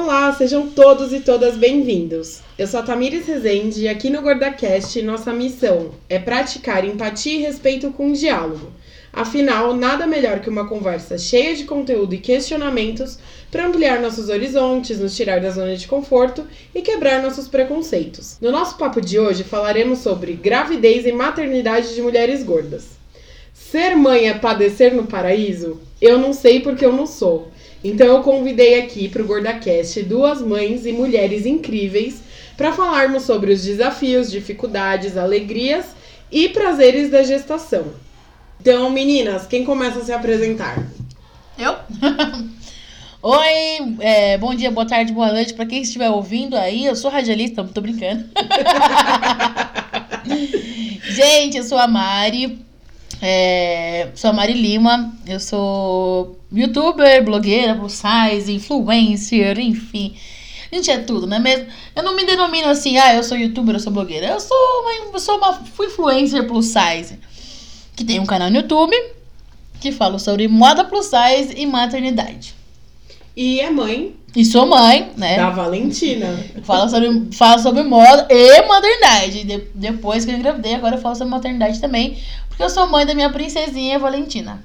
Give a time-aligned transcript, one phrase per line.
[0.00, 2.38] Olá, sejam todos e todas bem-vindos.
[2.56, 7.42] Eu sou a Tamires Rezende e aqui no GordaCast nossa missão é praticar empatia e
[7.42, 8.70] respeito com diálogo.
[9.12, 13.18] Afinal, nada melhor que uma conversa cheia de conteúdo e questionamentos
[13.50, 18.38] para ampliar nossos horizontes, nos tirar da zona de conforto e quebrar nossos preconceitos.
[18.40, 22.96] No nosso papo de hoje falaremos sobre gravidez e maternidade de mulheres gordas.
[23.52, 25.80] Ser mãe é padecer no paraíso?
[26.00, 27.50] Eu não sei porque eu não sou.
[27.82, 32.22] Então eu convidei aqui para o GordaCast duas mães e mulheres incríveis
[32.56, 35.86] para falarmos sobre os desafios, dificuldades, alegrias
[36.30, 37.86] e prazeres da gestação.
[38.60, 40.84] Então, meninas, quem começa a se apresentar?
[41.56, 41.76] Eu?
[43.22, 46.84] Oi, é, bom dia, boa tarde, boa noite para quem estiver ouvindo aí.
[46.84, 48.24] Eu sou radialista, tô brincando.
[51.10, 52.67] Gente, eu sou a Mari.
[53.20, 60.16] É, sou a Mari Lima, eu sou youtuber, blogueira, plus size, influencer, enfim.
[60.70, 61.66] A gente é tudo, não é mesmo?
[61.96, 64.26] Eu não me denomino assim, ah, eu sou youtuber, eu sou blogueira.
[64.26, 67.18] Eu sou uma, eu sou uma influencer plus size,
[67.96, 68.94] que tem um canal no YouTube,
[69.80, 72.57] que fala sobre moda plus size e maternidade.
[73.38, 74.16] E é mãe.
[74.34, 75.36] E sou mãe, né?
[75.36, 76.26] Da Valentina.
[76.64, 79.44] Fala sobre, fala sobre moda e maternidade.
[79.44, 82.18] De, depois que eu engravidei, agora eu falo sobre maternidade também.
[82.48, 84.60] Porque eu sou mãe da minha princesinha Valentina.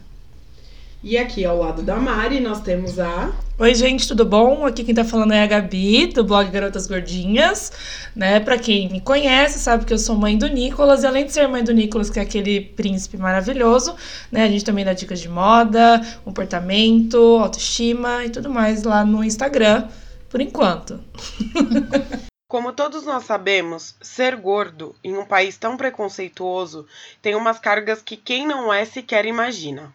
[1.03, 3.29] E aqui ao lado da Mari nós temos a.
[3.59, 4.65] Oi, gente, tudo bom?
[4.65, 7.73] Aqui quem tá falando é a Gabi, do blog Garotas Gordinhas,
[8.15, 8.39] né?
[8.39, 11.45] Pra quem me conhece, sabe que eu sou mãe do Nicolas, e além de ser
[11.49, 13.97] mãe do Nicolas, que é aquele príncipe maravilhoso,
[14.31, 14.43] né?
[14.45, 19.89] A gente também dá dicas de moda, comportamento, autoestima e tudo mais lá no Instagram,
[20.29, 21.03] por enquanto.
[22.47, 26.85] Como todos nós sabemos, ser gordo em um país tão preconceituoso
[27.21, 29.91] tem umas cargas que quem não é sequer imagina.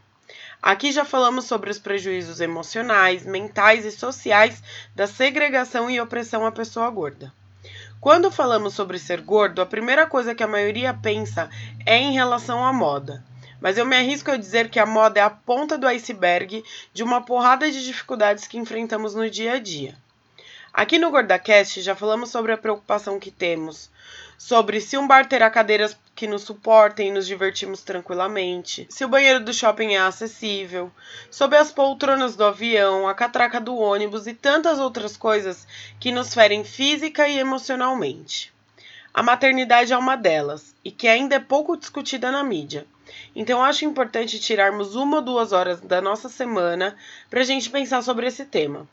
[0.60, 4.60] Aqui já falamos sobre os prejuízos emocionais, mentais e sociais
[4.94, 7.32] da segregação e opressão à pessoa gorda.
[8.00, 11.48] Quando falamos sobre ser gordo, a primeira coisa que a maioria pensa
[11.86, 13.24] é em relação à moda.
[13.60, 17.02] Mas eu me arrisco a dizer que a moda é a ponta do iceberg de
[17.02, 19.96] uma porrada de dificuldades que enfrentamos no dia a dia.
[20.72, 23.90] Aqui no GordaCast já falamos sobre a preocupação que temos
[24.38, 29.08] sobre se um bar terá cadeiras que nos suportem e nos divertimos tranquilamente, se o
[29.08, 30.92] banheiro do shopping é acessível,
[31.28, 35.66] sobre as poltronas do avião, a catraca do ônibus e tantas outras coisas
[35.98, 38.52] que nos ferem física e emocionalmente.
[39.12, 42.86] A maternidade é uma delas e que ainda é pouco discutida na mídia.
[43.34, 46.96] Então acho importante tirarmos uma ou duas horas da nossa semana
[47.28, 48.86] para a gente pensar sobre esse tema.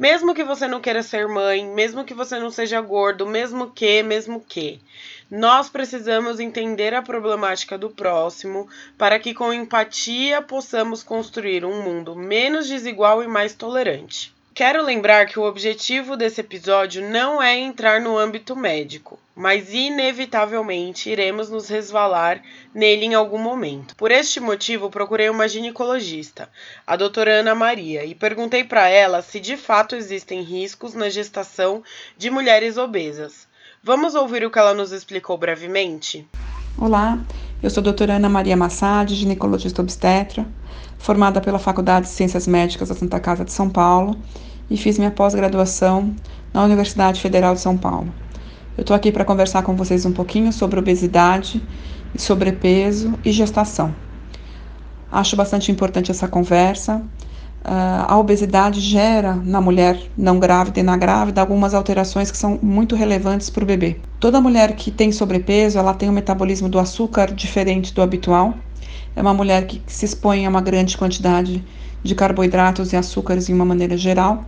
[0.00, 4.02] Mesmo que você não queira ser mãe, mesmo que você não seja gordo, mesmo que,
[4.02, 4.80] mesmo que.
[5.30, 8.66] Nós precisamos entender a problemática do próximo
[8.96, 14.34] para que, com empatia, possamos construir um mundo menos desigual e mais tolerante.
[14.54, 21.08] Quero lembrar que o objetivo desse episódio não é entrar no âmbito médico, mas inevitavelmente
[21.08, 22.42] iremos nos resvalar
[22.74, 23.96] nele em algum momento.
[23.96, 26.50] Por este motivo, procurei uma ginecologista,
[26.86, 31.82] a doutora Ana Maria, e perguntei para ela se de fato existem riscos na gestação
[32.18, 33.48] de mulheres obesas.
[33.82, 36.28] Vamos ouvir o que ela nos explicou brevemente?
[36.76, 37.18] Olá,
[37.62, 40.46] eu sou a doutora Ana Maria Massad, ginecologista obstetra,
[40.98, 44.18] formada pela Faculdade de Ciências Médicas da Santa Casa de São Paulo
[44.68, 46.14] e fiz minha pós-graduação
[46.52, 48.12] na Universidade Federal de São Paulo.
[48.80, 51.62] Eu estou aqui para conversar com vocês um pouquinho sobre obesidade,
[52.16, 53.94] sobrepeso e gestação.
[55.12, 56.96] Acho bastante importante essa conversa.
[57.62, 62.58] Uh, a obesidade gera na mulher não grávida e na grávida algumas alterações que são
[62.62, 64.00] muito relevantes para o bebê.
[64.18, 68.54] Toda mulher que tem sobrepeso, ela tem um metabolismo do açúcar diferente do habitual.
[69.14, 71.62] É uma mulher que se expõe a uma grande quantidade
[72.02, 74.46] de carboidratos e açúcares em uma maneira geral.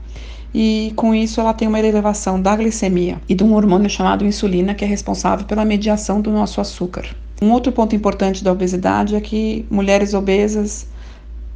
[0.55, 4.75] E com isso ela tem uma elevação da glicemia e de um hormônio chamado insulina
[4.75, 7.07] que é responsável pela mediação do nosso açúcar.
[7.41, 10.87] Um outro ponto importante da obesidade é que mulheres obesas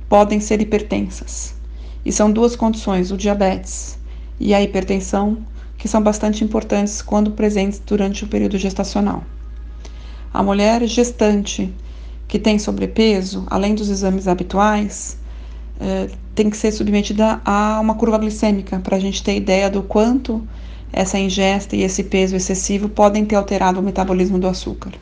[0.08, 1.54] podem ser hipertensas.
[2.04, 3.98] E são duas condições, o diabetes
[4.40, 5.38] e a hipertensão,
[5.76, 9.22] que são bastante importantes quando presentes durante o período gestacional.
[10.32, 11.72] A mulher gestante
[12.28, 15.18] que tem sobrepeso, além dos exames habituais,
[15.80, 19.82] é, tem que ser submetida a uma curva glicêmica para a gente ter ideia do
[19.82, 20.46] quanto
[20.92, 24.92] essa ingesta e esse peso excessivo podem ter alterado o metabolismo do açúcar.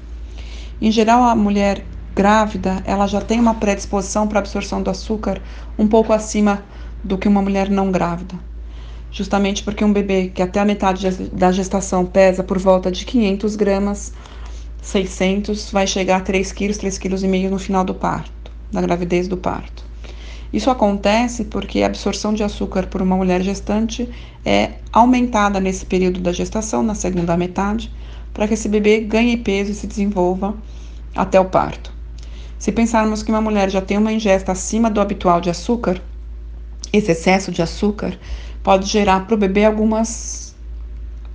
[0.81, 1.85] Em geral, a mulher
[2.15, 5.41] grávida ela já tem uma predisposição para absorção do açúcar
[5.79, 6.65] um pouco acima
[7.03, 8.35] do que uma mulher não grávida.
[9.11, 13.55] Justamente porque um bebê que até a metade da gestação pesa por volta de 500
[13.55, 14.13] gramas,
[14.83, 19.37] 600, vai chegar a 3 quilos, 3,5 kg no final do parto, da gravidez do
[19.37, 19.84] parto.
[20.55, 24.09] Isso acontece porque a absorção de açúcar por uma mulher gestante
[24.45, 27.91] é aumentada nesse período da gestação, na segunda metade,
[28.33, 30.55] para que esse bebê ganhe peso e se desenvolva
[31.13, 31.93] até o parto.
[32.57, 36.01] Se pensarmos que uma mulher já tem uma ingesta acima do habitual de açúcar,
[36.93, 38.17] esse excesso de açúcar
[38.63, 40.55] pode gerar para o bebê algumas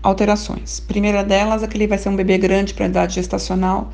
[0.02, 0.80] alterações.
[0.80, 3.92] Primeira delas é que ele vai ser um bebê grande para a idade gestacional,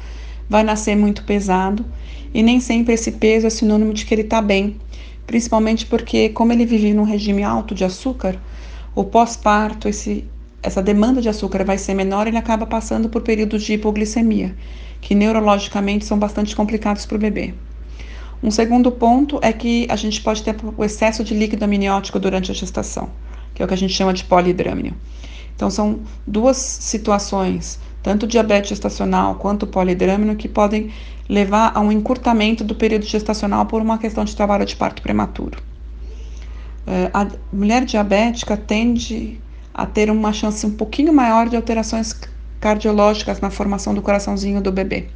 [0.48, 1.84] vai nascer muito pesado
[2.32, 4.76] e nem sempre esse peso é sinônimo de que ele está bem,
[5.26, 8.40] principalmente porque, como ele vive num regime alto de açúcar,
[8.94, 9.88] o pós-parto,
[10.64, 14.56] essa demanda de açúcar vai ser menor e ele acaba passando por períodos de hipoglicemia,
[15.02, 17.54] que neurologicamente são bastante complicados para o bebê.
[18.42, 22.52] Um segundo ponto é que a gente pode ter o excesso de líquido amniótico durante
[22.52, 23.10] a gestação,
[23.54, 24.96] que é o que a gente chama de polidrâmino.
[25.56, 30.92] Então, são duas situações, tanto diabetes gestacional quanto polidrâmino, que podem
[31.28, 35.58] levar a um encurtamento do período gestacional por uma questão de trabalho de parto prematuro.
[36.86, 39.42] É, a mulher diabética tende
[39.74, 42.16] a ter uma chance um pouquinho maior de alterações
[42.60, 45.08] cardiológicas na formação do coraçãozinho do bebê.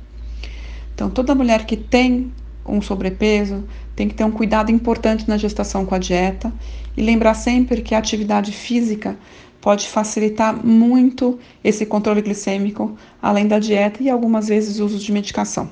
[0.95, 2.33] Então, toda mulher que tem
[2.65, 3.65] um sobrepeso
[3.95, 6.51] tem que ter um cuidado importante na gestação com a dieta
[6.97, 9.15] e lembrar sempre que a atividade física
[9.61, 15.11] pode facilitar muito esse controle glicêmico, além da dieta e algumas vezes o uso de
[15.11, 15.69] medicação.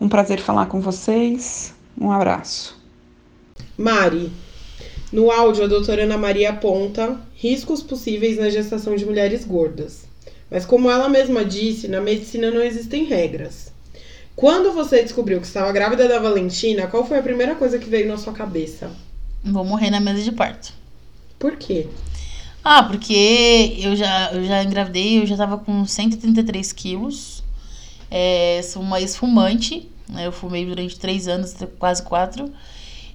[0.00, 1.74] Um prazer falar com vocês.
[2.00, 2.78] Um abraço.
[3.76, 4.30] Mari,
[5.12, 10.04] no áudio a doutora Ana Maria aponta riscos possíveis na gestação de mulheres gordas.
[10.50, 13.72] Mas como ela mesma disse, na medicina não existem regras.
[14.34, 18.08] Quando você descobriu que estava grávida da Valentina, qual foi a primeira coisa que veio
[18.08, 18.90] na sua cabeça?
[19.44, 20.72] Vou morrer na mesa de parto.
[21.38, 21.86] Por quê?
[22.62, 27.42] Ah, porque eu já, eu já engravidei, eu já tava com 133 quilos.
[28.10, 30.26] É, sou uma esfumante, né?
[30.26, 32.52] Eu fumei durante três anos, quase quatro.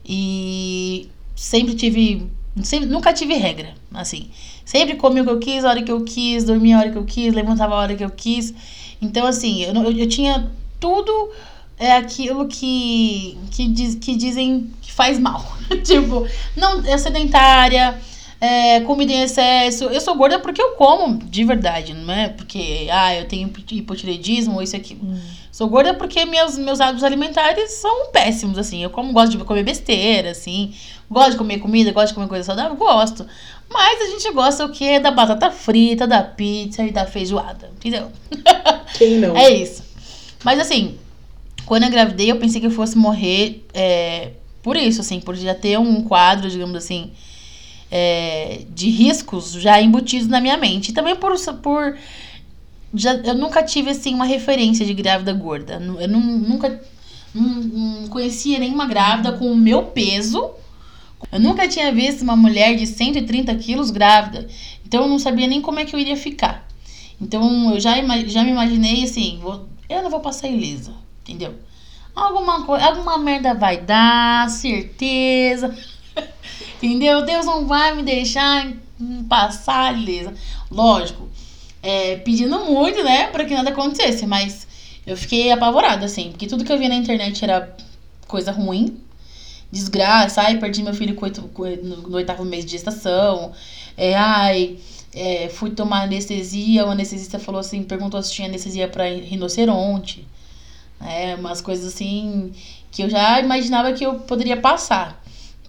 [0.03, 2.27] E sempre tive.
[2.63, 4.29] Sempre, nunca tive regra, assim.
[4.63, 6.97] Sempre comi o que eu quis, a hora que eu quis, dormia a hora que
[6.97, 8.53] eu quis, levantava a hora que eu quis.
[9.01, 10.49] Então, assim, eu, eu, eu tinha
[10.79, 11.31] tudo
[11.77, 15.45] é aquilo que, que, diz, que dizem que faz mal.
[15.83, 16.25] tipo,
[16.55, 17.99] não é sedentária,
[18.45, 19.85] é, comida em excesso.
[19.85, 24.55] Eu sou gorda porque eu como, de verdade, não é porque, ah, eu tenho hipotireoidismo
[24.55, 24.97] ou isso aqui.
[25.01, 25.19] Hum.
[25.51, 28.83] Sou gorda porque meus, meus hábitos alimentares são péssimos, assim.
[28.83, 30.73] Eu como, gosto de comer besteira, assim.
[31.09, 33.25] Gosto de comer comida, gosto de comer coisa saudável, gosto.
[33.69, 34.99] Mas a gente gosta o quê?
[34.99, 38.11] Da batata frita, da pizza e da feijoada, entendeu?
[38.97, 39.35] Quem não?
[39.35, 39.83] é isso.
[40.43, 40.97] Mas assim,
[41.65, 44.31] quando eu engravidei, eu pensei que eu fosse morrer é,
[44.61, 47.11] por isso, assim, por já ter um quadro, digamos assim,
[47.97, 50.89] é, de riscos já embutidos na minha mente.
[50.89, 51.33] E também por.
[51.61, 51.97] por
[52.93, 55.81] já, eu nunca tive assim uma referência de grávida gorda.
[55.99, 56.81] Eu não, nunca
[57.33, 60.51] não, não conhecia nenhuma grávida com o meu peso.
[61.31, 64.45] Eu nunca tinha visto uma mulher de 130 quilos grávida.
[64.85, 66.67] Então eu não sabia nem como é que eu iria ficar.
[67.19, 67.95] Então eu já,
[68.27, 70.91] já me imaginei assim, vou, eu não vou passar ilesa,
[71.21, 71.55] entendeu?
[72.13, 75.73] Alguma coisa, alguma merda vai dar, certeza.
[76.81, 77.25] Entendeu?
[77.25, 78.73] Deus não vai me deixar
[79.27, 80.33] passar ilesa.
[80.69, 81.29] Lógico,
[81.81, 84.67] é, pedindo muito, né, para que nada acontecesse, mas
[85.05, 87.75] eu fiquei apavorada, assim, porque tudo que eu via na internet era
[88.27, 88.97] coisa ruim,
[89.71, 91.15] desgraça, ai, perdi meu filho
[91.83, 93.51] no oitavo mês de gestação,
[93.95, 94.79] é, ai,
[95.13, 100.27] é, fui tomar anestesia, o anestesista falou assim, perguntou se tinha anestesia para rinoceronte,
[100.99, 102.51] é, umas coisas assim
[102.91, 105.23] que eu já imaginava que eu poderia passar.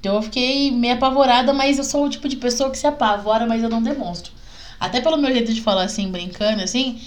[0.06, 3.44] Então eu fiquei meio apavorada, mas eu sou o tipo de pessoa que se apavora,
[3.44, 4.32] mas eu não demonstro.
[4.78, 7.00] Até pelo meu jeito de falar assim, brincando, assim,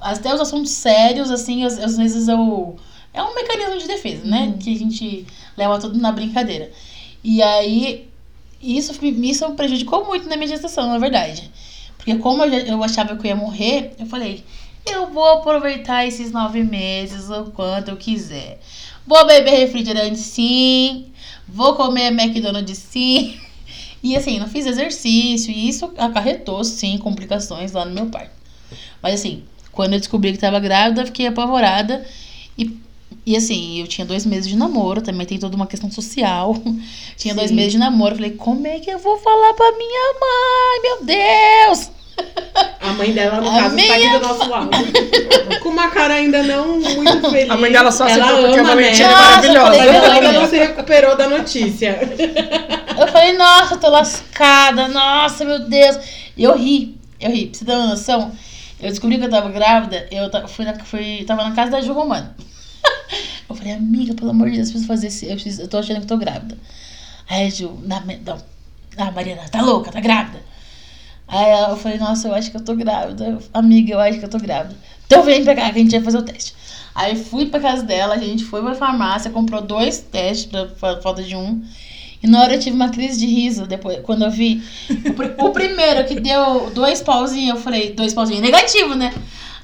[0.00, 2.76] até os assuntos sérios, assim, às, às vezes eu.
[3.14, 4.46] É um mecanismo de defesa, né?
[4.46, 4.58] Uhum.
[4.58, 6.72] Que a gente leva tudo na brincadeira.
[7.22, 8.08] E aí,
[8.60, 11.48] isso, isso prejudicou muito na minha gestação, na verdade.
[11.96, 14.44] Porque como eu, eu achava que eu ia morrer, eu falei,
[14.84, 18.58] eu vou aproveitar esses nove meses o quanto eu quiser.
[19.06, 21.12] Vou beber refrigerante sim,
[21.48, 23.38] vou comer McDonald's sim.
[24.02, 28.30] E assim, não fiz exercício e isso acarretou sim complicações lá no meu parto.
[29.02, 32.06] Mas assim, quando eu descobri que estava grávida, fiquei apavorada
[32.56, 32.76] e
[33.26, 36.54] e assim, eu tinha dois meses de namoro, também tem toda uma questão social.
[37.16, 37.38] tinha Sim.
[37.38, 38.14] dois meses de namoro.
[38.14, 40.82] Falei, como é que eu vou falar pra minha mãe?
[40.82, 41.90] Meu Deus!
[42.80, 44.70] A mãe dela, no a caso, está aqui do nosso lado.
[45.62, 47.50] Com uma cara ainda não muito feliz.
[47.50, 48.98] A mãe dela só aceitou ela porque ama, a né?
[48.98, 49.76] é maravilhosa.
[49.76, 51.98] Ela ainda não se recuperou da notícia.
[52.98, 54.88] Eu falei, nossa, eu tô lascada.
[54.88, 55.98] Nossa, meu Deus.
[56.36, 56.96] E eu ri.
[57.20, 57.46] Eu ri.
[57.46, 58.32] Pra você ter uma noção,
[58.80, 60.08] eu descobri que eu tava grávida.
[60.10, 62.34] Eu fui na, fui, tava na casa da Ju Romano.
[63.48, 65.24] Eu falei, amiga, pelo amor de Deus, eu preciso fazer esse.
[65.24, 66.58] Eu, preciso, eu tô achando que tô grávida.
[67.26, 68.38] Aí a Ju, na, não,
[68.98, 70.38] a Mariana, tá louca, tá grávida.
[71.28, 73.38] Aí eu falei, nossa, eu acho que eu tô grávida.
[73.52, 74.74] Amiga, eu acho que eu tô grávida.
[75.06, 76.54] Então vem pra cá que a gente vai fazer o teste.
[76.94, 81.22] Aí fui pra casa dela, a gente foi pra farmácia, comprou dois testes pra falta
[81.22, 81.62] de um.
[82.22, 84.60] E na hora eu tive uma crise de riso, depois, quando eu vi
[85.38, 89.14] o, o primeiro que deu dois pauzinhos, eu falei, dois pauzinhos, negativo, né?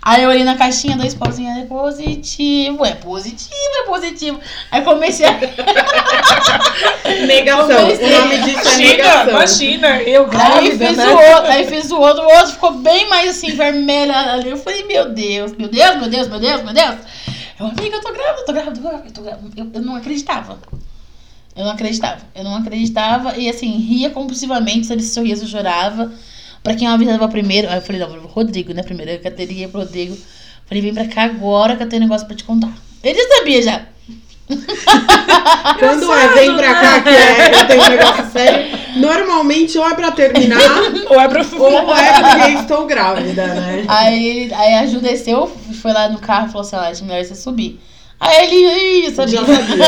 [0.04, 3.48] Aí eu olhei na caixinha, dois pauzinhos, é positivo, é positivo,
[3.82, 4.38] é positivo.
[4.70, 5.32] Aí comecei a...
[7.26, 8.06] Negação, comecei...
[8.06, 9.30] o nome disso é negação.
[9.30, 11.06] Imagina, eu grávida, aí fiz né?
[11.06, 14.50] o outro, aí fiz o outro, o outro ficou bem mais assim, vermelho ali.
[14.50, 16.96] Eu falei, meu Deus, meu Deus, meu Deus, meu Deus, meu Deus.
[17.58, 19.50] Eu, amiga, eu tô grávida, eu tô grávida, eu tô grávida.
[19.56, 20.58] Eu, eu não acreditava.
[21.56, 22.20] Eu não acreditava.
[22.34, 23.38] Eu não acreditava.
[23.38, 24.86] E assim, ria compulsivamente.
[24.86, 26.12] Se ele sorria, eu chorava.
[26.64, 27.68] Pra quem avisava primeiro.
[27.68, 28.82] Aí eu falei, não, Rodrigo, né?
[28.82, 30.16] Primeiro eu cateria pro Rodrigo.
[30.66, 32.72] Falei, vem pra cá agora que eu tenho um negócio pra te contar.
[33.02, 33.82] Ele sabia já.
[35.78, 39.94] Quando é vem pra cá que é, eu tenho um negócio sério, normalmente ou é
[39.94, 40.60] pra terminar,
[41.08, 43.84] ou é pra ou é porque estou grávida, né?
[43.88, 47.34] Aí, aí a Ju desceu, foi lá no carro e falou assim: acho melhor você
[47.34, 47.80] subir.
[48.20, 49.38] Aí ele, sabia.
[49.38, 49.86] Já sabia.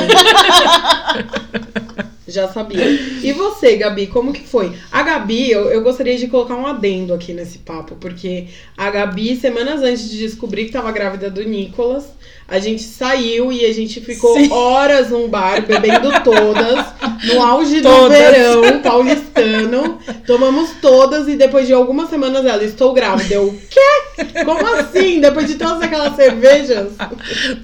[2.27, 2.85] Já sabia.
[3.23, 4.77] E você, Gabi, como que foi?
[4.91, 9.37] A Gabi, eu, eu gostaria de colocar um adendo aqui nesse papo, porque a Gabi,
[9.37, 12.07] semanas antes de descobrir que tava grávida do Nicolas,
[12.49, 14.53] a gente saiu e a gente ficou Sim.
[14.53, 16.87] horas num bar bebendo todas,
[17.25, 18.03] no auge todas.
[18.03, 19.99] do verão paulistano.
[20.27, 23.35] Tomamos todas e depois de algumas semanas ela, estou grávida.
[23.35, 24.25] Eu, quê?
[24.45, 25.21] Como assim?
[25.21, 26.93] Depois de todas aquelas cervejas?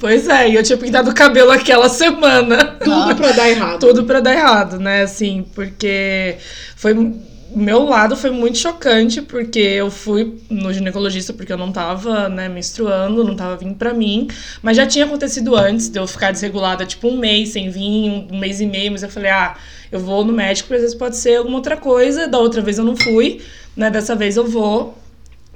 [0.00, 2.76] Pois é, e eu tinha pintado o cabelo aquela semana.
[2.82, 3.80] Tudo pra dar errado.
[3.80, 5.02] Tudo pra dar errado, né?
[5.02, 6.36] Assim, porque
[6.76, 6.92] foi
[7.54, 12.48] meu lado foi muito chocante, porque eu fui no ginecologista porque eu não tava, né,
[12.48, 14.28] menstruando, não tava vindo pra mim.
[14.62, 18.38] Mas já tinha acontecido antes de eu ficar desregulada, tipo, um mês sem vir, um,
[18.38, 18.92] mês e meio.
[18.92, 19.56] Mas eu falei, ah,
[19.90, 22.28] eu vou no médico, porque às vezes pode ser alguma outra coisa.
[22.28, 23.40] Da outra vez eu não fui,
[23.76, 24.98] né, dessa vez eu vou.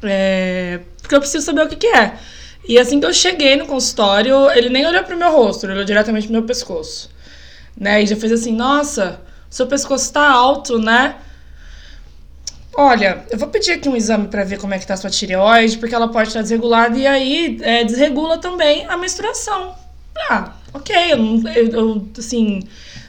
[0.02, 2.14] É, porque eu preciso saber o que que é.
[2.68, 5.84] E assim que eu cheguei no consultório, ele nem olhou pro meu rosto, ele olhou
[5.84, 7.10] diretamente pro meu pescoço.
[7.78, 11.16] Né, e já fez assim, nossa, seu pescoço tá alto, né?
[12.78, 15.08] Olha, eu vou pedir aqui um exame para ver como é que tá a sua
[15.08, 19.74] tireoide, porque ela pode estar desregulada e aí é, desregula também a menstruação.
[20.28, 21.18] Ah, ok, eu,
[21.54, 22.60] eu, eu, assim,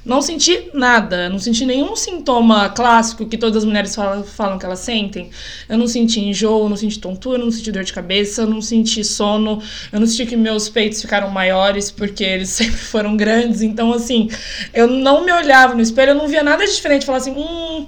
[0.05, 4.65] não senti nada, não senti nenhum sintoma clássico que todas as mulheres falam, falam que
[4.65, 5.31] elas sentem.
[5.67, 9.62] Eu não senti enjoo, não senti tontura, não senti dor de cabeça, não senti sono,
[9.91, 13.62] eu não senti que meus peitos ficaram maiores porque eles sempre foram grandes.
[13.62, 14.29] Então, assim,
[14.74, 17.05] eu não me olhava no espelho, eu não via nada diferente.
[17.05, 17.86] Falar assim, hum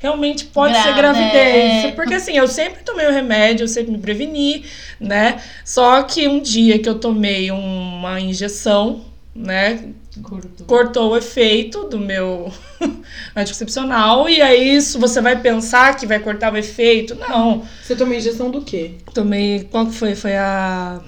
[0.00, 1.84] realmente pode Grave, ser gravidez.
[1.84, 1.92] É.
[1.92, 4.64] Porque assim, eu sempre tomei o remédio, eu sempre me preveni,
[4.98, 5.40] né?
[5.64, 9.04] Só que um dia que eu tomei uma injeção,
[9.34, 9.90] né?
[10.22, 12.52] Cortou, cortou o efeito do meu
[13.36, 14.28] anticoncepcional.
[14.28, 17.14] E aí isso você vai pensar que vai cortar o efeito.
[17.14, 17.64] Não.
[17.82, 18.96] Você tomou injeção do quê?
[19.14, 19.68] Tomei.
[19.70, 20.16] Qual que foi?
[20.16, 21.00] Foi a.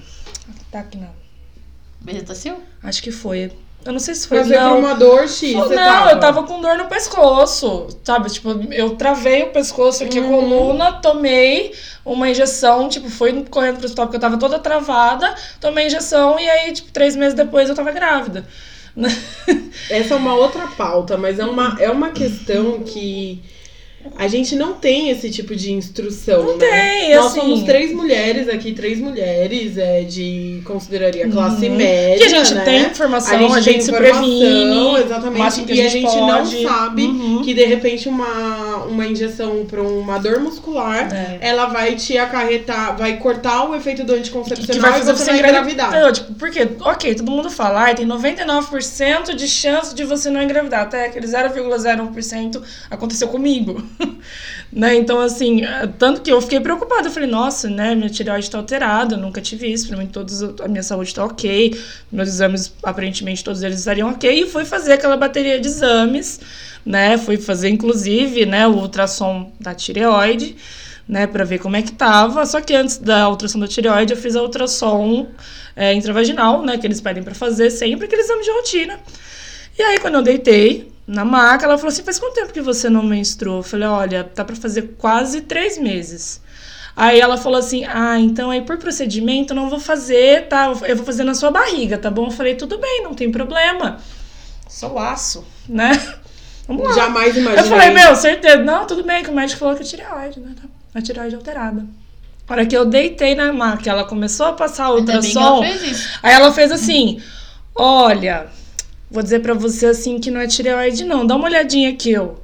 [0.71, 1.11] Tá aqui não.
[1.99, 2.61] Bezetacil?
[2.81, 3.51] Acho que foi.
[3.85, 4.39] Eu não sei se foi.
[4.39, 4.69] Mas não.
[4.71, 5.53] foi uma dor X.
[5.53, 6.11] Não, tava.
[6.11, 7.87] eu tava com dor no pescoço.
[8.03, 8.29] Sabe?
[8.29, 10.25] Tipo, eu travei o pescoço aqui, uhum.
[10.25, 11.73] a coluna, tomei
[12.05, 16.49] uma injeção, tipo, fui correndo pro hospital porque eu tava toda travada, tomei injeção e
[16.49, 18.45] aí, tipo, três meses depois eu tava grávida.
[19.89, 23.41] Essa é uma outra pauta, mas é uma, é uma questão que
[24.17, 26.69] a gente não tem esse tipo de instrução, não né?
[26.69, 27.39] Tem, Nós assim...
[27.39, 31.75] somos três mulheres aqui, três mulheres é, de consideraria classe uhum.
[31.75, 32.17] média.
[32.17, 32.63] Que a gente né?
[32.63, 34.95] tem informação, a gente, a gente se previne.
[34.97, 35.73] Exatamente.
[35.73, 37.41] E a gente, não sabe uhum.
[37.43, 41.37] que de repente uma, uma injeção para uma dor muscular, é.
[41.41, 45.31] ela vai te acarretar, vai cortar o efeito do anticoncepcional que vai fazer e você,
[45.31, 46.11] engravidar.
[46.13, 50.81] Tipo, porque, ok, todo mundo fala, ah, tem 99% de chance de você não engravidar.
[50.81, 53.83] Até aquele 0,01% aconteceu comigo.
[54.71, 54.95] né?
[54.95, 57.07] Então, assim, é, tanto que eu fiquei preocupada.
[57.07, 57.95] Eu falei, nossa, né?
[57.95, 59.87] Minha tireoide está alterada, nunca tive isso.
[59.87, 61.77] Pra mim, todos, a minha saúde está ok.
[62.11, 64.43] Meus exames, aparentemente, todos eles estariam ok.
[64.43, 66.39] E fui fazer aquela bateria de exames,
[66.85, 67.17] né?
[67.17, 70.55] Fui fazer, inclusive, né, o ultrassom da tireoide,
[71.07, 72.45] né, para ver como é que tava.
[72.45, 75.27] Só que antes da ultrassom da tireoide, eu fiz a ultrassom
[75.75, 78.99] é, intravaginal, né, que eles pedem para fazer sempre, aquele exame de rotina.
[79.77, 82.89] E aí, quando eu deitei, na maca, ela falou assim: faz quanto tempo que você
[82.89, 83.57] não menstruou?
[83.57, 86.41] Eu falei: olha, tá para fazer quase três meses.
[86.95, 90.73] Aí ela falou assim: ah, então aí por procedimento não vou fazer, tá?
[90.83, 92.27] Eu vou fazer na sua barriga, tá bom?
[92.27, 93.97] Eu falei: tudo bem, não tem problema.
[94.69, 95.91] Sou aço, né?
[96.67, 96.93] Vamos lá.
[96.93, 97.65] Jamais imaginei.
[97.65, 98.63] Eu falei: meu, certeza.
[98.63, 100.55] Não, tudo bem, que o médico falou que é tireoide, né?
[100.55, 101.85] Tá, a tireoide alterada.
[102.47, 105.63] A hora que eu deitei na maca, ela começou a passar o ultrassom.
[105.63, 107.21] Ela aí ela fez assim.
[107.75, 108.47] Olha,
[109.13, 111.25] vou dizer pra você assim que não é tireoide, não.
[111.25, 112.41] Dá uma olhadinha aqui, eu.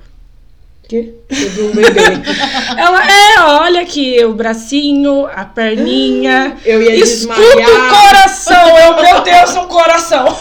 [0.88, 1.13] Que?
[1.27, 2.01] Teve um bebê.
[2.77, 6.57] Ela é, olha aqui, o bracinho, a perninha.
[6.65, 8.07] Eu ia Escuta o desmaiar.
[8.07, 10.25] coração, eu, meu Deus, um coração.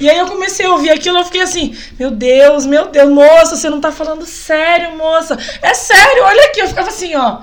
[0.00, 3.56] E aí eu comecei a ouvir aquilo, eu fiquei assim, meu Deus, meu Deus, moça,
[3.56, 5.36] você não tá falando sério, moça.
[5.60, 7.40] É sério, olha aqui, eu ficava assim, ó.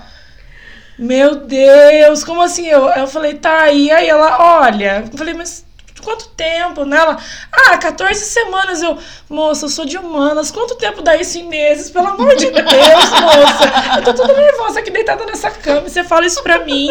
[0.97, 2.67] Meu Deus, como assim?
[2.67, 5.65] Eu, eu falei, tá, e aí ela, olha, eu falei, mas
[6.03, 6.85] quanto tempo?
[6.85, 7.17] Nela,
[7.51, 8.81] ah, 14 semanas.
[8.81, 8.97] Eu,
[9.29, 11.89] moça, eu sou de humanas, quanto tempo dá isso em meses?
[11.89, 13.97] Pelo amor de Deus, moça.
[13.97, 16.89] Eu tô toda nervosa aqui deitada nessa cama e você fala isso pra mim.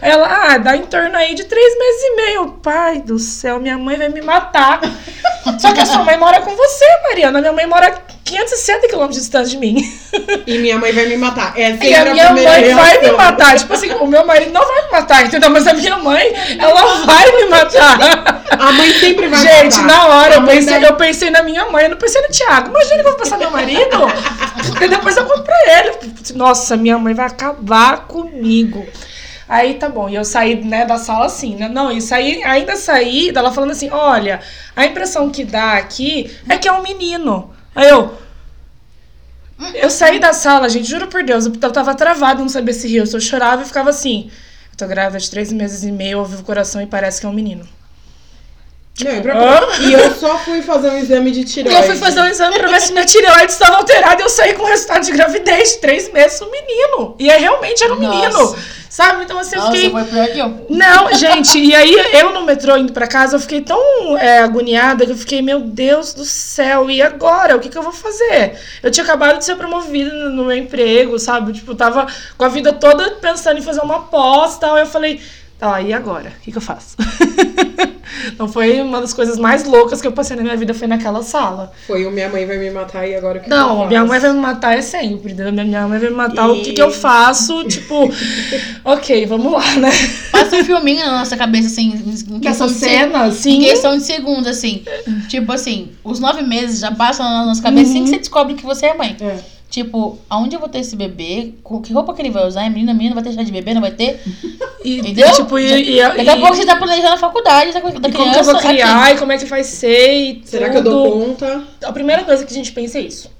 [0.00, 2.48] Ela, ah, dá em torno aí de três meses e meio.
[2.62, 4.80] Pai do céu, minha mãe vai me matar.
[5.58, 7.40] Só que a sua mãe mora com você, Mariana.
[7.40, 7.92] Minha mãe mora
[8.24, 9.76] 560 quilômetros de distância de mim.
[10.46, 11.52] E minha mãe vai me matar.
[11.58, 13.16] É sempre E a minha primeira mãe vai me reação.
[13.16, 13.58] matar.
[13.58, 15.50] Tipo assim, o meu marido não vai me matar, entendeu?
[15.50, 17.98] Mas a minha mãe, ela vai me matar.
[18.58, 21.84] A mãe sempre vai Gente, na hora eu pensei, da- eu pensei na minha mãe,
[21.84, 22.70] eu não pensei no Thiago.
[22.70, 23.98] Imagina que eu vou passar meu marido.
[24.68, 26.12] Porque depois eu conto pra ele.
[26.34, 28.86] Nossa, minha mãe vai acabar comigo.
[29.48, 31.68] Aí tá bom, e eu saí né, da sala assim, né?
[31.68, 34.40] Não, e saí, ainda saí dela falando assim: olha,
[34.74, 37.50] a impressão que dá aqui é que é um menino.
[37.74, 38.16] Aí eu.
[39.74, 43.00] Eu saí da sala, gente, juro por Deus, eu tava travada, não sabia se ria,
[43.00, 44.30] eu só chorava e ficava assim.
[44.72, 47.28] Eu tô grávida de três meses e meio, ouvi o coração e parece que é
[47.28, 47.68] um menino.
[49.02, 51.80] Não, é pra- E eu só fui fazer um exame de tireoide.
[51.80, 54.52] Eu fui fazer um exame pra ver se minha tireoide estava alterada e eu saí
[54.52, 57.16] com resultado de gravidez de três meses, um menino.
[57.18, 58.14] E aí realmente era um Nossa.
[58.14, 58.56] menino.
[58.90, 59.24] Sabe?
[59.24, 59.90] Então assim, eu Nossa, fiquei.
[59.90, 60.66] foi pior que eu.
[60.68, 63.80] Não, gente, e aí eu no metrô indo pra casa, eu fiquei tão
[64.18, 67.56] é, agoniada que eu fiquei, meu Deus do céu, e agora?
[67.56, 68.52] O que, que eu vou fazer?
[68.82, 71.54] Eu tinha acabado de ser promovida no meu emprego, sabe?
[71.54, 72.06] Tipo, tava
[72.36, 74.74] com a vida toda pensando em fazer uma pós e tal.
[74.74, 75.18] Aí eu falei,
[75.70, 76.32] tá, e agora?
[76.38, 76.96] O que, que eu faço?
[78.34, 81.22] Então foi uma das coisas mais loucas que eu passei na minha vida, foi naquela
[81.22, 81.72] sala.
[81.86, 83.88] Foi o minha mãe vai me matar e agora o que que eu Não, faço?
[83.88, 85.52] minha mãe vai me matar é sempre, entendeu?
[85.52, 87.64] Minha minha mãe vai me matar, o que, E- que eu faço?
[87.66, 88.10] Tipo,
[88.84, 89.90] ok, vamos lá, né?
[90.30, 93.96] Passa um filminho na nossa cabeça, assim, em questão Essa de ser- cena, Em questão
[93.96, 94.84] de segundos, assim.
[95.28, 98.64] Tipo assim, os nove meses já passam na nossa cabeça assim que você descobre que
[98.64, 99.16] você é mãe.
[99.20, 99.38] É.
[99.68, 101.54] Tipo, aonde eu vou ter esse bebê?
[101.62, 102.62] Com que roupa que ele vai usar?
[102.64, 103.72] É menina, menina, vai ter chá de bebê?
[103.72, 104.20] Não vai ter?
[104.84, 105.32] E, Entendeu?
[105.32, 107.92] Tipo, e, e, Daqui a e- pouco você tá planejando a faculdade da, da e
[107.92, 108.32] como criança.
[108.32, 108.68] que eu vou aqui.
[108.68, 110.90] criar e como é que vai ser e Será que eu tudo.
[110.94, 111.62] dou conta?
[111.84, 113.30] A primeira coisa que a gente pensa é isso.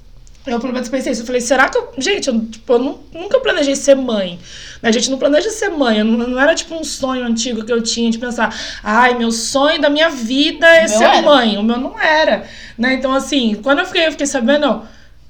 [0.44, 1.22] Eu, pelo menos, pensei isso.
[1.22, 1.92] Eu falei, será que eu.
[1.98, 4.40] Gente, eu, tipo, eu nu- nunca planejei ser mãe.
[4.82, 5.98] A gente não planeja ser mãe.
[5.98, 8.52] Eu não, não era tipo um sonho antigo que eu tinha de pensar,
[8.82, 11.22] ai, meu sonho da minha vida é ser era.
[11.22, 11.56] mãe.
[11.58, 12.44] O meu não era.
[12.76, 12.94] Né?
[12.94, 14.82] Então, assim, quando eu fiquei, eu fiquei sabendo, eu,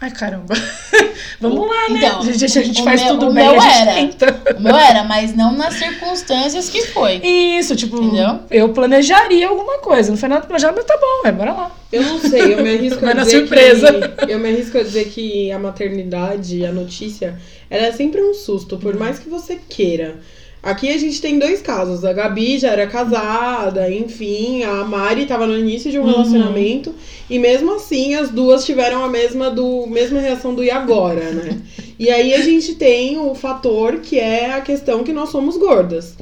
[0.03, 0.55] ai, caramba.
[1.41, 1.99] Vamos lá, né?
[2.07, 3.95] Então, a gente, a gente faz meu- tudo o bem, meu a gente era.
[3.95, 4.55] tenta.
[4.57, 7.17] O meu era, mas não nas circunstâncias que foi.
[7.25, 8.41] Isso, tipo, Entendeu?
[8.51, 10.11] eu planejaria alguma coisa.
[10.11, 11.71] Não foi nada planejado, mas tá bom, é, bora lá.
[11.93, 13.93] Eu não sei, eu me arrisco a dizer surpresa.
[14.27, 14.33] que...
[14.33, 17.38] Eu me arrisco a dizer que a maternidade, a notícia,
[17.71, 20.17] ela é sempre um susto, por mais que você queira.
[20.62, 22.05] Aqui a gente tem dois casos.
[22.05, 26.11] A Gabi já era casada, enfim, a Mari tava no início de um Uhum.
[26.12, 26.94] relacionamento.
[27.29, 31.61] E mesmo assim, as duas tiveram a mesma, do, mesma reação do e agora, né?
[31.98, 36.14] E aí a gente tem o fator que é a questão que nós somos gordas.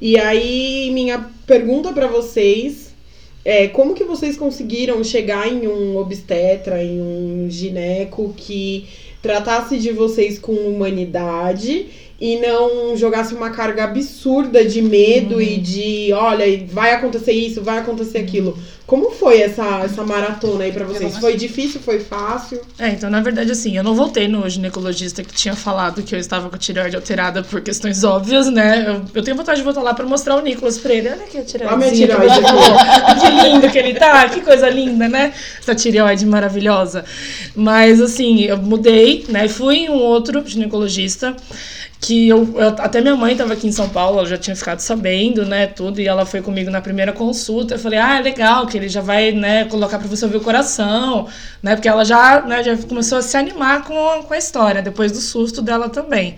[0.00, 2.88] E aí, minha pergunta pra vocês
[3.44, 8.86] é como que vocês conseguiram chegar em um obstetra, em um gineco que
[9.22, 11.86] tratasse de vocês com humanidade
[12.20, 17.78] e não jogasse uma carga absurda de medo e de, olha, vai acontecer isso, vai
[17.78, 18.58] acontecer aquilo.
[18.88, 21.18] Como foi essa, essa maratona aí pra vocês?
[21.18, 22.58] Foi difícil, foi fácil?
[22.78, 26.18] É, então, na verdade, assim, eu não voltei no ginecologista que tinha falado que eu
[26.18, 28.86] estava com a tireoide alterada por questões óbvias, né?
[28.88, 31.10] Eu, eu tenho vontade de voltar lá pra mostrar o Nicolas pra ele.
[31.10, 31.74] Olha aqui a tireoide.
[31.74, 33.20] Olha a minha tireoide aqui.
[33.20, 35.34] que lindo que ele tá, que coisa linda, né?
[35.60, 37.04] Essa tireoide maravilhosa.
[37.54, 39.48] Mas, assim, eu mudei, né?
[39.48, 41.36] Fui em um outro ginecologista
[42.00, 44.78] que eu, eu- até minha mãe estava aqui em São Paulo, ela já tinha ficado
[44.78, 47.74] sabendo, né, tudo, e ela foi comigo na primeira consulta.
[47.74, 50.40] Eu falei, ah, é legal, que ele já vai, né, colocar para você ouvir o
[50.40, 51.26] coração,
[51.62, 54.80] né, porque ela já, né, já começou a se animar com, a- com a história,
[54.82, 56.36] depois do susto dela também.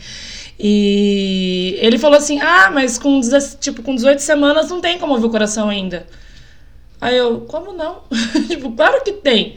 [0.62, 5.14] E ele falou assim, ah, mas com, 16 tipo, com 18 semanas não tem como
[5.14, 6.06] ouvir o coração ainda.
[7.00, 8.02] Aí eu, como não?
[8.46, 9.56] tipo, claro que tem.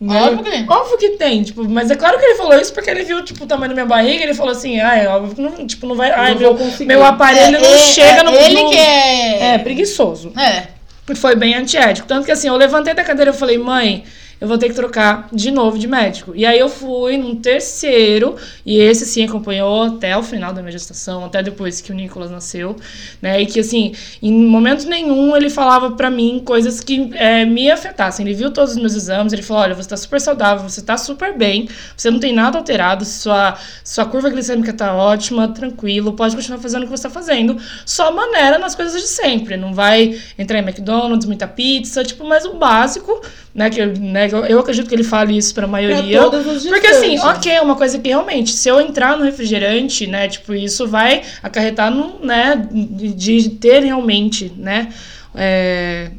[0.00, 0.20] Né?
[0.22, 0.66] Óbvio que tem.
[0.68, 3.44] Óbvio que tem, tipo, mas é claro que ele falou isso porque ele viu, tipo,
[3.44, 5.94] o tamanho da minha barriga, ele falou assim, ah, é óbvio que não, tipo, não
[5.94, 8.34] vai, ai, Não meu, meu aparelho não É, chega é no...
[8.34, 9.54] Ele no- que é.
[9.54, 10.32] É, preguiçoso.
[10.36, 10.79] É.
[11.14, 12.06] Foi bem antiético.
[12.06, 14.04] Tanto que assim, eu levantei da cadeira e falei, mãe,
[14.40, 16.32] eu vou ter que trocar de novo de médico.
[16.34, 20.72] E aí eu fui num terceiro, e esse sim acompanhou até o final da minha
[20.72, 22.76] gestação, até depois que o Nicolas nasceu,
[23.20, 23.40] né?
[23.42, 28.26] E que assim, em momento nenhum ele falava para mim coisas que é, me afetassem.
[28.26, 30.96] Ele viu todos os meus exames, ele falou: olha, você tá super saudável, você tá
[30.96, 36.34] super bem, você não tem nada alterado, sua, sua curva glicêmica tá ótima, tranquilo, pode
[36.34, 39.56] continuar fazendo o que você tá fazendo, só maneira nas coisas de sempre.
[39.56, 43.20] Não vai entrar em McDonald's, muita pizza, tipo, mas o básico,
[43.54, 43.70] né?
[43.70, 46.18] Que, né, eu, acredito que ele fale isso pra maioria.
[46.28, 50.28] Pra porque assim, ok, é uma coisa que realmente, se eu entrar no refrigerante, né,
[50.28, 54.88] tipo, isso vai acarretar no, né, de, de ter realmente, né,
[55.34, 56.10] é,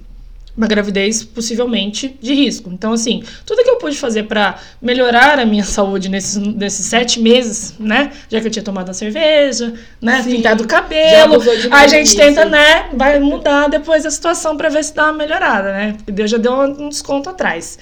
[0.62, 2.70] uma gravidez possivelmente de risco.
[2.72, 7.20] Então, assim, tudo que eu pude fazer pra melhorar a minha saúde nesses, nesses sete
[7.20, 11.88] meses, né, já que eu tinha tomado a cerveja, né, Sim, pintado o cabelo, a
[11.88, 15.94] gente tenta, né, vai mudar depois a situação pra ver se dá uma melhorada, né,
[15.98, 17.80] porque Deus já deu um desconto atrás.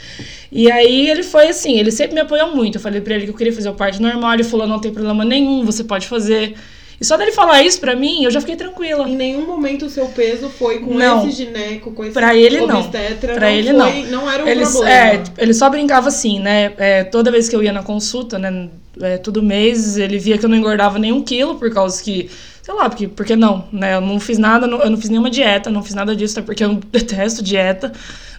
[0.49, 2.77] E aí ele foi assim, ele sempre me apoiou muito.
[2.77, 4.91] Eu falei pra ele que eu queria fazer o parto normal, ele falou: não tem
[4.91, 6.55] problema nenhum, você pode fazer.
[6.99, 9.07] E só dele falar isso pra mim, eu já fiquei tranquila.
[9.07, 11.25] Em nenhum momento o seu peso foi com Não.
[11.27, 12.79] esse gineco, com esse Pra ele, não.
[12.81, 13.35] obstetra.
[13.35, 14.29] Pra não ele, foi, não.
[14.29, 14.89] era um Ele, problema.
[14.91, 16.73] é, ele só brincava assim, né?
[16.77, 18.69] É, toda vez que eu ia na consulta, né?
[19.01, 22.29] É, todo mês, ele via que eu não engordava nenhum quilo, por causa que.
[22.69, 23.95] Sei lá, porque, porque não, né?
[23.95, 26.45] Eu não fiz nada, não- eu não fiz nenhuma dieta, não fiz nada disso, até
[26.45, 27.91] porque eu detesto dieta,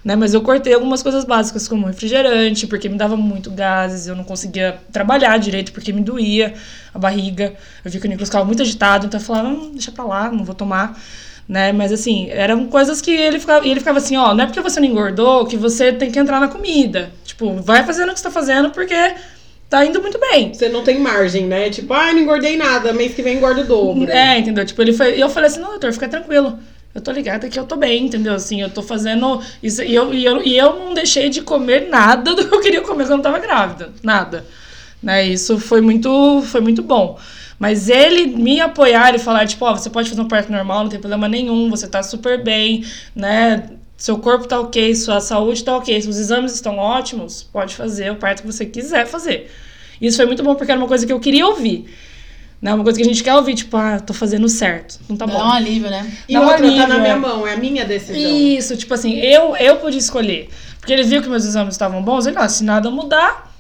[0.05, 0.15] né?
[0.15, 4.23] Mas eu cortei algumas coisas básicas, como refrigerante, porque me dava muito gases, eu não
[4.23, 6.55] conseguia trabalhar direito, porque me doía
[6.95, 7.55] a barriga.
[7.85, 10.31] Eu vi que o Nicolas ficava muito agitado, então eu falava, hum, deixa pra lá,
[10.31, 10.97] não vou tomar
[11.49, 11.73] né?
[11.73, 14.79] Mas assim, eram coisas que ele ficava, ele ficava assim, ó, não é porque você
[14.79, 17.11] não engordou que você tem que entrar na comida.
[17.25, 18.95] Tipo, vai fazendo o que você tá fazendo porque
[19.71, 20.53] tá indo muito bem.
[20.53, 21.71] Você não tem margem, né?
[21.71, 24.11] Tipo, ai, não engordei nada, mês que vem engordo o dobro.
[24.11, 24.67] É, entendeu?
[24.67, 26.59] Tipo, ele foi, e eu falei assim, não, doutor, fica tranquilo.
[26.93, 28.35] Eu tô ligada que eu tô bem, entendeu?
[28.35, 31.89] Assim, eu tô fazendo isso e eu, e eu, e eu não deixei de comer
[31.89, 34.45] nada do que eu queria comer quando eu tava grávida, nada.
[35.01, 35.25] Né?
[35.25, 37.17] Isso foi muito, foi muito bom.
[37.57, 40.91] Mas ele me apoiar e falar, tipo, ó, você pode fazer um parto normal, não
[40.91, 43.71] tem problema nenhum, você tá super bem, né?
[44.01, 48.17] Seu corpo tá ok, sua saúde tá ok, seus exames estão ótimos, pode fazer o
[48.17, 49.51] parto que você quiser fazer.
[50.01, 51.85] Isso foi muito bom porque era uma coisa que eu queria ouvir.
[52.63, 52.73] Né?
[52.73, 54.99] Uma coisa que a gente quer ouvir, tipo, ah, tô fazendo certo.
[55.07, 55.39] Não tá Dá bom.
[55.41, 56.11] um alívio, né?
[56.27, 57.17] E Dá um outra, tá alívio, na minha é.
[57.17, 58.17] mão, é a minha decisão.
[58.17, 60.49] Isso, tipo assim, eu, eu podia escolher.
[60.79, 63.53] Porque ele viu que meus exames estavam bons, ele, ó, se nada mudar,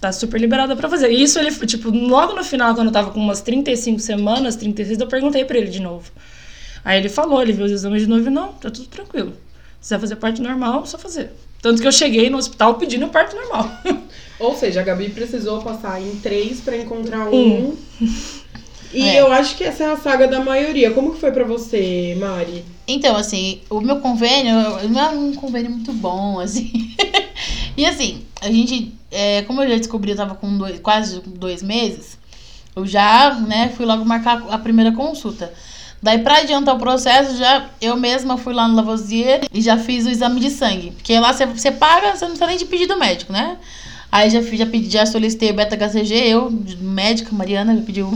[0.00, 1.12] tá super liberada pra fazer.
[1.12, 4.98] E isso ele, tipo, logo no final, quando eu tava com umas 35 semanas, 36,
[4.98, 6.10] eu perguntei pra ele de novo.
[6.84, 9.32] Aí ele falou, ele viu os exames de novo e não, tá tudo tranquilo.
[9.80, 11.30] Se quiser fazer parte normal, é só fazer.
[11.60, 13.70] Tanto que eu cheguei no hospital pedindo parte normal.
[14.40, 17.68] Ou seja, a Gabi precisou passar em três pra encontrar Um.
[17.70, 17.76] um.
[18.92, 19.20] E É.
[19.20, 20.90] eu acho que essa é a saga da maioria.
[20.90, 22.64] Como que foi pra você, Mari?
[22.86, 24.54] Então, assim, o meu convênio
[24.90, 26.94] não é um convênio muito bom, assim.
[27.76, 31.62] e assim, a gente, é, como eu já descobri, eu tava com dois, quase dois
[31.62, 32.18] meses,
[32.74, 35.52] eu já, né, fui logo marcar a primeira consulta.
[36.02, 40.04] Daí, pra adiantar o processo, já eu mesma fui lá no Lavoisier e já fiz
[40.04, 40.90] o exame de sangue.
[40.90, 43.56] Porque lá você, você paga, você não precisa nem de pedido médico, né?
[44.10, 48.06] Aí já, fiz- já, pedi, já solicitei o beta-HCG, eu, médica, Mariana, me pediu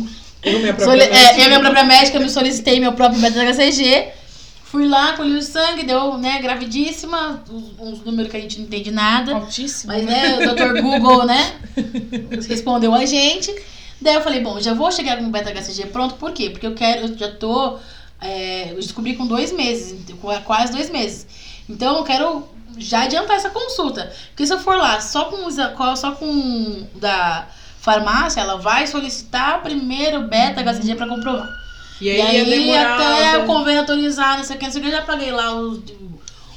[0.42, 1.40] Eu, minha própria Soli- é, médica.
[1.42, 4.08] eu, minha própria médica, me solicitei meu próprio beta-HCG.
[4.64, 7.42] Fui lá, colhi o sangue, deu, né, gravidíssima,
[7.80, 9.32] uns, números que a gente não entende nada.
[9.32, 9.92] Altíssimo.
[9.92, 10.82] Mas, né, o Dr.
[10.82, 11.52] Google, né,
[12.48, 13.54] respondeu a gente.
[14.00, 16.50] Daí eu falei, bom, já vou chegar com o beta-HCG pronto, por quê?
[16.50, 17.78] Porque eu quero, eu já tô,
[18.20, 21.26] é, eu descobri com dois meses, com quase dois meses.
[21.68, 22.46] Então eu quero
[22.78, 24.12] já adiantar essa consulta.
[24.28, 25.48] Porque se eu for lá só com,
[25.96, 27.46] só com da
[27.80, 31.48] farmácia, ela vai solicitar primeiro beta-HCG pra comprovar.
[32.00, 32.96] E E aí, aí, demorar.
[32.98, 35.30] até o convênio autorizar, não sei o que, não sei o que, eu já paguei
[35.30, 35.80] lá os,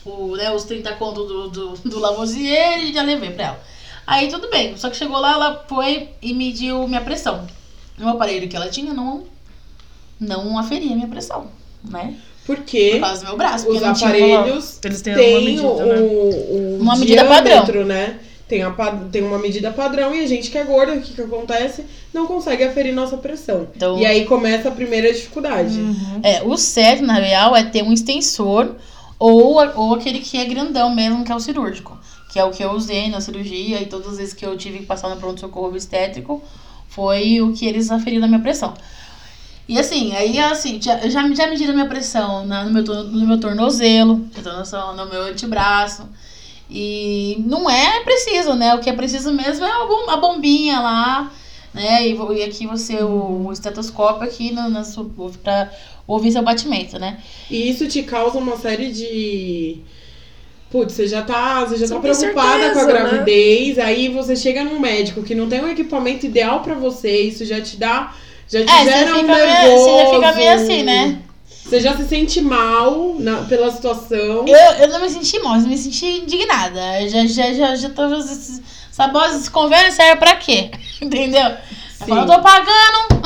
[0.04, 3.64] o, né, os 30 contos do, do, do Lavoisier e já levei pra ela.
[4.10, 7.46] Aí tudo bem, só que chegou lá, ela foi e mediu minha pressão.
[8.02, 9.26] O aparelho que ela tinha não,
[10.20, 11.48] não aferia minha pressão,
[11.84, 12.16] né?
[12.44, 13.70] Por Porque causa do meu braço.
[13.70, 16.00] os aparelhos Eles têm medida, o, né?
[16.00, 18.20] o, o Uma medida diâmetro, né?
[18.48, 18.72] Tem, a,
[19.12, 21.86] tem uma medida padrão e a gente que é gorda, o que, que acontece?
[22.12, 23.68] Não consegue aferir nossa pressão.
[23.76, 25.78] Então- E aí começa a primeira dificuldade.
[25.80, 26.20] Uhum.
[26.24, 28.76] É, o certo, na real, é ter um extensor
[29.20, 31.99] ou, ou aquele que é grandão mesmo, que é o cirúrgico.
[32.30, 34.80] Que é o que eu usei na cirurgia e todas as vezes que eu tive
[34.80, 36.42] que passar no pronto-socorro obstétrico,
[36.88, 38.74] foi o que eles aferiram na minha pressão.
[39.68, 43.40] E assim, aí assim, já, já, já mediram minha pressão na- no, meu, no meu
[43.40, 44.28] tornozelo,
[44.96, 46.08] no meu antebraço.
[46.70, 48.76] E não é preciso, né?
[48.76, 51.32] O que é preciso mesmo é a, bom- a bombinha lá,
[51.74, 52.08] né?
[52.08, 55.10] E, e aqui você, o, o estetoscópio aqui na, na sua,
[55.44, 55.72] pra
[56.08, 57.20] ouvir seu batimento, né?
[57.50, 59.82] E isso te causa uma série de
[60.72, 62.92] putz, você já tá, você já tá preocupada certeza, com a né?
[62.92, 67.44] gravidez, aí você chega num médico que não tem um equipamento ideal pra você, isso
[67.46, 68.14] já te dá,
[68.48, 69.84] já te É, você gera um fica, meio, nervoso.
[69.84, 71.20] você já fica meio assim, né?
[71.66, 74.48] Você já se sente mal na- pela situação.
[74.48, 77.02] Eu, eu não me senti mal, eu me senti indignada.
[77.02, 78.04] Eu Já, já, já, já tô.
[78.06, 80.72] Essa voz, esse convênio serve pra quê?
[81.00, 81.52] Entendeu?
[82.02, 83.20] Eu falo, eu tô pagando.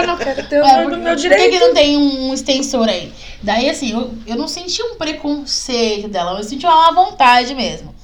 [0.00, 1.50] Eu não quero ter o É, do meu por que, direito.
[1.50, 3.12] que não tem um extensor aí?
[3.42, 7.94] Daí, assim, eu, eu não senti um preconceito dela, eu senti uma vontade mesmo.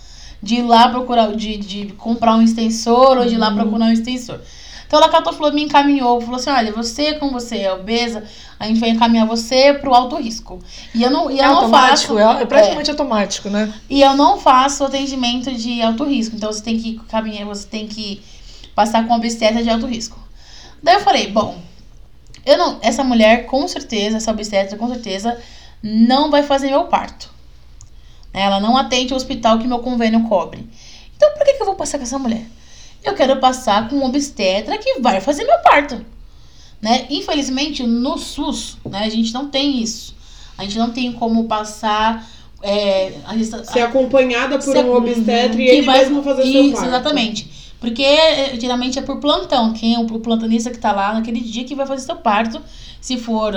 [0.42, 3.92] De ir lá procurar, de, de comprar um extensor ou de ir lá procurar um
[3.92, 4.40] extensor.
[4.87, 8.22] Então ela catou, falou, me encaminhou, falou assim: olha, você, como você é obesa,
[8.61, 10.61] a gente vai encaminhar você pro alto risco.
[10.94, 12.38] E eu não, e eu É não automático, faço.
[12.38, 13.72] é, é praticamente automático, né?
[13.90, 16.37] E eu não faço atendimento de alto risco.
[16.37, 18.22] Então você tem que caminhar, você tem que
[18.76, 20.16] passar com obstetra de alto risco.
[20.82, 21.58] Daí eu falei, bom,
[22.44, 25.36] eu não, essa mulher com certeza, essa obstetra com certeza
[25.82, 27.28] não vai fazer meu parto.
[28.32, 30.68] Ela não atende o hospital que meu convênio cobre.
[31.16, 32.44] Então por que, que eu vou passar com essa mulher?
[33.02, 36.04] Eu quero passar com um obstetra que vai fazer meu parto.
[36.82, 37.06] Né?
[37.08, 40.14] Infelizmente, no SUS, né, a gente não tem isso.
[40.58, 42.28] A gente não tem como passar.
[42.62, 46.72] É, a Ser acompanhada por Se- um obstetra e ele vai- mesmo fazer seu Isso,
[46.72, 46.88] parto.
[46.88, 47.50] exatamente.
[47.87, 49.72] Porque é, geralmente é por plantão.
[49.72, 52.61] Quem é o o plantonista que tá lá naquele dia que vai fazer seu parto.
[53.01, 53.55] Se for,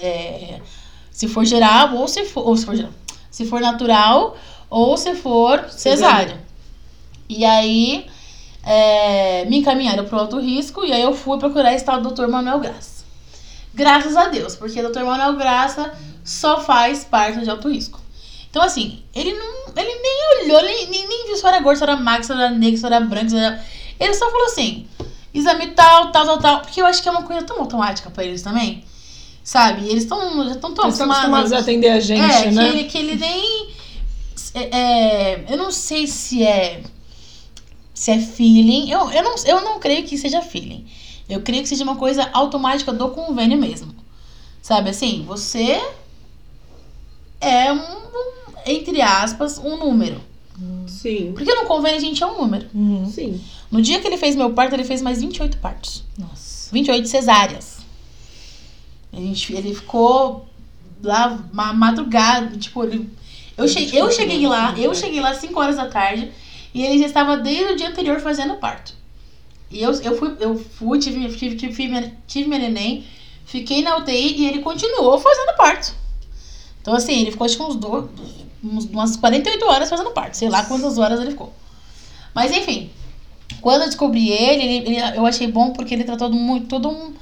[0.00, 0.62] é,
[1.10, 2.88] se for geral ou se for, ou se for.
[3.30, 4.34] Se for natural
[4.70, 6.42] ou se for cesárea.
[7.28, 8.06] E aí
[8.64, 12.28] é, me encaminharam pro alto risco e aí eu fui procurar esse tal Dr.
[12.28, 13.04] Manuel Graça.
[13.74, 15.04] Graças a Deus, porque o Dr.
[15.04, 15.92] Manuel Graça
[16.24, 18.00] só faz parto de alto risco.
[18.48, 19.65] Então, assim, ele não.
[19.76, 22.50] Ele nem olhou, nem, nem, nem viu se era gordo, se era magro, se era
[22.50, 23.62] negro, se era branco, se era...
[24.00, 24.86] Ele só falou assim:
[25.32, 26.60] exame tal, tal, tal, tal.
[26.60, 28.84] Porque eu acho que é uma coisa tão automática pra eles também.
[29.44, 29.88] Sabe?
[29.88, 31.52] Eles estão já estão tão Eles acostumados acostumados.
[31.52, 32.70] a atender a gente, é, né?
[32.70, 33.68] que, ele, que ele nem.
[34.54, 36.82] é, é, eu não sei se é.
[37.94, 38.90] Se é feeling.
[38.90, 40.86] Eu, eu, não, eu não creio que seja feeling.
[41.28, 43.94] Eu creio que seja uma coisa automática do convênio mesmo.
[44.60, 45.24] Sabe assim?
[45.26, 45.80] Você
[47.40, 47.78] é um,
[48.66, 50.20] entre aspas, um número.
[50.86, 51.32] Sim.
[51.34, 52.66] Porque no convênio a gente é um número.
[52.74, 53.06] Uhum.
[53.06, 53.40] Sim.
[53.70, 56.02] No dia que ele fez meu parto, ele fez mais 28 partos.
[56.18, 56.70] Nossa.
[56.72, 57.76] 28 cesáreas.
[59.12, 60.46] A gente, ele ficou
[61.02, 63.08] lá ma- madrugada, tipo, ele,
[63.56, 66.30] eu, che, eu cheguei lá, eu cheguei lá às 5 horas da tarde
[66.74, 68.94] e ele já estava desde o dia anterior fazendo parto.
[69.70, 73.04] E eu, eu fui, eu fui tive, tive, tive, tive, minha- tive minha neném,
[73.44, 75.94] fiquei na UTI e ele continuou fazendo parto.
[76.80, 80.48] Então, assim, ele ficou acho que uns, do, uns umas 48 horas fazendo parto, sei
[80.48, 81.52] lá quantas horas ele ficou.
[82.34, 82.90] Mas enfim,
[83.60, 87.14] quando eu descobri ele, ele, ele- eu achei bom porque ele tratou muito, tudo um-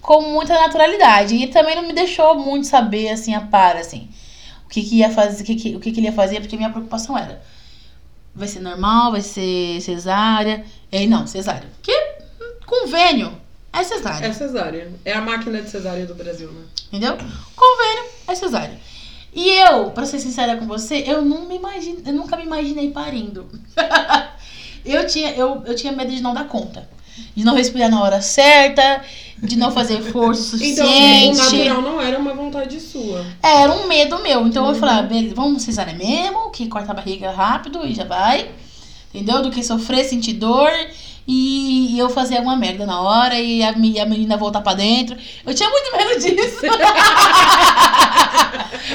[0.00, 1.34] com muita naturalidade.
[1.34, 4.08] E também não me deixou muito saber, assim, a par, assim,
[4.64, 6.56] o que, que ia fazer, o que, que, o que, que ele ia fazer, porque
[6.56, 7.42] minha preocupação era,
[8.34, 10.64] vai ser normal, vai ser cesárea?
[10.90, 11.68] Ele, não, cesárea.
[11.76, 11.92] Porque
[12.40, 13.32] hum, convênio
[13.72, 14.92] é cesárea, É cesárea.
[15.04, 16.62] É a máquina de cesárea do Brasil, né?
[16.88, 17.16] entendeu?
[17.56, 18.78] Convênio é cesárea.
[19.34, 22.90] E eu, pra ser sincera com você, eu não me imagino, eu nunca me imaginei
[22.90, 23.46] parindo.
[24.84, 26.88] eu, tinha, eu, eu tinha medo de não dar conta.
[27.34, 29.02] De não respirar na hora certa,
[29.42, 31.36] de não fazer força Então, o suficiente.
[31.36, 33.24] natural não era uma vontade sua.
[33.42, 34.46] Era um medo meu.
[34.46, 38.50] Então eu falei, beleza, vamos cesárea mesmo, que corta a barriga rápido e já vai.
[39.12, 39.42] Entendeu?
[39.42, 40.70] Do que sofrer, sentir dor
[41.28, 44.72] e, e eu fazer alguma merda na hora e a, me- a menina voltar pra
[44.74, 45.14] dentro.
[45.46, 46.60] Eu tinha muito medo disso.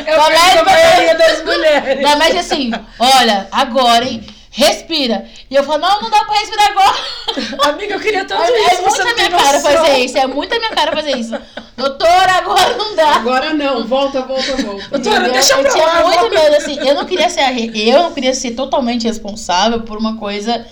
[0.06, 2.02] Eu Da vejo a médica- maioria das mulheres.
[2.04, 4.24] Da média assim, olha, agora, hein?
[4.56, 5.26] Respira.
[5.50, 6.96] E eu falo, não, não dá pra respirar agora.
[7.74, 8.82] Amiga, eu queria tanto É, isso.
[8.82, 9.72] é você muito a minha cara noção.
[9.72, 10.18] fazer isso.
[10.18, 11.36] É muito a minha cara fazer isso.
[11.76, 13.16] Doutora, agora não dá.
[13.16, 14.88] Agora não, volta, volta, volta.
[14.90, 16.78] Doutora, deixa eu pra tinha lá, muito medo, assim.
[16.88, 17.44] Eu não queria ser
[17.76, 20.64] eu não queria ser totalmente responsável por uma coisa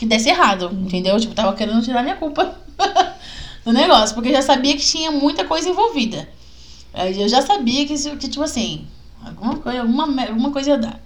[0.00, 1.20] que desse errado, entendeu?
[1.20, 2.56] Tipo, tava querendo tirar minha culpa
[3.64, 6.26] do negócio, porque eu já sabia que tinha muita coisa envolvida.
[6.94, 8.86] Eu já sabia que, isso- que tipo assim,
[9.24, 11.00] alguma coisa, alguma, alguma coisa ia dar.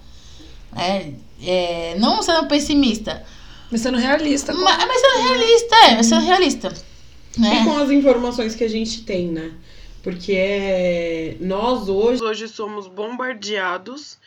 [0.75, 1.11] É,
[1.43, 3.23] é, não sendo pessimista,
[3.69, 4.53] Mas sendo realista.
[4.53, 6.73] com- mas, mas sendo realista, é, mas sendo realista.
[7.37, 7.63] E Né?
[7.65, 9.51] com as informações que a gente tem, né?
[10.01, 11.35] Porque é...
[11.41, 12.23] nós hoje...
[12.23, 14.17] Hoje somos bombardeados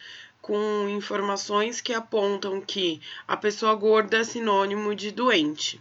[0.49, 5.79] com informações que apontam que a pessoa gorda é sinônimo de doente.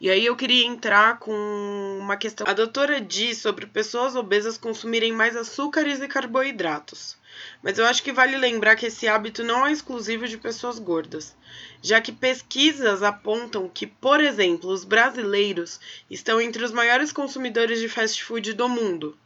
[0.00, 1.32] E aí eu queria entrar com
[2.00, 2.46] uma questão.
[2.46, 7.16] A doutora diz sobre pessoas obesas consumirem mais açúcares e carboidratos.
[7.60, 11.34] Mas eu acho que vale lembrar que esse hábito não é exclusivo de pessoas gordas,
[11.82, 17.88] já que pesquisas apontam que, por exemplo, os brasileiros estão entre os maiores consumidores de
[17.88, 19.18] fast food do mundo.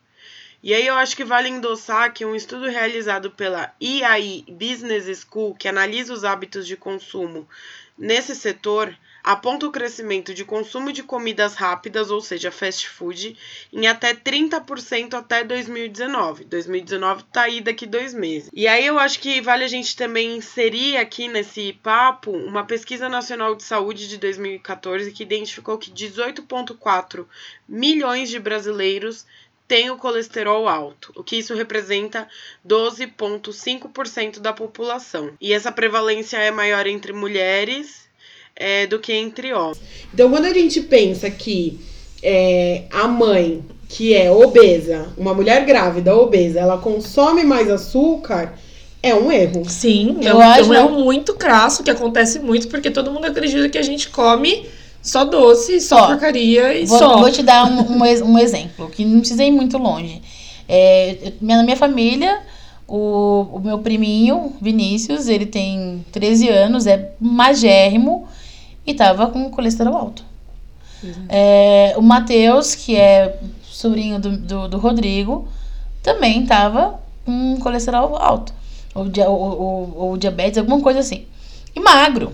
[0.62, 5.54] E aí eu acho que vale endossar que um estudo realizado pela EAI Business School,
[5.54, 7.48] que analisa os hábitos de consumo
[7.96, 13.36] nesse setor, aponta o crescimento de consumo de comidas rápidas, ou seja, fast food,
[13.72, 16.44] em até 30% até 2019.
[16.44, 18.48] 2019 tá aí daqui dois meses.
[18.52, 23.08] E aí eu acho que vale a gente também inserir aqui nesse papo uma pesquisa
[23.08, 27.26] nacional de saúde de 2014 que identificou que 18,4
[27.68, 29.26] milhões de brasileiros
[29.68, 32.26] têm o colesterol alto, o que isso representa
[32.66, 35.30] 12,5% da população.
[35.40, 38.08] E essa prevalência é maior entre mulheres
[38.56, 39.78] é, do que entre homens.
[40.12, 41.78] Então, quando a gente pensa que
[42.22, 48.58] é, a mãe que é obesa, uma mulher grávida obesa, ela consome mais açúcar,
[49.02, 49.62] é um erro.
[49.68, 53.10] Sim, Eu é um, acho- é um erro muito crasso que acontece muito porque todo
[53.10, 54.68] mundo acredita que a gente come
[55.02, 57.18] só doce, só Ó, porcaria e Vou, só.
[57.18, 60.20] vou te dar um, um um exemplo, que não precisa ir muito longe.
[60.68, 62.40] É, minha- na minha família,
[62.86, 68.26] o, o meu priminho, Vinícius, ele tem 13 anos, é magérrimo
[68.86, 70.24] e tava com colesterol alto.
[71.28, 75.46] É, o Matheus, que é sobrinho do, do, do Rodrigo,
[76.02, 78.52] também tava com colesterol alto.
[78.94, 81.24] Ou, ou, ou- ou diabetes, alguma coisa assim.
[81.74, 82.32] E magro.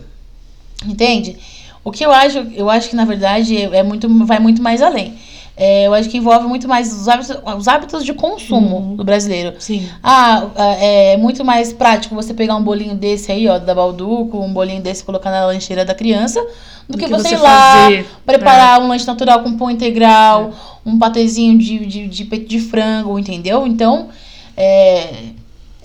[0.87, 1.37] Entende?
[1.85, 5.14] O que eu acho, eu acho que na verdade é muito, vai muito mais além.
[5.57, 8.97] É, eu acho que envolve muito mais os hábitos, os hábitos de consumo Uhum.
[8.97, 9.55] do brasileiro.
[9.61, 9.88] Sim.
[10.03, 10.49] Ah,
[10.81, 14.83] é muito mais prático você pegar um bolinho desse aí, ó, da Balduco, um bolinho
[14.83, 16.44] desse e colocar na lancheira da criança,
[16.88, 20.53] do, que, você ir lá, fazer, preparar um lanche natural com pão integral,
[20.85, 23.64] um patezinho de, de, de peito de frango, entendeu?
[23.64, 24.09] Então,
[24.57, 25.09] é,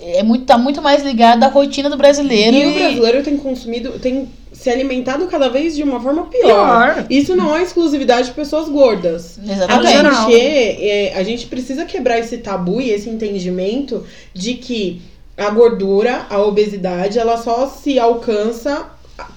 [0.00, 2.56] é muito, tá muito mais ligado à rotina do brasileiro.
[2.56, 4.28] E o brasileiro tem consumido, tem
[4.60, 6.94] se alimentado cada vez de uma forma pior.
[6.94, 7.06] Pior.
[7.08, 9.38] Isso não é exclusividade de pessoas gordas.
[9.42, 9.96] Exatamente.
[9.96, 15.00] Até porque é, a gente precisa quebrar esse tabu e esse entendimento de que
[15.34, 18.86] a gordura, a obesidade, ela só se alcança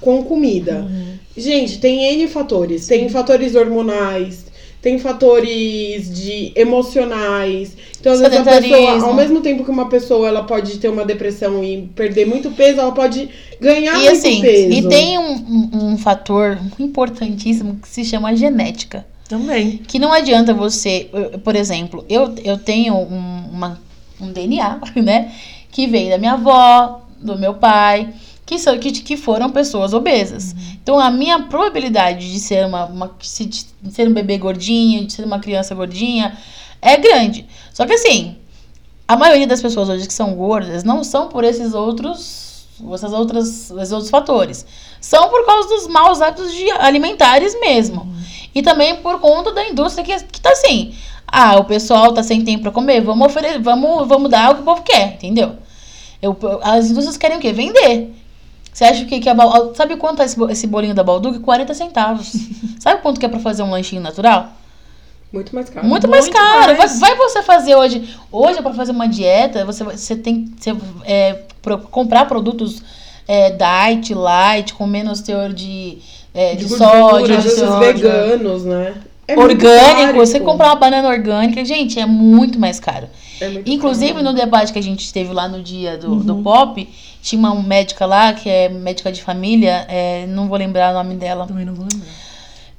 [0.01, 0.79] com comida.
[0.79, 1.13] Uhum.
[1.37, 2.85] Gente, tem N fatores.
[2.85, 4.47] Tem fatores hormonais,
[4.83, 7.75] tem fatores de emocionais.
[8.01, 11.05] Então, às vezes a pessoa, ao mesmo tempo que uma pessoa ela pode ter uma
[11.05, 13.29] depressão e perder muito peso, ela pode
[13.61, 14.73] ganhar E muito assim, peso.
[14.73, 19.05] e tem um, um, um fator importantíssimo que se chama genética.
[19.29, 19.77] Também.
[19.77, 21.09] Que não adianta você,
[21.45, 23.79] por exemplo, eu, eu tenho um, uma,
[24.19, 25.31] um DNA, né?
[25.71, 28.09] Que veio da minha avó, do meu pai,
[28.45, 30.55] que, são, que, que foram pessoas obesas.
[30.81, 35.25] Então a minha probabilidade de ser, uma, uma, de ser um bebê gordinho, de ser
[35.25, 36.37] uma criança gordinha,
[36.81, 37.45] é grande.
[37.73, 38.37] Só que assim,
[39.07, 43.71] a maioria das pessoas hoje que são gordas não são por esses outros, essas outras,
[43.71, 44.65] esses outros fatores.
[44.99, 48.13] São por causa dos maus hábitos de alimentares mesmo.
[48.55, 50.93] E também por conta da indústria que, que tá assim.
[51.27, 54.61] Ah, o pessoal tá sem tempo pra comer, vamos oferecer, vamos, vamos dar o que
[54.61, 55.55] o povo quer, entendeu?
[56.21, 57.51] Eu, as indústrias querem o quê?
[57.51, 58.13] Vender.
[58.73, 61.39] Você acha que, que a Bal- Sabe quanto é esse, bo- esse bolinho da Balduque?
[61.39, 62.31] 40 centavos.
[62.79, 64.49] sabe quanto que é pra fazer um lanchinho natural?
[65.31, 65.85] Muito mais caro.
[65.87, 66.77] Muito mais Muito caro.
[66.77, 66.99] mais.
[66.99, 68.17] Vai, vai você fazer hoje.
[68.31, 72.81] Hoje, para fazer uma dieta, você, vai- você tem que você, é, pro- comprar produtos
[73.27, 75.97] é, diet, light, com menos teor de,
[76.33, 77.79] é, de, De sódio, de Produtos sódio.
[78.09, 78.93] veganos, né?
[79.27, 80.19] É orgânico.
[80.19, 83.07] Você comprar uma banana orgânica, gente, é muito mais caro.
[83.41, 86.43] É Inclusive, no debate que a gente teve lá no dia do, do Uhum.
[86.43, 86.89] pop,
[87.21, 91.15] tinha uma médica lá, que é médica de família, é, não vou lembrar o nome
[91.15, 91.47] dela.
[91.47, 92.07] Também não vou lembrar.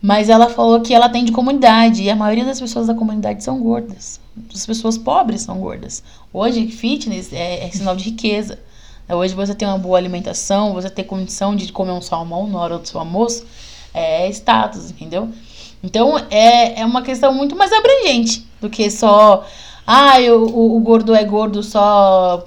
[0.00, 3.58] Mas ela falou que ela atende comunidade e a maioria das pessoas da comunidade são
[3.58, 4.20] gordas.
[4.54, 6.02] As pessoas pobres são gordas.
[6.32, 8.58] Hoje, fitness é, é sinal de riqueza.
[9.08, 12.78] Hoje você tem uma boa alimentação, você ter condição de comer um salmão na hora
[12.78, 13.44] do seu almoço,
[13.92, 15.28] é status, entendeu?
[15.82, 19.46] Então é, é uma questão muito mais abrangente do que só.
[19.86, 22.44] Ah, eu, o, o gordo é gordo só.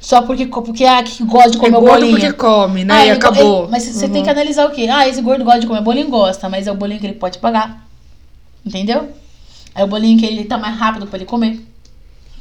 [0.00, 2.10] Só porque, porque ah, que gosta de É comer o gordo bolinho.
[2.12, 2.94] porque come, né?
[2.94, 3.62] Ah, e acabou.
[3.62, 4.12] ele- mas você Uhum.
[4.12, 4.86] tem que analisar o quê?
[4.90, 7.38] Ah, esse gordo gosta de comer bolinho, gosta, mas é o bolinho que ele pode
[7.38, 7.86] pagar.
[8.64, 9.08] Entendeu?
[9.74, 11.60] É o bolinho que ele tá mais rápido pra ele comer.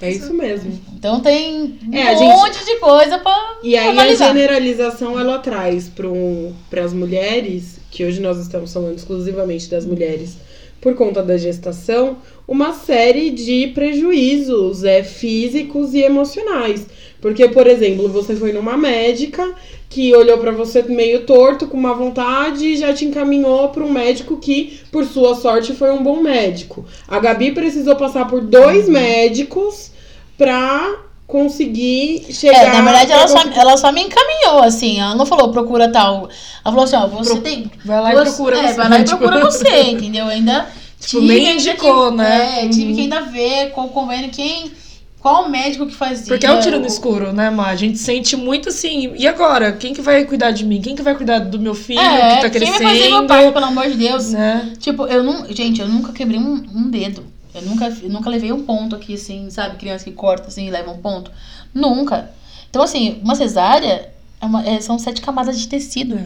[0.02, 0.78] É isso mesmo.
[0.93, 4.28] Então tem um É, a gente- monte de coisa pra E aí a analisar.
[4.28, 10.36] generalização ela traz para um, as mulheres, que hoje nós estamos falando exclusivamente das mulheres,
[10.84, 16.86] por conta da gestação, uma série de prejuízos é, físicos e emocionais.
[17.21, 19.50] Porque, por exemplo, você foi numa médica
[19.90, 23.94] que olhou pra você meio torto, com má vontade, e já te encaminhou para um
[23.94, 26.84] médico que, por sua sorte, foi um bom médico.
[27.08, 29.90] A Gabi precisou passar por dois médicos
[30.38, 32.58] pra conseguir chegar.
[32.63, 35.00] É, na verdade, ela só, conseguir- ela só me encaminhou, assim.
[35.00, 36.30] Ela não falou procura tal.
[36.63, 37.71] Ela falou assim, ó, você Pro- tem.
[37.86, 40.28] Vai lá e procura é, você, vai lá e procura você, entendeu?
[40.28, 40.67] Ainda
[41.00, 42.65] Tipo, nem ainda indicou, que, né?
[42.65, 44.71] É, tive que ainda ver qual convênio, quem.
[45.19, 46.28] Qual médico que fazia.
[46.28, 47.67] Porque é um tiro no escuro, né, Má?
[47.69, 49.13] A gente sente muito assim.
[49.17, 49.71] E agora?
[49.71, 50.82] Quem que vai cuidar de mim?
[50.82, 53.17] Quem que vai cuidar do meu filho É, que tá quem vai fazer crescendo?
[53.19, 54.32] meu pai, pelo amor de Deus.
[54.32, 54.74] né?
[54.82, 55.46] Tipo, eu não.
[55.50, 57.24] Gente, eu nunca quebrei um, um dedo.
[57.54, 59.77] Eu nunca, eu nunca levei um ponto aqui, assim, sabe?
[59.77, 61.31] Criança que corta assim e leva um ponto.
[61.73, 62.31] Nunca.
[62.69, 64.10] Então, assim, uma cesárea
[64.41, 66.19] é uma- é- são sete camadas de tecido.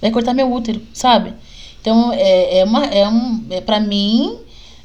[0.00, 1.32] Vai cortar meu útero, sabe?
[1.80, 2.84] Então, é, é uma.
[2.86, 4.38] É um, é, pra mim,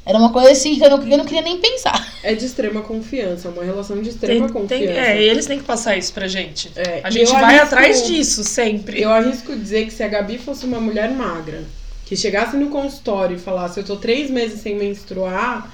[0.06, 2.12] era uma coisa assim que eu não, eu não queria nem pensar.
[2.22, 5.00] É de extrema confiança, é uma relação de Tem, extrema tem, confiança.
[5.00, 6.70] é, eles têm que passar isso pra gente.
[6.76, 9.00] É, A gente vai arrisco- atrás disso sempre.
[9.02, 11.64] Eu arrisco dizer que se a Gabi fosse uma mulher magra,
[12.12, 15.72] que chegasse no consultório e falasse, eu tô três meses sem menstruar,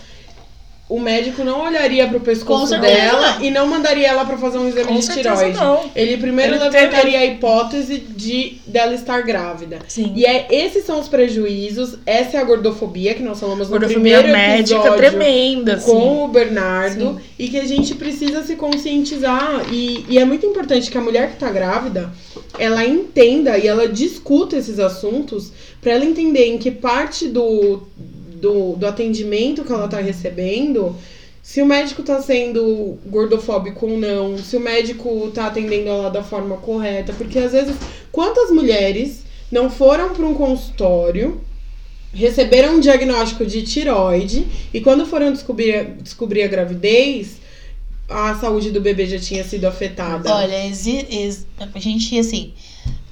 [0.89, 4.87] o médico não olharia pro pescoço dela e não mandaria ela pra fazer um exame
[4.87, 5.55] Com de tiroide.
[5.59, 5.91] não.
[5.95, 9.81] Ele primeiro Ele levantaria teve- a hipótese de dela estar grávida.
[9.87, 10.15] Sim.
[10.17, 14.23] E é, esses são os prejuízos, essa é a gordofobia que nós falamos no Gordofobia
[14.23, 20.17] primeiro médica tremenda, com o Bernardo e que a gente precisa se conscientizar e, e
[20.19, 22.11] é muito importante que a mulher que tá grávida
[22.59, 27.83] ela entenda e ela discuta esses assuntos pra ela entender em que parte do,
[28.41, 30.95] do, do atendimento que ela tá recebendo
[31.43, 36.23] se o médico tá sendo gordofóbico ou não, se o médico tá atendendo ela da
[36.23, 37.75] forma correta, porque às vezes
[38.13, 41.41] quantas mulheres não foram para um consultório
[42.13, 47.39] receberam um diagnóstico de tiroide e quando foram descobrir, descobrir a gravidez,
[48.09, 50.31] a saúde do bebê já tinha sido afetada.
[50.31, 50.63] Olha,
[51.75, 52.53] a gente, assim,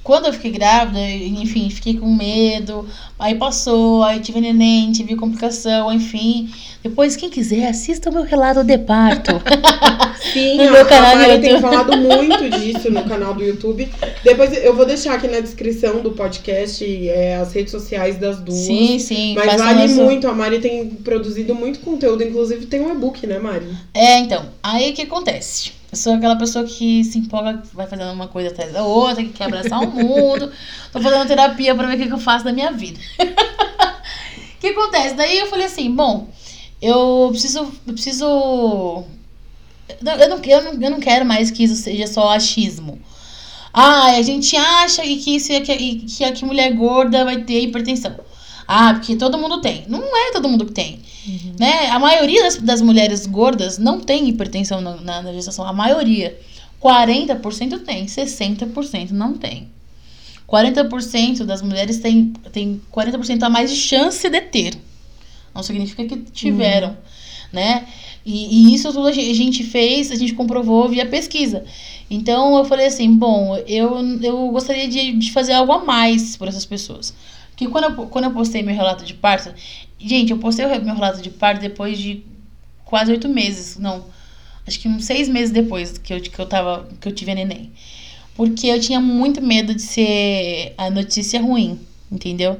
[0.07, 2.87] quando eu fiquei grávida, enfim, fiquei com medo,
[3.19, 6.49] aí passou, aí tive neném, tive complicação, enfim.
[6.81, 9.31] Depois, quem quiser, assista o meu relato de parto.
[10.31, 13.87] Sim, No meu a canal Mari tem falado muito disso no canal do YouTube.
[14.23, 18.57] Depois eu vou deixar aqui na descrição do podcast é, as redes sociais das duas.
[18.59, 19.35] sim, sim.
[19.35, 20.01] Mas vale isso.
[20.01, 23.67] muito, a Mari tem produzido muito conteúdo, inclusive tem um e-book, né, Mari?
[23.93, 25.76] É, então, aí o que acontece?
[25.91, 29.29] Eu sou aquela pessoa que se empolga, vai fazendo uma coisa atrás da outra, que
[29.29, 30.51] quer abraçar o mundo.
[30.91, 32.99] Tô fazendo terapia pra ver o que, que eu faço da minha vida.
[33.19, 35.15] O que acontece?
[35.15, 36.27] Daí eu falei assim, bom,
[36.81, 37.71] eu preciso.
[37.85, 39.05] Eu preciso.
[40.01, 42.99] Não, Eu não, eu, não, eu não quero mais que isso seja só achismo.
[43.73, 47.61] Ah, a gente acha que, isso, que, e que, a que mulher gorda vai ter
[47.61, 48.15] hipertensão.
[48.67, 49.85] Ah, porque todo mundo tem.
[49.87, 50.99] Não é todo mundo que tem.
[51.57, 51.87] Né?
[51.87, 55.65] A maioria das, das mulheres gordas não tem hipertensão na, na, na gestação.
[55.65, 56.37] A maioria.
[56.81, 59.69] 40% tem, 60% não tem.
[60.47, 64.75] 40% das mulheres tem, tem 40% a mais de chance de ter.
[65.53, 66.95] Não significa que tiveram,
[67.51, 67.87] né?
[68.25, 71.65] E, e isso tudo a gente fez, a gente comprovou via pesquisa.
[72.09, 76.47] Então eu falei assim, bom, eu, eu gostaria de, de fazer algo a mais por
[76.47, 77.13] essas pessoas.
[77.57, 79.51] Porque quando eu, quando eu postei meu relato de parto,
[79.97, 82.23] gente, eu postei meu relato de parto depois de
[82.85, 84.05] quase oito meses, não,
[84.67, 87.35] acho que uns seis meses depois que eu, que eu tava, que eu tive a
[87.35, 87.71] neném.
[88.35, 91.79] Porque eu tinha muito medo de ser a notícia ruim,
[92.11, 92.59] entendeu?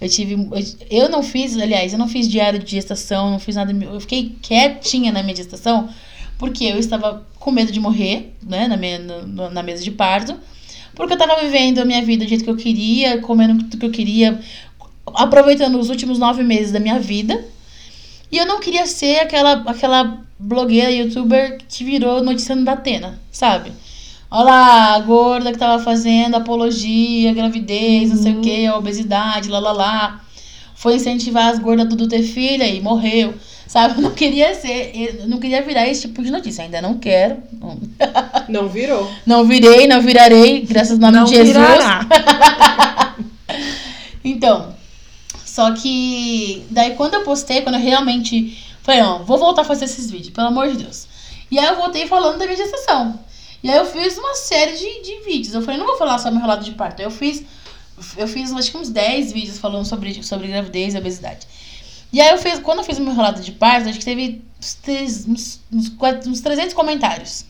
[0.00, 0.32] Eu tive.
[0.32, 3.70] Eu, eu não fiz, aliás, eu não fiz diário de gestação, não fiz nada.
[3.70, 5.90] Eu fiquei quietinha na minha gestação,
[6.38, 10.34] porque eu estava com medo de morrer, né, na, minha, na, na mesa de parto.
[10.98, 13.86] Porque eu tava vivendo a minha vida do jeito que eu queria, comendo tudo que
[13.86, 14.40] eu queria,
[15.14, 17.40] aproveitando os últimos nove meses da minha vida.
[18.32, 23.70] E eu não queria ser aquela, aquela blogueira, youtuber que virou notícia da Atena, sabe?
[24.28, 29.60] Olha lá, a gorda que tava fazendo apologia, gravidez, não sei o que, obesidade, lá
[29.60, 30.24] lá lá.
[30.74, 33.34] Foi incentivar as gordas tudo ter filha e morreu.
[33.68, 33.98] Sabe?
[33.98, 36.64] Eu não queria ser, eu não queria virar esse tipo de notícia.
[36.64, 37.42] Ainda não quero.
[37.52, 37.78] Não,
[38.48, 39.08] Não virou.
[39.26, 41.54] não virei, não virarei, graças ao nome Não de Jesus.
[41.54, 42.06] virará.
[44.24, 44.74] Então,
[45.44, 49.84] só que daí quando eu postei, quando eu realmente falei, não, vou voltar a fazer
[49.86, 51.06] esses vídeos, pelo amor de Deus.
[51.50, 53.18] E aí eu voltei falando da minha gestação.
[53.62, 55.54] E aí eu fiz uma série de, de vídeos.
[55.54, 57.00] Eu falei, não vou falar só meu relato de parto.
[57.00, 57.42] Eu fiz,
[58.16, 61.46] eu fiz acho que uns 10 vídeos falando sobre, sobre gravidez e obesidade.
[62.12, 64.42] E aí eu fiz, quando eu fiz o meu relato de parto, acho que teve
[64.58, 67.44] uns, uns, uns, uns 300 comentários.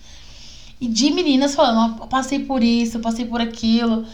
[0.81, 4.07] E de meninas falando, passei por isso, passei por aquilo.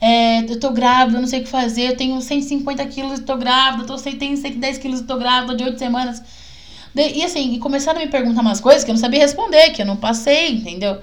[0.00, 3.22] É, eu tô grávida, eu não sei o que fazer, eu tenho 150 quilos e
[3.22, 6.22] tô grávida, tô, sei- tenho 110 quilos e tô grávida de 8 semanas.
[6.96, 9.82] E assim, e começaram a me perguntar umas coisas que eu não sabia responder, que
[9.82, 10.98] eu não passei, entendeu?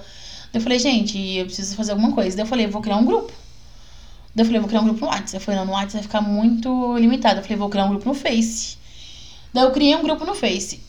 [0.54, 2.36] Eu falei, gente, eu preciso fazer alguma coisa.
[2.38, 3.32] Daí eu falei, vou criar um grupo.
[4.36, 5.36] Daí eu falei, vou criar um grupo no WhatsApp.
[5.36, 7.40] Eu falei, não, no WhatsApp vai ficar muito limitado.
[7.40, 8.78] Eu falei, vou criar um grupo no Face.
[9.54, 10.80] Daí eu criei um grupo no Face.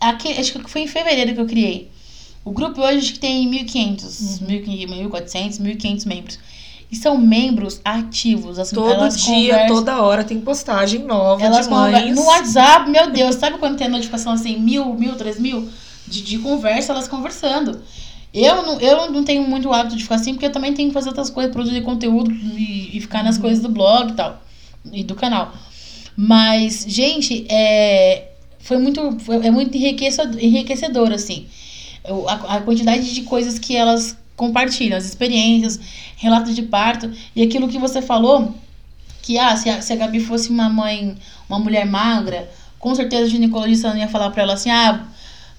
[0.00, 1.90] Aqui, acho que foi em fevereiro que eu criei.
[2.44, 6.38] O grupo hoje tem 1.500, 1.400, 1.500 membros.
[6.90, 8.58] E são membros ativos.
[8.58, 12.16] As, Todo dia, conversam- toda hora tem postagem nova elas de mães.
[12.16, 15.68] No WhatsApp, meu Deus, sabe quando tem notificação assim, mil, mil, três mil?
[16.08, 17.80] De, de conversa, elas conversando.
[18.34, 20.94] Eu não, eu não tenho muito hábito de ficar assim, porque eu também tenho que
[20.94, 24.42] fazer outras coisas, produzir conteúdo e, e ficar nas coisas do blog e tal.
[24.92, 25.52] E do canal.
[26.16, 31.46] Mas, gente, é, foi muito, foi, é muito enriquecedor, enriquecedor assim.
[32.04, 35.78] Eu- A, a quantidade de coisas que elas compartilham, as experiências,
[36.16, 37.10] relatos de parto.
[37.36, 38.54] E aquilo que você falou,
[39.22, 41.16] que ah, se a, se a Gabi fosse uma mãe,
[41.48, 45.06] uma mulher magra, com certeza o ginecologista não ia falar pra ela assim, ah,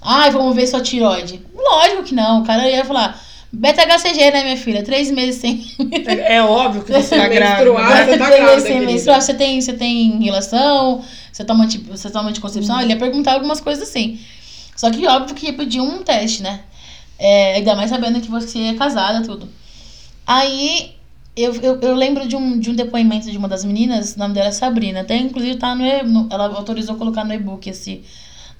[0.01, 1.41] ai, vamos ver sua tiroide.
[1.55, 3.19] Lógico que não, o cara ia falar,
[3.51, 4.83] beta-HCG, né, minha filha?
[4.83, 5.65] Três meses sem
[6.07, 7.73] É, é óbvio que você tá grávida.
[7.73, 8.05] Né?
[8.05, 11.77] você tá Três grávida, meses sem menstruar, você tem, você tem relação, você toma, anti,
[11.79, 14.19] você toma anticoncepção, ele ia perguntar algumas coisas assim.
[14.75, 16.61] Só que óbvio que ia pedir um teste, né?
[17.19, 19.47] É, ainda mais sabendo que você é casada, tudo.
[20.25, 20.95] Aí
[21.35, 24.33] eu, eu, eu lembro de um, de um depoimento de uma das meninas, o nome
[24.33, 28.03] dela é Sabrina, até inclusive tá no, no ela autorizou colocar no e-book esse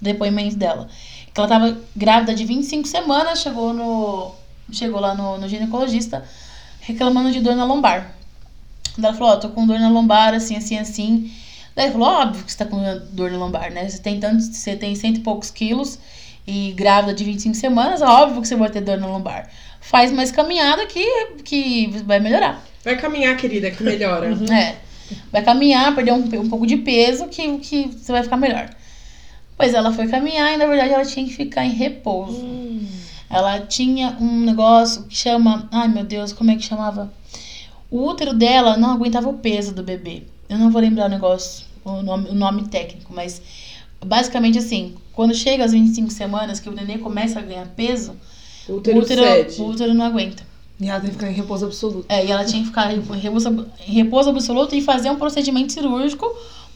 [0.02, 0.88] depoimento dela.
[1.34, 4.41] Que ela tava grávida de 25 semanas, chegou no
[4.78, 6.24] chegou lá no, no ginecologista
[6.82, 8.16] reclamando de dor na lombar.
[8.98, 11.32] Daí ela falou, ó, tô com dor na lombar, assim, assim, assim.
[11.76, 13.88] Daí ele falou, óbvio que você tá com dor na lombar, né?
[13.88, 15.98] Você tem tanto, você tem cento e poucos quilos
[16.46, 19.50] e grávida de 25 semanas, é óbvio que você vai ter dor na lombar.
[19.80, 21.06] Faz mais caminhada que,
[21.44, 22.64] que vai melhorar.
[22.84, 24.30] Vai caminhar, querida, que melhora.
[24.52, 24.76] É.
[25.30, 28.70] Vai caminhar, perder um, um pouco de peso que, que você vai ficar melhor.
[29.58, 32.42] Pois ela foi caminhar e na verdade ela tinha que ficar em repouso.
[33.32, 35.68] Ela tinha um negócio que chama.
[35.72, 37.12] Ai meu Deus, como é que chamava?
[37.90, 40.24] O útero dela não aguentava o peso do bebê.
[40.50, 43.42] Eu não vou lembrar o negócio, o nome, o nome técnico, mas
[44.06, 48.16] basicamente assim, quando chega às 25 semanas que o neném começa a ganhar peso,
[48.68, 49.62] O o útero útero, cede.
[49.62, 50.44] o útero não aguenta.
[50.80, 52.06] E ela tem que ficar em repouso absoluto.
[52.10, 55.72] É, e ela tinha que ficar em repouso, em repouso absoluto e fazer um procedimento
[55.72, 56.26] cirúrgico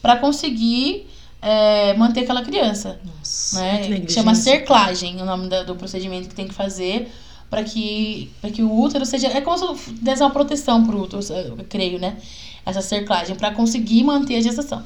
[0.00, 1.08] para conseguir
[1.42, 2.98] é, manter aquela criança.
[3.04, 4.04] Nossa, Né?
[4.08, 7.08] Chama cerclagem o nome da- do procedimento que tem que fazer
[7.50, 9.28] para que, pra que o útero seja.
[9.28, 12.16] É como se desse uma proteção pro útero, eu creio, né?
[12.64, 14.82] Essa cerclagem, para conseguir manter a gestação.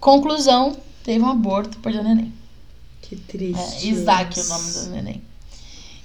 [0.00, 2.32] Conclusão: teve um aborto, perdeu o neném.
[3.02, 3.86] Que triste.
[3.86, 5.22] É, Isaac o nome do neném.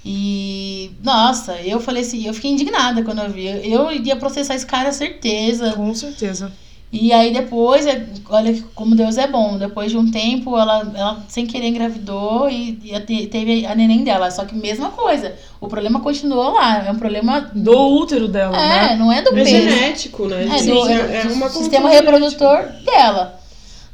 [0.04, 3.46] E, nossa, eu falei assim, eu fiquei indignada quando eu vi.
[3.70, 5.72] Eu iria processar esse cara, certeza.
[5.74, 6.50] Com certeza.
[6.92, 9.56] E aí depois, é- olha como Deus é bom.
[9.56, 14.28] Depois de um tempo, ela, ela sem querer engravidou e, e teve a neném dela.
[14.30, 15.36] Só que mesma coisa.
[15.60, 16.84] O problema continuou lá.
[16.84, 17.48] É um problema.
[17.54, 18.96] Do útero dela, É, né?
[18.96, 19.50] não é do É peso.
[19.50, 20.46] genético, né?
[20.46, 20.66] É, gente?
[20.70, 23.40] do, é, é do uma sistema reprodutor dela.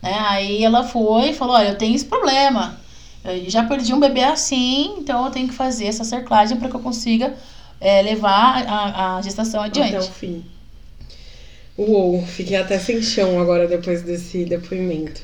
[0.03, 0.17] Né?
[0.29, 2.81] Aí ela foi e falou, olha, eu tenho esse problema.
[3.23, 6.77] Eu já perdi um bebê assim, então eu tenho que fazer essa cerclagem para que
[6.77, 7.35] eu consiga
[7.79, 9.97] é, levar a, a gestação adiante.
[9.97, 10.43] Até o fim.
[11.79, 15.21] Uou, fiquei até sem chão agora depois desse depoimento.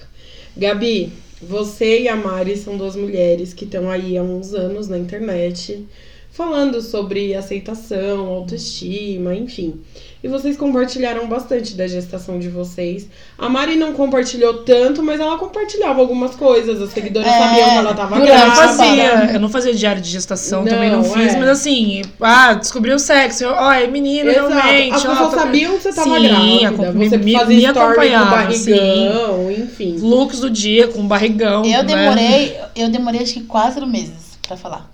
[0.55, 4.99] Gabi, você e a Mari são duas mulheres que estão aí há uns anos na
[4.99, 5.87] internet
[6.31, 9.81] falando sobre aceitação, autoestima, enfim.
[10.23, 13.09] E vocês compartilharam bastante da gestação de vocês.
[13.37, 16.81] A Mari não compartilhou tanto, mas ela compartilhava algumas coisas.
[16.81, 18.73] As seguidoras É, sabiam que ela tava durante Eu não grávida.
[18.85, 21.39] fazia, eu não fazia diário de gestação, também não Não, fiz, é.
[21.41, 24.49] mas assim, ah, descobri o sexo, eu, ó, é menino Exato.
[24.49, 24.95] realmente.
[24.95, 26.93] As pessoas tá- sabiam que você tava Sim, grávida.
[26.93, 29.97] Você me- fazia me story com acompanhava, barrigão, enfim.
[29.99, 31.65] Looks do dia com barrigão.
[31.65, 31.83] Eu né?
[31.83, 34.92] demorei, eu demorei acho que quatro meses pra falar.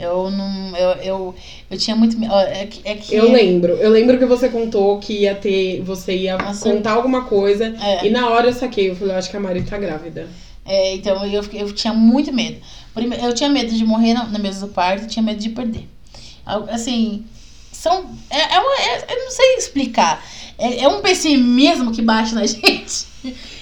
[0.00, 0.76] Eu não.
[0.76, 1.34] Eu, eu,
[1.70, 2.16] eu tinha muito.
[2.24, 3.72] É que, é que Eu lembro.
[3.72, 5.80] Eu lembro que você contou que ia ter.
[5.82, 6.70] Você ia Nossa.
[6.70, 7.74] contar alguma coisa.
[7.82, 8.06] É.
[8.06, 8.90] E na hora eu saquei.
[8.90, 10.28] Eu falei, eu acho que a Mari tá grávida.
[10.64, 12.58] É, então eu, fiquei- eu tinha muito medo.
[12.94, 15.88] Primeiro, eu tinha medo de morrer na, na mesa do parto, tinha medo de perder.
[16.70, 17.24] Assim,
[17.72, 18.06] são.
[18.30, 20.24] É, é uma, é- eu não sei explicar.
[20.58, 23.06] É, é um pessimismo que bate na gente.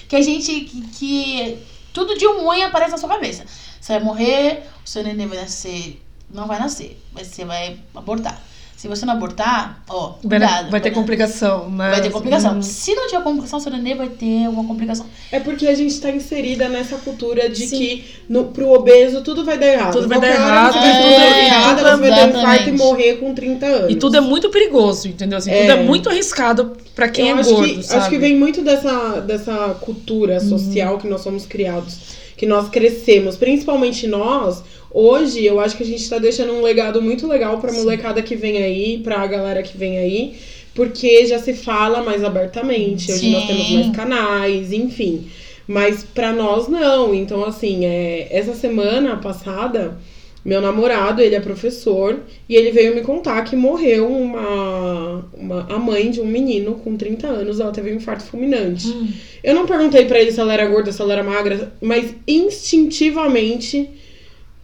[0.07, 0.61] Que a gente.
[0.61, 1.57] Que, que
[1.93, 3.43] tudo de ruim aparece na sua cabeça.
[3.79, 6.01] Você vai morrer, o seu neném vai nascer.
[6.33, 8.41] Não vai nascer, mas você vai abortar.
[8.75, 10.69] Se você não abortar, ó, Vai, cuidado.
[10.69, 11.89] vai ter complicação, né?
[11.89, 12.59] Vai ter complicação.
[12.59, 12.61] Hum.
[12.61, 15.07] Se não tiver complicação, seu neném vai ter alguma complicação.
[15.31, 17.75] É porque a gente tá inserida nessa cultura de Sim.
[17.75, 19.93] que no, pro obeso tudo vai dar errado.
[19.93, 23.13] Tudo vai dar errado, é, tudo dar errado, você vai dar um infarto e morrer
[23.15, 23.91] com 30 anos.
[23.91, 25.39] E tudo é muito perigoso, entendeu?
[25.39, 25.61] Assim, É.
[25.61, 28.01] Tudo é muito arriscado pra quem eu é acho gordo, que, sabe?
[28.01, 31.97] Acho que vem muito dessa, dessa cultura social que nós somos criados,
[32.37, 34.61] que nós crescemos, principalmente nós.
[34.99, 38.35] Hoje, eu acho que a gente tá deixando um legado muito legal pra molecada que
[38.35, 40.33] vem aí, pra galera que vem aí,
[40.73, 43.11] porque já se fala mais abertamente.
[43.11, 43.47] Hoje nós Sim.
[43.47, 45.27] temos mais canais, enfim.
[45.67, 47.13] Mas pra nós não.
[47.13, 49.99] Então, assim, é, essa semana passada,
[50.43, 55.77] Meu namorado, ele é professor, e ele veio me contar que morreu uma, uma a
[55.77, 58.87] mãe de um menino com 30 anos, ela teve um infarto fulminante.
[58.87, 59.09] Hum.
[59.43, 63.89] Eu não perguntei pra ele se ela era gorda, se ela era magra, mas instintivamente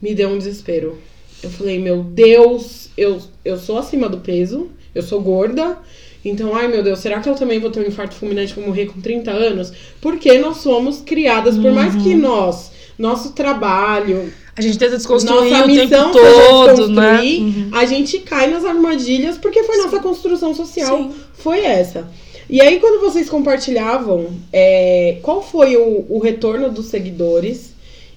[0.04, 0.98] me deu um desespero.
[1.42, 5.78] Eu falei, meu Deus, eu, eu sou acima do peso, eu sou gorda,
[6.26, 8.66] então, ai meu Deus, será que eu também vou ter um infarto fulminante e vou
[8.66, 9.72] morrer com 30 anos?
[10.02, 15.64] Porque nós somos criadas, por mais que nós, nosso trabalho, A gente tenta desconstruir nossa
[15.64, 17.22] o tempo missão todo, né?
[17.22, 17.70] Uhum.
[17.72, 21.14] a gente cai nas armadilhas porque foi nossa construção social, Sim.
[21.34, 22.10] foi essa.
[22.50, 27.73] E aí, quando vocês compartilhavam, é, qual foi o, o retorno dos seguidores?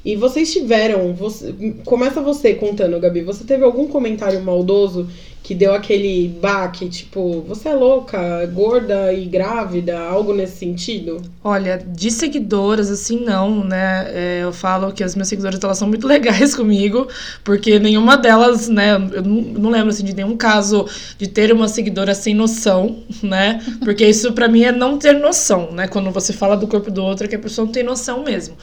[0.07, 1.13] E vocês tiveram.
[1.15, 1.53] Você,
[1.85, 3.23] começa você contando, Gabi.
[3.23, 5.09] Você teve algum comentário maldoso
[5.47, 11.23] que deu aquele baque, tipo, você é louca, gorda e grávida, algo nesse sentido?
[11.45, 14.09] Olha, de seguidoras, assim, não, né?
[14.13, 17.07] É, eu falo que as minhas seguidoras, elas são muito legais comigo,
[17.45, 18.95] porque nenhuma delas, né?
[18.95, 20.85] Eu não, não lembro, assim, de nenhum caso
[21.17, 23.65] de ter uma seguidora sem noção, né?
[23.85, 25.87] Porque isso, pra mim, é não ter noção, né?
[25.87, 28.57] Quando você fala do corpo do outro, é que a pessoa não tem noção mesmo.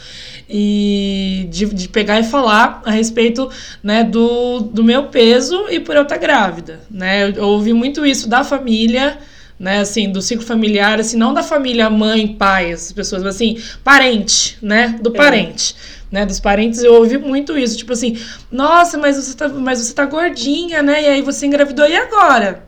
[0.50, 3.50] E de, de pegar e falar a respeito,
[3.82, 7.30] né, do, do meu peso e por eu estar grávida, né?
[7.36, 9.18] Eu, ouvi muito isso da família,
[9.60, 13.58] né, assim, do ciclo familiar, assim, não da família mãe, pai, essas pessoas, mas assim,
[13.84, 15.14] parente, né, do É.
[15.14, 15.76] parente.
[16.12, 18.20] Né, dos parentes eu ouvi muito isso, tipo assim,
[18.52, 21.02] nossa, mas você tá, mas você tá gordinha, né?
[21.02, 22.64] E aí você engravidou e agora?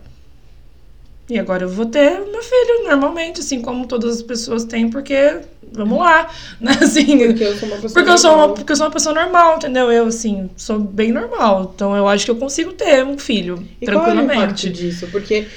[1.30, 5.40] E agora eu vou ter meu filho normalmente, assim como todas as pessoas têm, porque
[5.74, 6.30] vamos lá,
[6.62, 6.78] né?
[6.82, 7.94] Assim, Porque eu sou uma pessoa.
[7.94, 8.56] porque eu sou uma, normal.
[8.56, 9.92] porque eu sou uma pessoa normal, entendeu?
[9.92, 13.86] Eu assim, sou bem normal, então eu acho que eu consigo ter um filho E
[13.88, 14.70] qual é o impacto tranquilamente.
[14.70, 15.08] disso?
[15.12, 15.48] Porque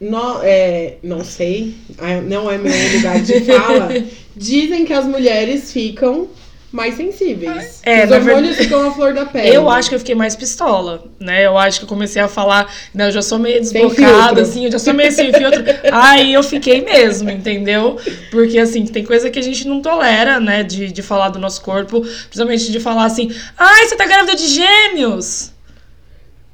[0.00, 3.88] nó- é, não sei, ah, não é meu lugar de fala.
[4.34, 6.28] Dizem que as mulheres ficam
[6.70, 7.80] mais sensíveis.
[7.82, 9.54] É, Os hormônios ficam à flor da pele.
[9.54, 11.46] Eu acho que eu fiquei mais pistola, né?
[11.46, 13.06] Eu acho que eu comecei a falar, né?
[13.08, 15.64] Eu já sou meio desbocada, assim, eu já sou meio sem filtro.
[15.90, 17.96] Aí eu fiquei mesmo, entendeu?
[18.30, 20.62] Porque, assim, tem coisa que a gente não tolera, né?
[20.62, 24.46] De, de falar do nosso corpo, principalmente de falar assim, ai, você tá grávida de
[24.48, 25.52] gêmeos!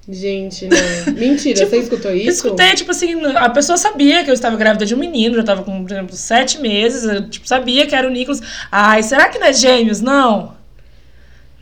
[0.09, 1.14] Gente, não.
[1.14, 2.28] Mentira, Tipo, você escutou Eu isso?
[2.46, 5.62] escutei, tipo assim, a pessoa sabia que eu estava grávida de um menino, já tava
[5.62, 8.42] com, por exemplo, sete meses, eu, tipo, sabia que era o Nicolas.
[8.70, 10.00] Ai, será que não é gêmeos?
[10.02, 10.55] Não.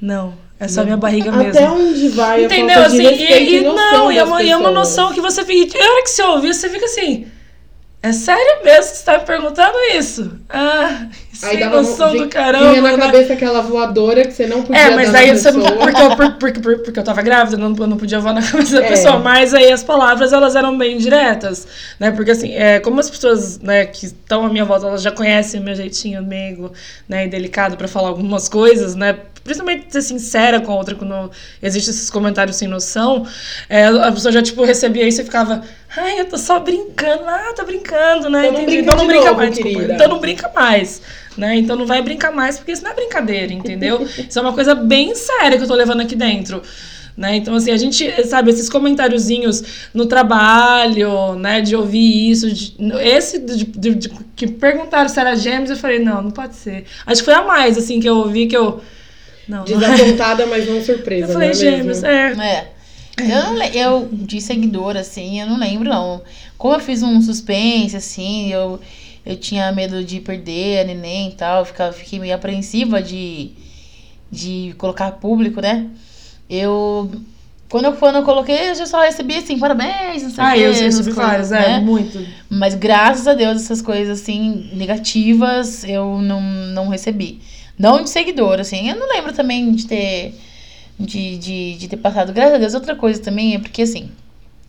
[0.00, 1.50] Não, é só minha barriga mesmo.
[1.50, 2.80] Até onde vai Entendeu?
[2.80, 5.44] a de Assim, e, e, não, e é uma, e é uma noção que você
[5.44, 5.78] fica.
[5.78, 7.26] A hora que você ouvir, você fica assim.
[8.02, 10.38] É sério mesmo que você tá me perguntando isso?
[10.48, 12.70] Ah, sem dava noção do caramba.
[12.70, 12.98] Vinha na né?
[12.98, 15.72] cabeça aquela voadora que você não podia É, mas aí você, pessoa.
[15.76, 18.86] porque, porque, por- porque eu tava grávida, não, eu não podia voar na cabeça da
[18.86, 18.88] É.
[18.90, 19.18] pessoa.
[19.18, 21.66] Mas aí as palavras, elas eram bem diretas,
[21.98, 22.10] né?
[22.10, 25.60] Porque assim, é, como as pessoas, né, que estão à minha volta, elas já conhecem
[25.60, 26.72] o meu jeitinho meigo,
[27.08, 29.16] né, e delicado pra falar algumas coisas, né?
[29.42, 31.28] Principalmente ser sincera com a outra, quando
[31.60, 33.26] existem esses comentários sem noção,
[33.68, 35.62] é, a pessoa já, tipo, recebia isso e ficava...
[35.96, 37.24] Ai, eu tô só brincando.
[37.26, 38.46] Ah, tô brincando, né?
[38.46, 38.64] Então não Entendi.
[38.66, 39.76] brinca Então não brinca novo, mais, desculpa.
[39.78, 39.94] querida.
[39.94, 41.02] Então não brinca mais,
[41.36, 41.56] né?
[41.56, 44.02] Então não vai brincar mais, porque isso não é brincadeira, entendeu?
[44.28, 46.62] Isso é uma coisa bem séria que eu tô levando aqui dentro.
[47.16, 47.36] Né?
[47.36, 49.62] Então, assim, a gente, sabe, esses comentáriozinhos
[49.92, 55.34] no trabalho, né, de ouvir isso, de- esse de, de- de- que perguntaram se era
[55.36, 56.84] gêmeos, eu falei, não, não pode ser.
[57.06, 58.80] Acho que foi a mais, assim, que eu ouvi, que eu,
[59.46, 59.90] não, não é.
[59.94, 62.06] Desapontada, mas não surpresa, Eu falei, não é gêmeos, mesmo?
[62.06, 62.32] é.
[62.40, 62.66] É.
[63.20, 66.22] Eu, eu, de seguidor, assim, eu não lembro, não.
[66.56, 68.80] Como eu fiz um suspense, assim, eu,
[69.24, 73.50] eu tinha medo de perder a neném e tal, ficava, fiquei meio apreensiva de,
[74.30, 75.88] de colocar público, né?
[76.48, 77.10] Eu.
[77.68, 80.52] Quando eu, quando eu coloquei, eu já só recebi assim, parabéns, não sei o Ah,
[80.52, 81.76] quê, eu recebi vários, né?
[81.76, 82.22] é, muito.
[82.50, 87.40] Mas graças a Deus, essas coisas assim, negativas, eu não, não recebi.
[87.78, 88.90] Não de seguidor, assim.
[88.90, 90.34] Eu não lembro também de ter.
[91.00, 92.32] De, de, de ter passado.
[92.32, 94.10] Graças a Deus, outra coisa também é porque, assim,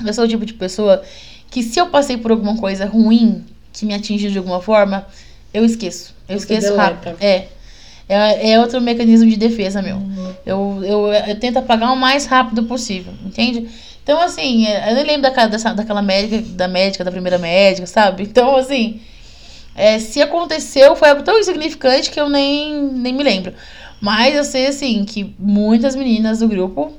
[0.04, 1.04] eu sou o tipo de pessoa
[1.51, 3.43] que se eu passei por alguma coisa ruim
[3.74, 5.05] que me atingiu de alguma forma,
[5.53, 6.13] eu esqueço.
[6.30, 6.82] Eu Você esqueço deleta.
[6.82, 7.17] rápido.
[7.19, 7.47] É.
[8.07, 10.01] É, é outro mecanismo de defesa meu.
[10.45, 13.67] Eu, eu, eu tento apagar o mais rápido possível, entende?
[14.03, 17.88] Então, assim, é, eu nem lembro daquela, dessa, daquela médica, da médica, da primeira médica,
[17.88, 18.24] sabe?
[18.24, 18.99] Então, assim,
[19.76, 23.53] é, se aconteceu, foi algo tão insignificante que eu nem, nem me lembro.
[24.01, 26.93] Mas eu sei, assim, que muitas meninas do grupo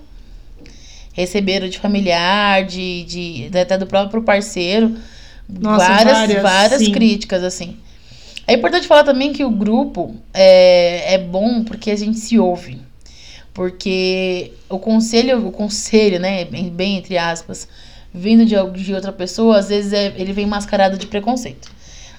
[1.12, 4.97] receberam de familiar, de, de até do próprio parceiro,
[5.49, 6.92] Nossa, várias, várias, várias sim.
[6.92, 7.76] críticas, assim.
[8.47, 12.80] É importante falar também que o grupo é, é bom porque a gente se ouve.
[13.53, 17.68] Porque o conselho, o conselho, né, bem, bem entre aspas,
[18.12, 21.70] vindo de, de outra pessoa, às vezes é- ele vem mascarado de preconceito.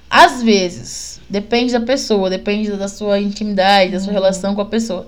[0.10, 5.08] Às vezes, depende da pessoa, depende da sua intimidade, da sua relação com a pessoa.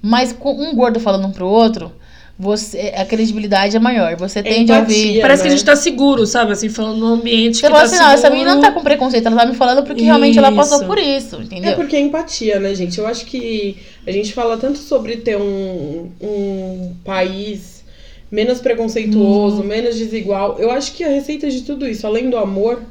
[0.00, 1.92] Mas com um gordo falando um pro outro,
[2.38, 4.16] você, a credibilidade é maior.
[4.16, 4.76] Você tende empatia.
[4.76, 5.20] a ouvir.
[5.20, 5.56] Parece que a né?
[5.56, 6.52] gente tá seguro, sabe?
[6.52, 8.08] Assim, falando num ambiente Você que fala tá assim, seguro.
[8.08, 10.78] não, essa menina não tá com preconceito, ela tá me falando porque realmente ela passou
[10.78, 10.86] Isso.
[10.86, 11.70] por isso, entendeu?
[11.72, 12.98] É porque é empatia, né, gente?
[12.98, 13.76] Eu acho que
[14.06, 17.84] a gente fala tanto sobre ter um, um país
[18.30, 19.66] menos preconceituoso, Uhum.
[19.66, 20.58] menos desigual.
[20.58, 22.82] Eu acho que a receita de tudo isso, além do amor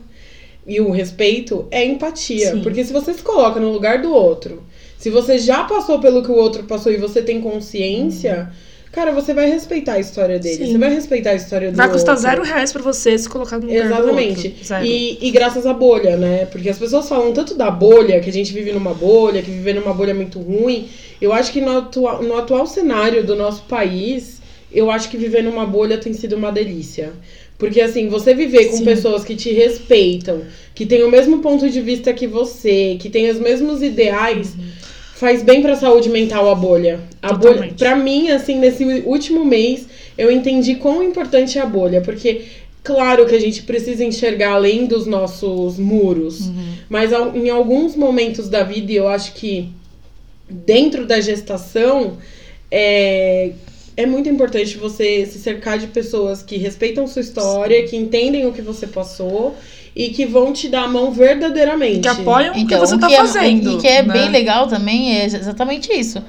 [0.67, 2.51] e o respeito, é empatia.
[2.51, 2.61] Sim.
[2.61, 4.61] Porque se você se coloca no lugar do outro,
[4.99, 8.51] se você já passou pelo que o outro passou e você tem consciência,
[8.91, 10.65] cara, você vai respeitar a história dele.
[10.65, 10.71] Sim.
[10.71, 12.29] Você vai respeitar a história do Vai custar outro.
[12.29, 14.55] zero reais pra você se colocar no lugar Exatamente.
[14.83, 16.45] E, e graças à bolha, né?
[16.45, 19.73] Porque as pessoas falam tanto da bolha, que a gente vive numa bolha, que viver
[19.73, 20.89] numa bolha é muito ruim.
[21.21, 25.43] Eu acho que no, atua no atual cenário do nosso país, eu acho que viver
[25.43, 27.13] numa bolha tem sido uma delícia.
[27.57, 28.85] Porque assim, você viver com Sim.
[28.85, 30.41] pessoas que te respeitam,
[30.73, 34.55] que têm o mesmo ponto de vista que você, que têm os mesmos ideais,
[35.21, 36.99] faz bem pra saúde mental a bolha.
[37.21, 42.01] A bolha, pra mim, assim, nesse último mês, eu entendi quão importante é a bolha,
[42.01, 42.41] porque
[42.83, 46.49] claro que a gente precisa enxergar além dos nossos muros,
[46.89, 49.69] mas al- em alguns momentos da vida, e eu acho que
[50.49, 52.17] dentro da gestação,
[52.71, 53.51] é,
[53.95, 58.51] é muito importante você se cercar de pessoas que respeitam sua história, que entendem o
[58.53, 59.55] que você passou
[59.95, 62.01] e que vão te dar a mão verdadeiramente.
[62.01, 63.77] Que apoiam o que Então, você o tá que é- fazendo.
[63.77, 64.13] E que é né?
[64.13, 66.23] bem legal também é exatamente isso.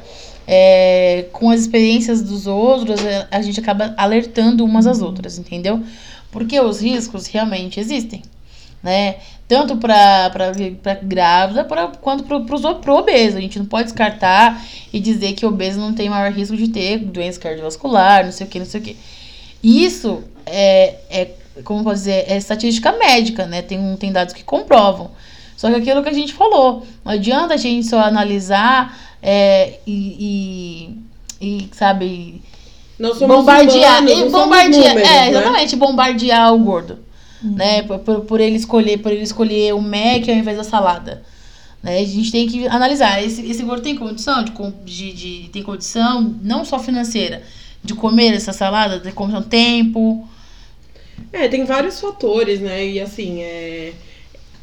[0.47, 5.81] É, com as experiências dos outros, é, a gente acaba alertando umas às outras, entendeu?
[6.33, 8.23] Porque os riscos realmente existem,
[8.83, 9.17] né?
[9.47, 13.37] Tanto para para grávida pra, quanto para o pro obeso.
[13.37, 16.69] A gente não pode descartar e dizer que o obeso não tem maior risco de
[16.69, 18.97] ter doença cardiovascular, não sei o que, não sei o que.
[19.63, 21.29] Isso é, é
[21.65, 23.63] como pode dizer, é estatística médica, né?
[23.63, 25.11] Tem, um- tem dados que comprovam.
[25.57, 30.97] Só que aquilo que a gente falou, não adianta a gente só analisar é, e,
[31.41, 32.43] e, e, sabe,
[32.99, 33.99] Nós somos bombardear.
[34.03, 35.31] humanos, e não somos bombardear números, é, né?
[35.31, 36.99] exatamente, bombardear o gordo.
[37.43, 37.83] Né?
[37.83, 41.23] Por, por, ele escolher, por ele escolher o Mac ao invés da salada.
[41.83, 41.99] Né?
[41.99, 43.21] A gente tem que analisar.
[43.23, 44.53] Esse, esse gordo tem condição de,
[44.85, 47.43] de, de- tem condição, não só financeira,
[47.83, 50.27] de comer essa salada, tem condição tempo.
[51.33, 52.87] É, tem vários fatores, né?
[52.87, 53.93] E assim, é,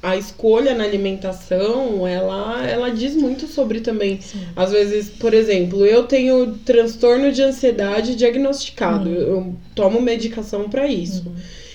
[0.02, 4.20] a escolha na alimentação, ela, ela diz muito sobre também.
[4.56, 9.10] Às vezes, por exemplo, eu tenho transtorno de ansiedade diagnosticado.
[9.10, 11.32] Eu, eu tomo medicação pra isso.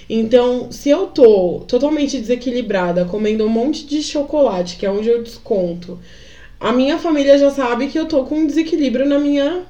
[0.09, 5.23] Então, se eu tô totalmente desequilibrada, comendo um monte de chocolate, que é onde eu
[5.23, 5.99] desconto,
[6.61, 9.63] a minha família já sabe que eu tô com um desequilíbrio na minha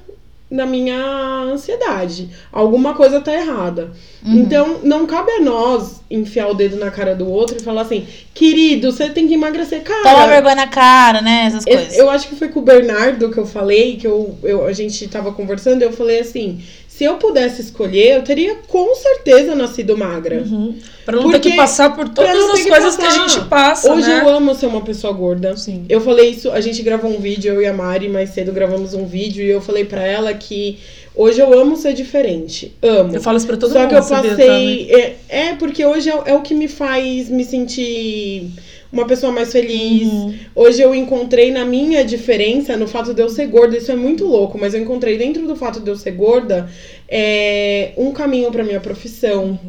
[0.49, 0.97] na minha
[1.43, 2.29] ansiedade.
[2.51, 3.91] Alguma coisa tá errada.
[4.25, 4.37] Uhum.
[4.37, 8.05] Então, não cabe a nós enfiar o dedo na cara do outro e falar assim:
[8.33, 10.03] "Querido, você tem que emagrecer, cara".
[10.03, 11.45] Toma vergonha na cara, né?
[11.47, 11.97] Essas Eu, coisas.
[11.97, 15.07] eu acho que foi com o Bernardo que eu falei, que eu, eu, a gente
[15.07, 16.61] tava conversando, eu falei assim:
[16.97, 20.43] se eu pudesse escolher, eu teria com certeza nascido magra.
[20.43, 20.75] Uhum.
[21.05, 23.27] Pra não ter Porque- que passar por todas ter as que coisas que a passar.
[23.29, 24.21] gente passa, Hoje né?
[24.21, 25.57] eu amo ser uma pessoa gorda.
[25.57, 25.85] Sim.
[25.89, 28.93] Eu falei isso, a gente gravou um vídeo, eu e a Mari, mais cedo gravamos
[28.93, 30.79] um vídeo e eu falei pra ela que
[31.15, 32.73] hoje eu amo ser diferente.
[32.81, 33.15] Amo.
[33.15, 33.89] Eu falo isso pra todo Só mundo.
[33.89, 34.91] que eu passei.
[34.91, 38.51] É, é, porque hoje é, é o que me faz me sentir
[38.91, 40.07] uma pessoa mais feliz.
[40.07, 40.35] Uhum.
[40.55, 44.25] Hoje eu encontrei na minha diferença, no fato de eu ser gorda, isso é muito
[44.25, 46.69] louco, mas eu encontrei dentro do fato de eu ser gorda
[47.09, 49.59] é, um caminho pra minha profissão.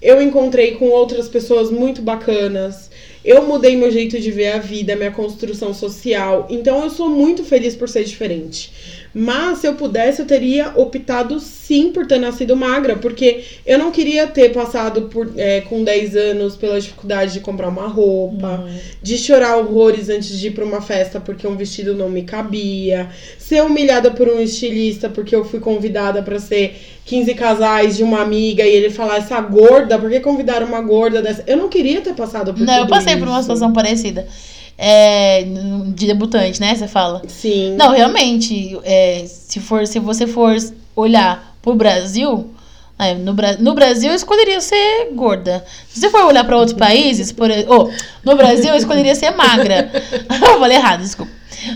[0.00, 2.88] Eu encontrei com outras pessoas muito bacanas.
[3.24, 6.46] Eu mudei meu jeito de ver a vida, minha construção social.
[6.48, 8.70] Então eu sou muito feliz por ser diferente.
[9.14, 13.90] Mas se eu pudesse, eu teria optado sim por ter nascido magra, porque eu não
[13.90, 18.64] queria ter passado por, é, com 10 anos pela dificuldade de comprar uma roupa,
[19.02, 23.08] de chorar horrores antes de ir pra uma festa porque um vestido não me cabia,
[23.38, 28.20] ser humilhada por um estilista porque eu fui convidada pra ser 15 casais de uma
[28.20, 31.42] amiga e ele falar essa gorda, por que convidaram uma gorda dessa?
[31.46, 33.42] Eu não queria ter passado por Não, eu passei por uma isso.
[33.42, 34.26] situação parecida.
[34.80, 35.44] É,
[35.88, 36.74] de debutante, né?
[36.74, 37.22] Você fala.
[37.26, 37.74] Sim.
[37.76, 40.56] Não, realmente, é, se, for, se você for
[40.94, 42.54] olhar pro Brasil,
[42.98, 45.64] é, no, no Brasil eu escolheria ser gorda.
[45.88, 47.90] Se você for olhar para outros países, por, oh,
[48.24, 49.90] no Brasil eu escolheria ser magra.
[50.28, 51.32] eu falei errado, desculpa.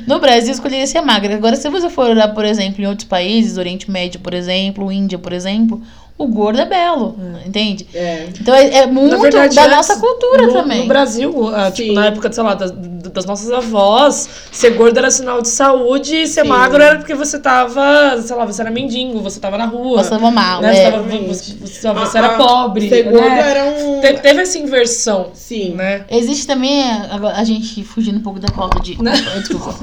[0.07, 1.35] No Brasil eu escolheria ser magra.
[1.35, 5.19] Agora, se você for olhar, por exemplo, em outros países, Oriente Médio, por exemplo, Índia,
[5.19, 5.81] por exemplo,
[6.19, 7.87] o gordo é belo, entende?
[7.95, 8.29] É.
[8.41, 10.81] Então é, é muito verdade, da nossa cultura no, também.
[10.83, 11.35] No Brasil,
[11.75, 15.49] tipo, na época, sei lá, da, da- das nossas avós, ser gordo era sinal de
[15.49, 16.49] saúde e ser Sim.
[16.49, 19.97] magro era porque você tava, sei lá, você era mendigo, você tava na rua.
[19.99, 20.71] Passava mal, né?
[20.71, 20.75] é.
[20.75, 21.29] Você, tava- Exatamente.
[21.35, 22.89] você- você- você A- era a- pobre.
[22.89, 23.51] Ser gordo né?
[23.51, 24.01] era um.
[24.01, 25.75] Te- Teve essa inversão, Sim.
[25.75, 26.05] né?
[26.09, 29.03] Existe também, agora, a gente fugindo um pouco da pauta de.
[29.03, 29.13] Né?
[29.41, 29.75] Desculpa.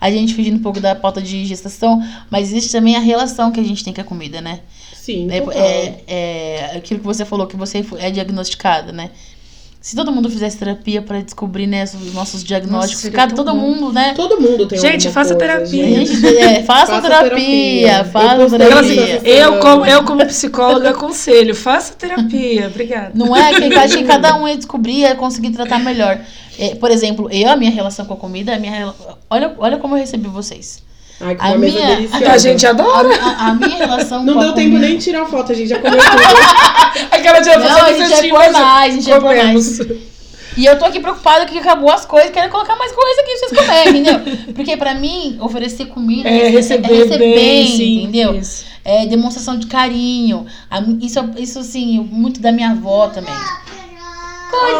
[0.00, 3.60] A gente fugindo um pouco da pauta de gestação, mas existe também a relação que
[3.60, 4.60] a gente tem com a comida, né?
[5.04, 5.28] Sim.
[5.30, 5.62] É, total.
[5.62, 9.10] é, é aquilo que você falou, que você é diagnosticada, né?
[9.78, 13.60] Se todo mundo fizesse terapia pra descobrir né, os nossos diagnósticos, cada tão todo bom.
[13.60, 14.14] mundo, né?
[14.16, 15.84] Todo mundo tem Gente, faça coisa, terapia.
[16.06, 16.26] gente.
[16.38, 18.04] É, faça, Faça terapia, terapia.
[18.10, 19.20] faça terapia.
[19.28, 22.68] eu, como, eu, como psicóloga, aconselho, faça terapia.
[22.72, 23.10] Obrigada.
[23.14, 26.18] Não é que acho que cada um ia descobrir e ia conseguir tratar melhor.
[26.58, 28.90] É, por exemplo, eu, a minha relação com a comida, a minha
[29.28, 30.82] olha, olha como eu recebi vocês.
[31.20, 32.30] Ai, com A uma mesa minha- deliciosa.
[32.32, 33.08] A gente adora.
[33.14, 34.86] a- a minha relação Não com a deu tempo comida...
[34.88, 37.08] nem de tirar foto, a gente já comeu tudo.
[37.10, 39.78] Aquela dia Não, a gente vai pôr mais, a gente vai pôr mais.
[40.56, 43.48] E eu tô aqui preocupada que acabou as coisas, quero colocar mais coisa aqui pra
[43.48, 44.54] vocês comerem, entendeu?
[44.54, 48.02] Porque pra mim, oferecer comida É, receber bem, sim.
[48.02, 48.34] entendeu?
[48.36, 48.64] isso.
[48.84, 50.46] É demonstração de carinho.
[51.00, 53.34] Isso, isso, assim, muito da minha avó também.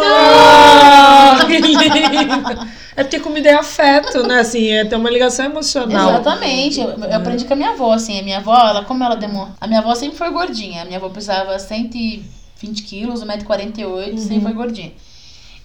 [0.06, 2.74] Ah, que lindo.
[2.96, 4.40] É porque comida é afeto, né?
[4.40, 6.10] Assim, é ter uma ligação emocional.
[6.10, 6.80] Exatamente.
[6.80, 8.20] Eu, eu aprendi com a minha avó, assim.
[8.20, 9.56] A minha avó, ela, como ela demonstra.
[9.60, 10.82] A minha avó sempre foi gordinha.
[10.82, 14.92] A minha avó pesava 120 quilos, 1,48m, sempre foi gordinha.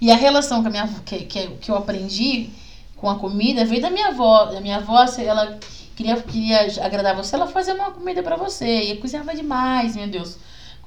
[0.02, 2.50] E a relação com a minha, que, que, que eu aprendi
[2.96, 4.50] com a comida veio da minha avó.
[4.56, 5.60] A minha avó, ela
[5.96, 8.92] queria, queria agradar você, ela fazia uma comida pra você.
[8.92, 10.38] E cozinhava demais, meu Deus.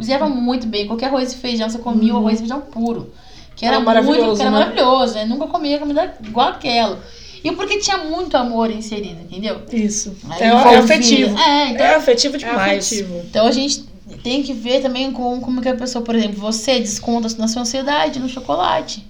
[0.03, 0.87] Cozinhava muito bem.
[0.89, 3.13] Qualquer arroz e feijão, você comia o arroz e feijão puro.
[3.55, 4.59] Que era muito, maravilhoso, que era né?
[4.59, 5.17] maravilhoso.
[5.19, 7.01] Eu nunca comia comida igual aquela.
[7.45, 9.63] E porque tinha muito amor inserido, entendeu?
[9.73, 10.17] Isso.
[10.29, 11.39] Aí É, é afetivo.
[11.39, 12.87] É, então, É afetivo É demais.
[12.87, 13.23] afetivo.
[13.29, 13.85] então a gente
[14.25, 17.63] tem que ver também com, como que a pessoa, por exemplo, você desconta na sua
[17.63, 19.07] ansiedade no chocolate,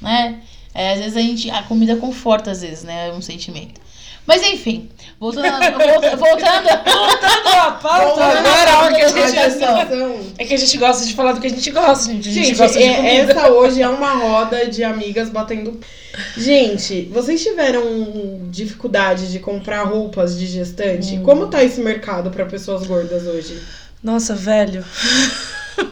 [0.00, 0.40] né?
[0.72, 3.12] É, às vezes a gente, a comida conforta, às vezes, né?
[3.12, 3.80] Um sentimento.
[4.24, 9.38] Mas enfim, voltando, a- volta- voltando, Voltando à pauta agora, a hora que a gente...
[9.38, 10.20] Atenção.
[10.38, 12.28] É que a gente gosta de falar do que a gente gosta, gente.
[12.28, 15.80] A gente, Gente, gosta de é- essa hoje é uma roda de amigas batendo.
[16.36, 17.82] Gente, vocês tiveram
[18.50, 21.16] dificuldade de comprar roupas de gestante?
[21.16, 21.22] Hum.
[21.24, 23.60] Como tá esse mercado pra pessoas gordas hoje?
[24.02, 24.84] Nossa, velho.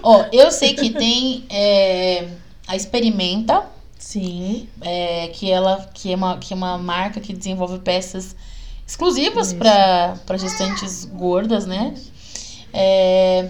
[0.02, 2.26] ó, eu sei que tem é,
[2.68, 3.62] a Experimenta,
[4.00, 4.66] Sim.
[4.80, 8.34] é, que ela que é uma que é uma marca que desenvolve peças
[8.86, 11.94] exclusivas para gestantes gordas, né?
[12.72, 13.48] É,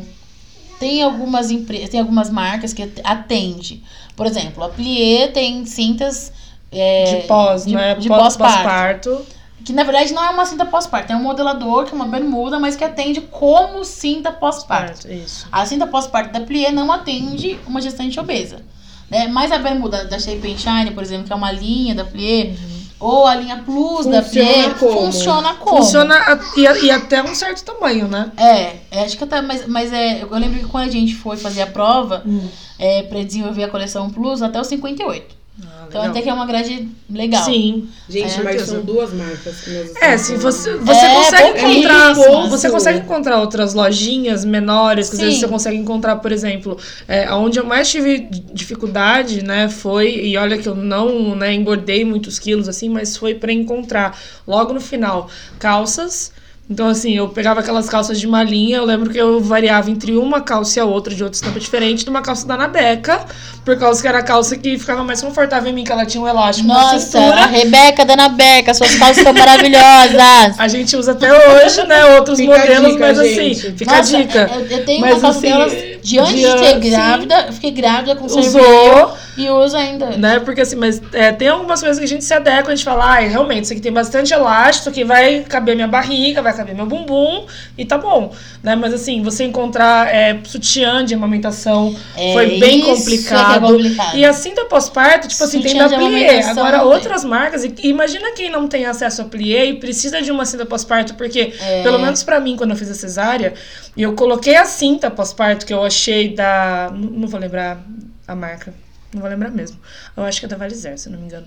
[0.79, 3.83] tem algumas empresas, tem algumas marcas que atende.
[4.17, 6.33] Por exemplo, a Plié tem cintas
[6.73, 7.95] é, de pós, de- né?
[7.95, 9.09] de Pós- pós-parto.
[9.11, 9.27] Pós-parto.
[9.65, 12.59] que na verdade não é uma cinta pós-parto, é um modelador que é uma bermuda,
[12.59, 15.07] mas que atende como cinta pós-parto.
[15.53, 18.63] A cinta pós-parto da Plié não atende uma gestante obesa.
[19.11, 19.27] Né?
[19.29, 22.55] Mas a bermuda da Shape and Shine, por exemplo, que é uma linha da Plié,
[22.99, 24.93] ou a linha Plus da Funciona Plié, como?
[24.93, 25.77] funciona como?
[25.79, 28.31] Funciona a- e, e até um certo tamanho, né?
[28.37, 31.37] É, é, acho que até, mas, mas é, eu lembro que quando a gente foi
[31.37, 32.47] fazer a prova, Hum.
[32.79, 35.40] é, pra desenvolver a coleção Plus, até os 58.
[35.63, 37.45] Ah, Então até que é uma grade legal.
[37.45, 37.89] Sim.
[38.09, 38.43] Gente, É.
[38.43, 42.15] mas são duas marcas que nós estamos É, se você, você É, consegue encontrar.
[42.49, 47.33] Você consegue encontrar outras lojinhas menores, que às vezes você consegue encontrar, por exemplo, é,
[47.35, 52.39] onde eu mais tive dificuldade, né, foi, e olha que eu não né, engordei muitos
[52.39, 56.33] quilos assim, mas foi pra encontrar logo no final calças.
[56.71, 60.41] Então, assim, eu pegava aquelas calças de malinha, eu lembro que eu variava entre uma
[60.41, 63.27] calça e a outra de outra estampa diferente, de uma calça da Nabeca,
[63.65, 66.23] por causa que era a calça que ficava mais confortável em mim, que ela tinha
[66.23, 67.41] um elástico na Nossa, cintura.
[67.41, 70.61] a Rebeca da Nabeca, suas calças são maravilhosas.
[70.61, 72.05] A gente usa até hoje, né?
[72.17, 73.41] Outros Fica modelos, dica, mas gente.
[73.41, 74.51] assim, fica Nossa, a dica.
[74.55, 77.71] Eu, eu tenho Mas, uma calça assim, delas de antes de ser grávida, eu fiquei
[77.73, 80.17] grávida, conservei Usou, e uso ainda.
[80.17, 80.41] né?
[80.41, 83.05] Porque assim, mas é, tem algumas coisas que a gente se adequa, a gente fala,
[83.13, 86.75] ai, realmente, isso aqui tem bastante elástico, isso aqui vai caber minha barriga, vai caber
[86.75, 88.33] meu bumbum, e tá bom.
[88.63, 88.75] Né?
[88.77, 93.67] Mas assim, você encontrar é, sutiã de amamentação É foi bem que é complicado.
[93.67, 94.17] complicado.
[94.17, 96.43] E a cinta pós-parto, tipo assim, tem Sutiã da plié.
[96.45, 100.67] Agora, outras marcas, imagina quem não tem acesso a plié e precisa de uma cinta
[100.67, 101.83] pós-parto, porque, É.
[101.83, 103.55] pelo menos pra mim, quando eu fiz a cesárea,
[103.97, 106.91] eu coloquei a cinta pós-parto que eu achei da.
[106.95, 107.81] Não vou lembrar
[108.27, 108.73] a marca.
[109.13, 109.77] Não vou lembrar mesmo.
[110.17, 111.47] Eu acho que é da Valizer, se não me engano.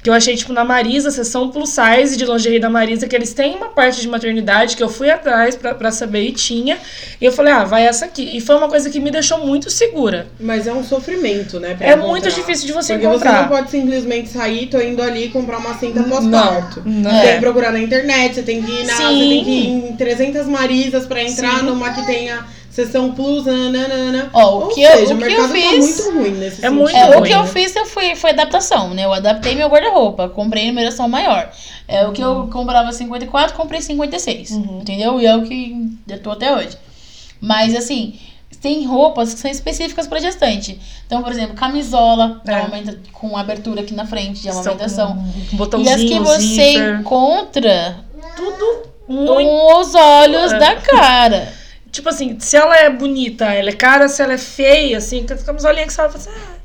[0.00, 3.34] Que eu achei, tipo, na Marisa, seção plus size de lingerie da Marisa, que eles
[3.34, 6.78] têm uma parte de maternidade que eu fui atrás pra, pra saber e tinha.
[7.20, 8.36] E eu falei, ah, vai essa aqui.
[8.36, 10.28] E foi uma coisa que me deixou muito segura.
[10.38, 11.70] Mas é um sofrimento, né?
[11.80, 11.96] É encontrar.
[11.96, 13.32] muito difícil de você Porque encontrar.
[13.32, 16.80] você não pode simplesmente sair, tô indo ali comprar uma cinta pós-parto.
[16.86, 17.34] Não, Você tem é.
[17.34, 19.28] que procurar na internet, você tem que ir na, você Sim.
[19.28, 21.66] tem que ir em 300 Marisas pra entrar Sim.
[21.66, 24.30] numa que tenha sessão plus, nananana.
[24.32, 26.30] Ó, o Ou que eu- seja, o o que mercado eu tá fiz- muito ruim
[26.30, 26.74] nesse É sentido.
[26.74, 27.46] muito É, o ruim, que eu né?
[27.48, 29.04] fiz, eu foi, foi adaptação, né?
[29.04, 31.50] Eu adaptei meu guarda-roupa, comprei numeração maior.
[31.88, 34.50] É o que eu comprava 54, comprei 56.
[34.52, 34.78] Uhum.
[34.82, 35.20] Entendeu?
[35.20, 35.76] E é o que
[36.08, 36.76] eu tô até hoje.
[37.40, 38.14] Mas assim,
[38.60, 40.78] tem roupas que são específicas para gestante.
[41.06, 42.54] Então, por exemplo, camisola, É.
[42.60, 45.16] aumenta com abertura aqui na frente de amamentação.
[45.16, 46.38] com E as botãozinho, que você
[46.72, 47.96] zíper, encontra
[48.36, 50.58] tudo com os olhos É.
[50.58, 51.52] da cara.
[51.92, 55.34] Tipo assim, se ela é bonita, ela é cara, se ela é feia, assim, com
[55.34, 56.30] as camisolinhas que você vai fazer.
[56.30, 56.60] Ah,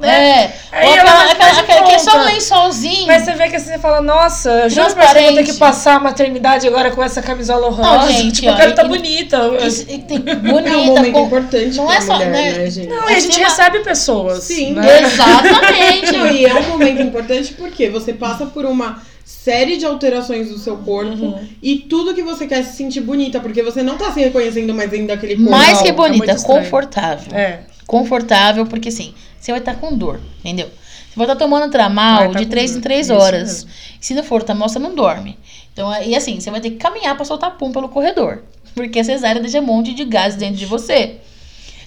[0.00, 0.42] né?
[0.42, 0.52] É.
[0.72, 2.32] Aí ela aquela, aquela, que é só um ponta.
[2.32, 3.06] lençolzinho.
[3.06, 5.44] Mas você vê que assim, você fala, nossa, eu juro pra você, eu vou ter
[5.44, 8.12] que passar a maternidade agora com essa camisola horrorosa.
[8.12, 9.38] gente, tipo, eu ó, quero tá e- bonita.
[9.64, 10.70] Isso, e tem É um bonita.
[10.76, 12.52] momento com- importante não pra é só, mulher, né?
[12.58, 12.88] né, gente?
[12.88, 14.42] Não, e a gente Acima- recebe pessoas.
[14.44, 14.72] Sim.
[14.72, 15.02] né?
[15.02, 16.10] Exatamente.
[16.16, 19.00] Não, e é um momento importante porque você passa por uma
[19.42, 21.48] série de alterações do seu corpo Uhum.
[21.62, 24.90] e tudo que você quer se sentir bonita, porque você não tá se reconhecendo mais
[24.90, 25.50] dentro daquele corpo.
[25.50, 26.60] Mais que é muito bonita, estranho.
[26.62, 27.36] confortável.
[27.36, 27.60] É.
[27.86, 30.66] Confortável, porque assim, você vai estar com dor, entendeu?
[30.68, 33.66] Você vai estar tomando tramal tá de com 3 dor, em 3 isso horas.
[34.00, 35.38] Se não for tramal, você não dorme.
[35.72, 38.42] Então, e assim, você vai ter que caminhar pra soltar pum pelo corredor.
[38.74, 41.16] Porque a cesárea deixa um monte de gás dentro de você.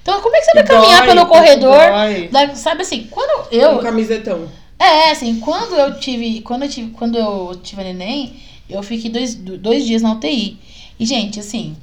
[0.01, 1.77] Então, como é que você vai E caminhar dói, pelo corredor?
[1.77, 2.27] dói.
[2.31, 3.79] Da- sabe assim, quando Um eu.
[3.79, 4.47] camisetão.
[4.77, 6.41] É, assim, quando eu tive.
[6.41, 8.35] Quando eu tive, quando eu tive a neném,
[8.69, 10.57] eu fiquei dois, dois dias na UTI.
[10.99, 11.75] E, gente, assim.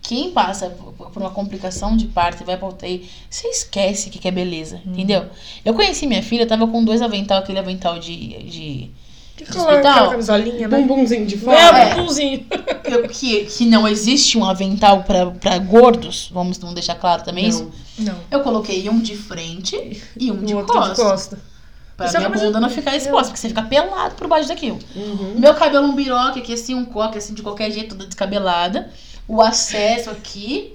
[0.00, 4.18] Quem passa por uma complicação de parto e vai pra UTI, você esquece o que
[4.18, 5.26] que é beleza, entendeu?
[5.64, 8.16] Eu conheci minha filha, tava com dois avental, aquele avental de.
[8.42, 8.90] de
[9.36, 9.76] Que De hospital?
[9.76, 10.78] aquela camisolinha, né?
[10.80, 11.86] Bumbumzinho de É, fora.
[11.86, 12.44] o bumbumzinho.
[12.84, 17.46] eu- que, que não existe um avental pra, pra gordos, vamos, vamos deixar claro também
[17.46, 17.70] isso.
[17.96, 18.12] Não.
[18.12, 18.20] Não.
[18.28, 20.94] Eu coloquei um de frente e um de o outro costa.
[20.94, 21.51] de costa.
[21.96, 24.78] Pra é minha bunda não ficar exposta, porque você fica pelado por baixo daquilo.
[24.96, 25.34] Uhum.
[25.38, 28.90] Meu cabelo um biroque aqui, assim, um coque, assim, de qualquer jeito, toda descabelada.
[29.28, 30.74] O acesso aqui.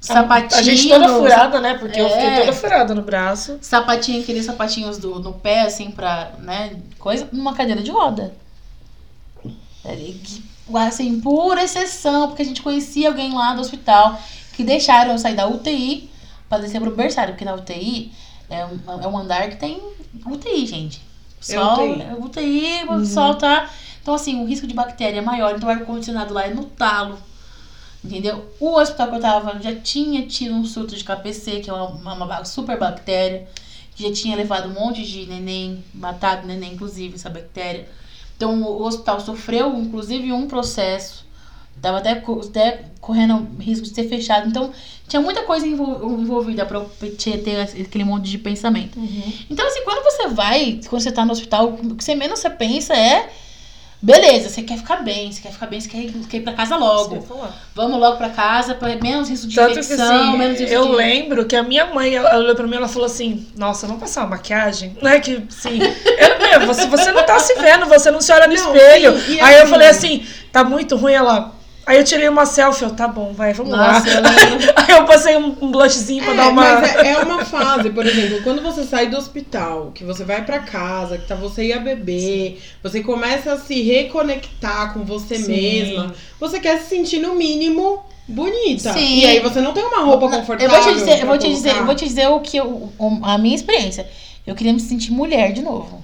[0.00, 0.60] Sapatinho.
[0.60, 1.74] A gente toda no- furada, né?
[1.78, 2.40] Porque eu fiquei É.
[2.40, 3.58] toda furada no braço.
[3.62, 8.34] Sapatinho, aqueles sapatinhos do, no pé, assim, pra, né, coisa, numa cadeira de roda.
[9.84, 9.96] É,
[10.86, 14.18] Assim, por exceção, porque a gente conhecia alguém lá do hospital
[14.54, 16.08] que deixaram eu sair da UTI
[16.48, 18.10] pra descer pro berçário, porque na UTI
[18.48, 19.80] é um, é um andar que tem
[20.26, 21.02] UTI, gente.
[21.48, 22.02] É UTI.
[22.02, 23.70] é UTI, o sol tá.
[24.00, 27.18] Então, assim, o risco de bactéria é maior, então o ar-condicionado lá é no talo.
[28.04, 28.52] Entendeu?
[28.60, 31.88] O hospital que eu tava já tinha tido um surto de KPC, que é uma,
[31.88, 33.48] uma, uma super bactéria.
[33.96, 37.88] Já tinha levado um monte de neném, matado neném, inclusive, essa bactéria.
[38.36, 41.23] Então o hospital sofreu, inclusive, um processo.
[41.82, 44.48] Tava até, até correndo risco de ser fechado.
[44.48, 44.70] Então,
[45.06, 48.98] tinha muita coisa envol- envolvida pra eu ter aquele monte de pensamento.
[49.50, 52.48] Então, assim, quando você vai, quando você tá no hospital, o que você menos você
[52.50, 53.28] pensa é.
[54.00, 56.52] Beleza, você quer ficar bem, você quer ficar bem, você quer, ir- quer ir pra
[56.52, 57.26] casa logo.
[57.74, 60.84] Vamos logo pra casa, pra menos risco de Tanto que infecção, assim, menos risco eu
[60.88, 60.92] de...
[60.94, 64.02] lembro que a minha mãe, ela olhou pra mim e ela falou assim, nossa, vamos
[64.02, 64.94] passar uma maquiagem?
[65.00, 68.30] Não é que, assim, eu, meu, você, você não tá se vendo, você não se
[68.30, 69.18] olha no Não, espelho.
[69.18, 71.54] sim, Aí eu assim- falei assim, tá muito ruim, ela...
[71.86, 74.30] Aí eu tirei uma selfie, eu, tá bom, vai, vamos Nossa, eu lá.
[74.50, 74.72] lembro.
[74.76, 76.62] Aí eu passei um, um blushzinho pra É, dar uma...
[76.80, 80.44] mas é, é uma fase, por exemplo, quando você sai do hospital, que você vai
[80.44, 85.36] pra casa, que tá você e a bebê, você começa a se reconectar com você
[85.36, 85.52] Sim.
[85.52, 88.92] mesma, você quer se sentir no mínimo bonita.
[88.94, 89.18] Sim.
[89.20, 90.70] E aí você não tem uma roupa Eu confortável.
[90.70, 93.36] vou te dizer, eu vou te dizer, eu vou te dizer o que eu, a
[93.36, 94.08] minha experiência.
[94.46, 96.02] Eu queria me sentir mulher de novo.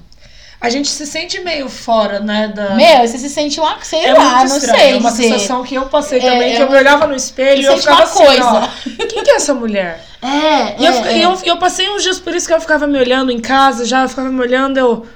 [0.60, 2.74] A gente se sente meio fora, né, da...
[2.74, 5.74] Meu, você se sente uma, sei É lá, não estranho, sei é uma sensação que
[5.74, 8.02] eu passei É, também, é que eu uma- me olhava no espelho e eu ficava
[8.02, 8.44] assim, coisa.
[8.44, 8.68] ó,
[9.08, 10.04] quem que é essa mulher?
[10.20, 11.24] É, E eu, é, é.
[11.24, 14.02] eu, eu passei uns dias por isso que eu ficava me olhando em casa, já
[14.02, 15.06] eu ficava me olhando, eu.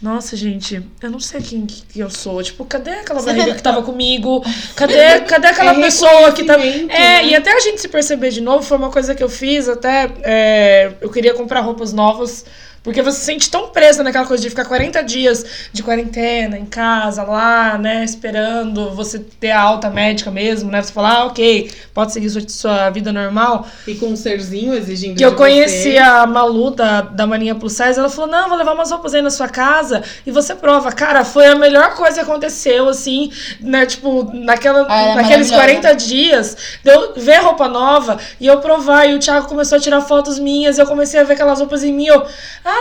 [0.00, 2.42] Nossa, gente, eu não sei quem que eu sou.
[2.42, 4.44] Tipo, cadê aquela Você barriga que tava comigo?
[4.74, 6.54] Cadê, cadê aquela É pessoa que tá.
[6.54, 7.24] É, né?
[7.26, 10.10] e até a gente se perceber de novo, foi uma coisa que eu fiz, até
[10.24, 12.44] é, eu queria comprar roupas novas.
[12.82, 16.66] Porque você se sente tão presa naquela coisa de ficar 40 dias de quarentena, em
[16.66, 20.82] casa, lá, né, esperando você ter a alta médica mesmo, né?
[20.82, 23.66] Você falar, ah, ok, pode seguir sua, sua vida normal.
[23.86, 25.98] E com um serzinho exigindo Que eu conheci você.
[25.98, 29.22] a Malu da, da Maninha Plus Size, ela falou: Não, vou levar umas roupas aí
[29.22, 30.90] na sua casa e você prova.
[30.90, 33.30] Cara, foi a melhor coisa que aconteceu, assim,
[33.60, 33.86] né?
[33.86, 35.82] Tipo, naquela, Ah, era naqueles maravilhosa.
[35.90, 39.06] 40 dias, de eu ver roupa nova e eu provar.
[39.06, 41.84] E o Thiago começou a tirar fotos minhas e eu comecei a ver aquelas roupas
[41.84, 42.06] em mim.
[42.06, 42.24] Eu,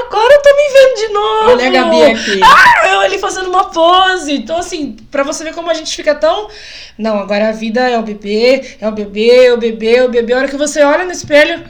[0.06, 1.50] agora eu tô me vendo de novo.
[1.52, 2.40] Olha a Gabi aqui.
[2.44, 4.34] Ah, eu ali fazendo uma pose.
[4.34, 6.48] Então, assim, pra você ver como a gente fica tão.
[6.98, 10.10] Não, agora a vida é o bebê, é o bebê, é o bebê, é o
[10.10, 10.34] bebê.
[10.34, 11.64] A hora que você olha no espelho,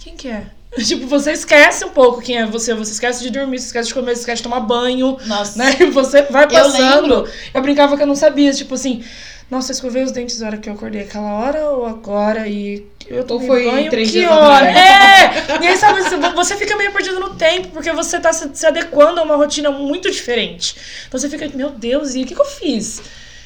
[0.00, 0.46] quem que é?
[0.84, 2.74] Tipo, você esquece um pouco quem é você.
[2.74, 5.56] Você esquece de dormir, você esquece de comer, você esquece de tomar banho, Nossa.
[5.56, 5.70] né?
[5.92, 7.00] Você vai Eu passando.
[7.16, 7.30] lembro.
[7.54, 9.04] Eu brincava que eu não sabia, tipo assim.
[9.50, 11.02] Nossa, eu escovei os dentes na hora que eu acordei.
[11.02, 12.48] Aquela hora ou agora?
[12.48, 13.90] E eu tomei foi banho?
[13.90, 14.66] três que dias hora?
[14.70, 15.62] É!
[15.62, 18.66] E aí, sabe, você você fica meio perdido no tempo, porque você tá se, se
[18.66, 20.74] adequando a uma rotina muito diferente.
[21.06, 23.02] Então você fica, meu Deus, e o que, que eu fiz?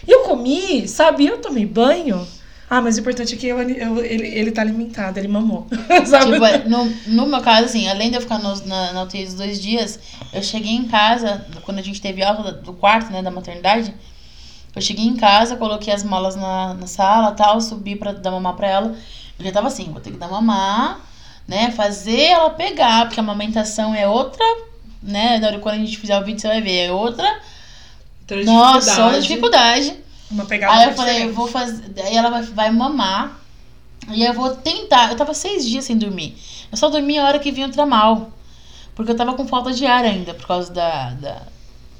[0.06, 1.26] E eu comi, sabe?
[1.26, 2.26] Eu tomei banho.
[2.70, 5.66] Ah, mas o importante é que eu, eu- ele, ele tá alimentado, ele mamou.
[6.06, 6.32] sabe?
[6.32, 9.24] Tipo, é, no, no meu caso, assim, além de eu ficar nos- na, na UTI
[9.24, 9.98] os dois dias,
[10.32, 13.92] eu cheguei em casa, quando a gente teve alta do quarto, né, da maternidade,
[14.74, 18.54] eu cheguei em casa, coloquei as malas na, na sala tal, subi pra dar mamar
[18.54, 18.96] pra ela.
[19.38, 21.00] Eu já tava assim, vou ter que dar mamar,
[21.46, 24.44] né, fazer ela pegar, porque a amamentação é outra,
[25.02, 27.40] né, na hora quando a gente fizer o vídeo você vai ver, é outra.
[28.22, 29.96] Outra Nossa, outra dificuldade.
[30.30, 31.36] Uma pegada Aí eu falei, eu diferente.
[31.36, 32.02] vou fazer.
[32.02, 33.40] Aí ela vai, vai mamar.
[34.10, 35.10] E eu vou tentar.
[35.10, 36.36] Eu tava seis dias sem dormir.
[36.70, 38.30] Eu só dormia a hora que vinha o tramal.
[38.94, 41.10] Porque eu tava com falta de ar ainda, por causa da.
[41.10, 41.42] da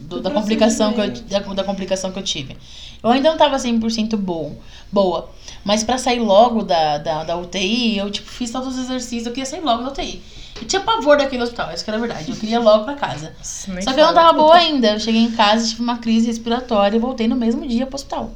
[0.01, 2.57] do- da, complicação que eu, da, da complicação que eu tive.
[3.03, 4.57] Eu ainda não tava 100% bom,
[4.91, 5.31] boa.
[5.65, 9.33] Mas pra sair logo da, da, da UTI, eu tipo, fiz todos os exercícios, eu
[9.33, 10.21] queria sair logo da UTI.
[10.61, 12.31] Eu tinha pavor daquele hospital, isso que era verdade.
[12.31, 13.33] Eu queria logo pra casa.
[13.85, 14.93] Só que eu não tava boa ainda.
[14.95, 18.33] Eu cheguei em casa, tive uma crise respiratória e voltei no mesmo dia pro hospital.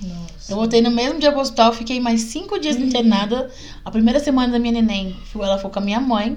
[0.00, 0.50] Nossa.
[0.52, 3.50] Eu voltei no mesmo dia pro hospital, fiquei mais cinco dias internada.
[3.84, 6.36] A primeira semana da minha neném, ela foi com a minha mãe.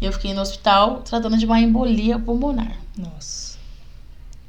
[0.00, 2.76] E eu fiquei no hospital tratando de uma embolia pulmonar.
[2.96, 3.51] Nossa.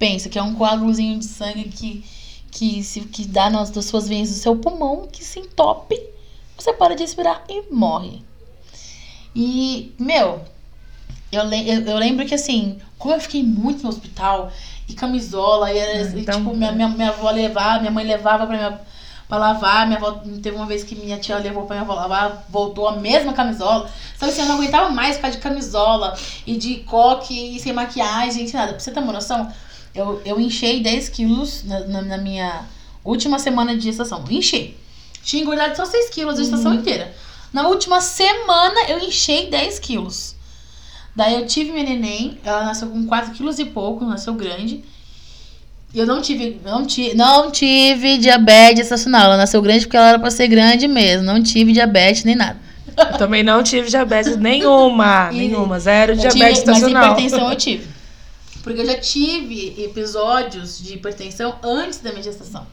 [0.04, 2.04] Pensa que é um coágulozinho de sangue que,
[2.52, 5.98] que, se, que dá nas das suas veias do seu pulmão, que se entope,
[6.58, 8.22] você para de respirar e morre.
[9.34, 10.42] E, meu,
[11.32, 14.52] eu, le- eu, eu lembro que assim, como eu fiquei muito no hospital,
[14.90, 18.04] e camisola, e era, Ah, e, então- tipo, minha, minha, minha avó levava, minha mãe
[18.06, 18.82] levava pra, minha,
[19.30, 22.46] pra lavar, minha avó, teve uma vez que minha tia levou pra minha avó lavar,
[22.50, 23.90] voltou a mesma camisola.
[24.18, 26.14] Sabe assim, eu não aguentava mais ficar de camisola,
[26.46, 28.74] e de coque, e sem maquiagem, sem nada.
[28.74, 29.50] Pra você ter uma noção,
[29.94, 32.66] eu, eu enchei 10 quilos na, na, na minha
[33.04, 34.24] última semana de gestação.
[34.30, 34.78] Enchei.
[35.24, 37.14] Tinha engordado só 6 quilos a gestação inteira.
[37.54, 40.36] Na última semana eu enchei 10 quilos.
[41.16, 44.84] Daí eu tive minha neném, ela nasceu com 4 quilos e pouco, nasceu grande.
[45.94, 49.26] E Eu não tive, não tive, não tive diabetes estacional.
[49.26, 51.24] Ela nasceu grande porque ela era pra ser grande mesmo.
[51.24, 52.60] Não tive diabetes nem nada.
[52.98, 55.30] Eu também não tive diabetes nenhuma.
[55.34, 55.80] Nenhuma.
[55.80, 57.12] Zero diabetes tive, mas estacional.
[57.12, 57.93] hipertensão eu tive.
[58.64, 62.66] Porque eu já tive episódios de hipertensão antes da minha gestação.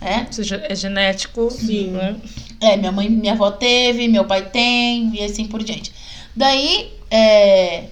[0.00, 0.20] É?
[0.26, 1.48] Ou seja, é genético.
[1.50, 1.88] Sim.
[1.90, 2.16] né?
[2.60, 5.92] É, minha mãe, minha avó teve, meu pai tem, e assim por diante.
[6.34, 7.84] Daí, é.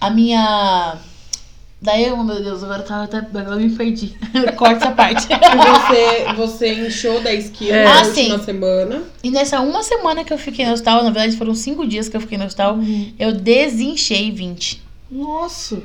[0.00, 0.96] A minha.
[1.82, 4.14] Daí, eu, meu Deus, agora, tá, tá, agora eu me perdi.
[4.56, 5.26] Corta essa parte.
[5.80, 7.84] Você, você inchou 10 quilos É.
[7.84, 8.44] na Ah, última sim.
[8.44, 9.02] semana.
[9.24, 12.16] E nessa uma semana que eu fiquei no hospital, na verdade foram cinco dias que
[12.16, 12.78] eu fiquei no hospital,
[13.18, 14.82] eu desinchei 20.
[15.10, 15.82] Nossa.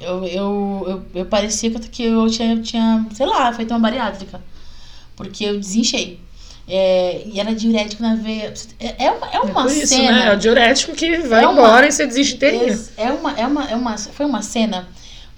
[0.00, 4.40] Eu, eu, eu, eu parecia que eu, tinha, eu tinha, sei lá, feito uma bariátrica.
[5.14, 6.18] Porque eu desinchei.
[6.66, 8.54] É, e era diurético na veia.
[8.78, 10.12] É, é uma, é É uma por isso, cena.
[10.12, 10.28] né?
[10.28, 12.80] É o diurético que vai É uma- embora e você desiste inteirinho.
[12.96, 14.88] É uma, é uma, é uma, foi uma cena.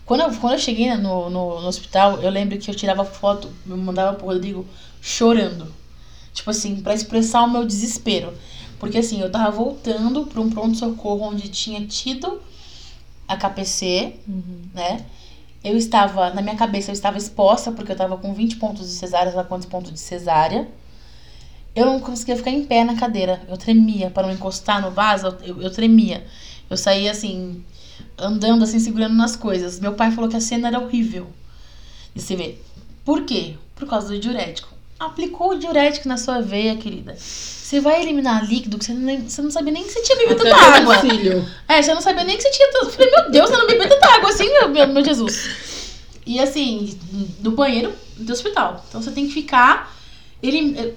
[0.05, 3.49] Quando eu, quando eu cheguei no, no, no hospital, eu lembro que eu tirava foto,
[3.69, 4.67] eu mandava pro Rodrigo
[5.01, 5.73] chorando.
[6.35, 8.33] Tipo assim, pra expressar o meu desespero.
[8.79, 12.41] Porque assim, eu tava voltando pra um pronto-socorro onde tinha tido
[13.29, 14.15] a KPC,
[14.75, 15.05] né?
[15.65, 18.95] Eu estava, na minha cabeça, eu estava exposta, porque eu tava com 20 pontos de
[18.95, 20.69] cesárea, sei lá quantos pontos de cesárea.
[21.75, 23.43] Eu não conseguia ficar em pé na cadeira.
[23.49, 26.27] Eu tremia para não encostar no vaso, eu, eu tremia.
[26.69, 27.65] Eu saía assim,
[28.19, 29.79] andando assim, segurando nas coisas.
[29.79, 31.29] Meu pai falou que a cena era horrível.
[32.15, 32.59] E você vê.
[33.05, 33.57] Por quê?
[33.75, 34.72] Por causa do diurético.
[35.07, 37.17] Aplicou o diurético na sua veia, querida.
[37.19, 40.43] Você vai eliminar líquido que você não, você não sabia nem que você tinha bebido
[40.43, 40.95] tanta água.
[40.95, 41.49] auxílio.
[41.67, 42.69] É, você não sabia nem que você tinha.
[42.75, 45.49] Eu falei, meu Deus, eu não bebi tanta água assim, meu, meu, meu Jesus.
[46.27, 46.99] E assim,
[47.41, 48.85] do banheiro do hospital.
[48.89, 49.97] Então você tem que ficar.
[50.43, 50.77] Ele.
[50.79, 50.93] eh,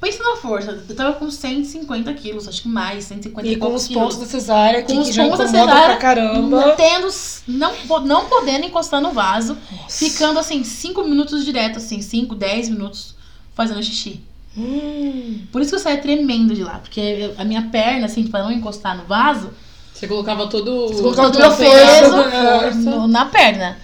[0.00, 0.84] Pensa na força.
[0.86, 4.82] Eu tava com 150 quilos, acho que mais, 150 E com os pontos da cesárea,
[4.82, 6.74] que, Com que os já pontos da incomoda cesárea, pra caramba.
[6.76, 7.08] Tendo,
[7.48, 7.72] não,
[8.04, 9.56] não podendo encostar no vaso,
[9.88, 13.13] ficando assim, 5 minutos direto, assim, 5, 10 minutos
[13.54, 14.20] fazendo xixi.
[14.56, 18.42] Hum, Por isso que eu saía tremendo de lá, porque a minha perna, assim, pra
[18.42, 19.50] não encostar no vaso,
[19.92, 22.70] Você colocava todo Você colocava todo todo o peso peso, né?
[22.74, 23.78] no- na perna.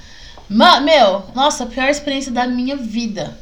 [0.48, 3.38] Ma- meu, nossa, a pior experiência da minha vida.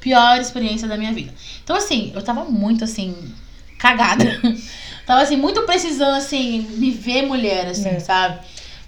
[0.00, 1.32] Pior experiência da minha vida.
[1.64, 3.14] Então, assim, eu tava muito, assim,
[3.78, 4.24] cagada.
[5.06, 8.00] tava, assim, muito precisando, assim, me ver mulher, assim, É.
[8.00, 8.38] sabe?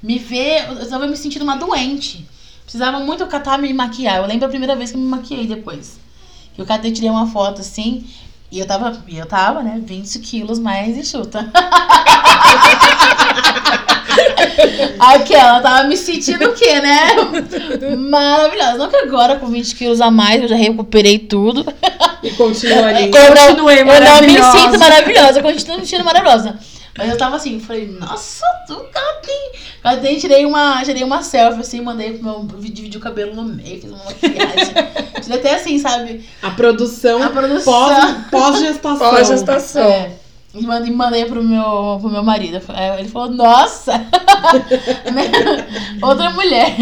[0.02, 2.26] Me ver, eu tava me sentindo uma doente.
[2.64, 4.18] Precisava muito catar me maquiar.
[4.18, 5.98] Eu lembro a primeira vez que eu me maquiei depois.
[6.54, 8.04] Que eu catei, tirei uma foto, assim,
[8.50, 11.48] e eu tava, e eu tava, né, 20 quilos mais enxuta.
[14.98, 16.98] Aquela, tava me sentindo o quê, né?
[17.96, 18.78] Maravilhosa.
[18.78, 21.64] Não que agora, com 20 quilos a mais, eu já recuperei tudo.
[22.22, 23.10] e continua ali.
[23.14, 24.58] Eu não, Continuei eu não me maravilhosa.
[24.58, 26.58] sinto maravilhosa, eu continuo me sentindo maravilhosa.
[26.96, 28.76] Mas eu tava assim, falei, nossa, tu
[29.22, 29.52] tem.
[29.82, 32.60] Até tirei uma, tirei uma selfie assim, mandei pro meu.
[32.60, 34.74] Dividi o cabelo no meio, fiz uma maquiagem.
[35.22, 36.24] tirei até assim, sabe?
[36.42, 37.64] A produção, A produção.
[37.64, 39.10] pós- pós-gestação.
[39.10, 39.88] Pós-gestação.
[39.88, 40.12] É.
[40.54, 42.60] E mandei, mandei pro meu, pro meu marido.
[42.98, 43.92] Ele falou, nossa!
[46.02, 46.76] Outra mulher.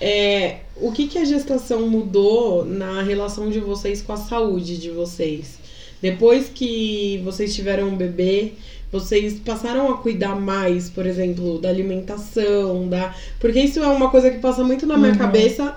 [0.00, 4.90] É, o que, que a gestação mudou na relação de vocês com a saúde de
[4.90, 5.58] vocês?
[6.00, 8.52] Depois que vocês tiveram um bebê,
[8.94, 13.12] vocês passaram a cuidar mais, por exemplo, da alimentação, da.
[13.40, 15.18] Porque isso é uma coisa que passa muito na minha Uhum.
[15.18, 15.76] cabeça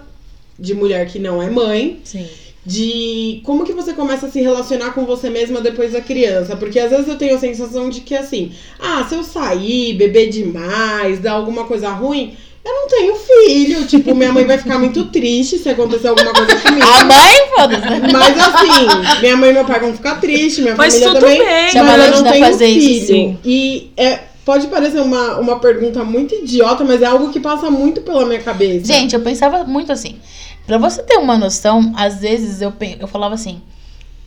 [0.60, 2.00] de mulher que não é mãe.
[2.04, 2.26] Sim.
[2.66, 6.54] de como que você começa a se relacionar com você mesma depois da criança.
[6.58, 10.28] Porque às vezes eu tenho a sensação de que assim, ah, se eu sair, beber
[10.30, 12.36] demais, dar alguma coisa ruim,
[12.68, 13.86] eu não tenho filho.
[13.86, 16.86] Tipo, minha mãe vai ficar muito triste se acontecer alguma coisa comigo.
[16.86, 18.02] A mãe, foda-se, né?
[18.12, 21.40] Mas assim, minha mãe e meu pai vão ficar tristes, minha Mas família tudo também.
[21.40, 21.64] bem.
[21.64, 23.08] Mas ela eu não tenho fazer isso, filho.
[23.08, 23.40] sim.
[23.44, 28.02] E é, pode parecer uma, uma pergunta muito idiota, mas é algo que passa muito
[28.02, 28.86] pela minha cabeça.
[28.86, 30.18] Gente, eu pensava muito assim.
[30.66, 33.62] Pra você ter uma noção, às vezes eu, eu falava assim,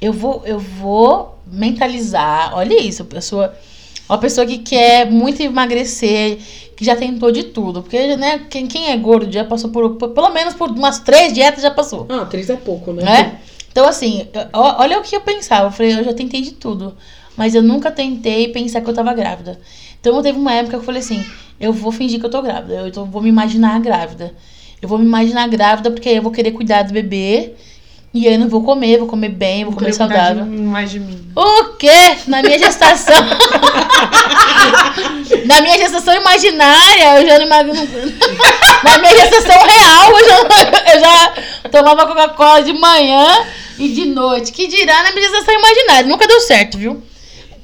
[0.01, 3.55] eu vou, eu vou mentalizar, olha isso, pessoa,
[4.09, 6.39] uma pessoa que quer muito emagrecer,
[6.81, 7.83] que já tentou de tudo.
[7.83, 11.31] Porque, né, quem, quem é gordo já passou por, por- pelo menos por umas três
[11.35, 12.07] dietas já passou.
[12.09, 13.03] Ah, três é pouco, né?
[13.05, 13.39] né?
[13.71, 15.67] Então, assim, olha o que eu pensava.
[15.67, 16.97] Eu falei, eu já tentei de tudo.
[17.37, 19.61] Mas eu nunca tentei pensar que eu tava grávida.
[20.01, 21.23] Então, teve uma época que eu falei assim:
[21.61, 22.73] eu vou fingir que eu tô grávida.
[22.77, 24.35] Eu tô- vou me imaginar grávida.
[24.81, 27.53] Eu vou me imaginar grávida porque aí eu vou querer cuidar do bebê.
[28.13, 30.45] E aí eu não vou comer, vou comer bem, vou comer saudável.
[30.45, 31.31] de- mais de mim.
[31.37, 32.17] O quê?
[32.27, 33.15] Na minha gestação.
[35.47, 37.75] Na minha gestação imaginária, eu já não imagino.
[38.85, 40.39] Na minha gestação real, eu já,
[40.95, 41.33] eu já
[41.71, 43.47] tomava Coca-Cola de manhã
[43.79, 44.53] e de noite.
[44.53, 46.09] Que dirá na minha gestação imaginária.
[46.09, 47.03] Nunca deu certo, viu?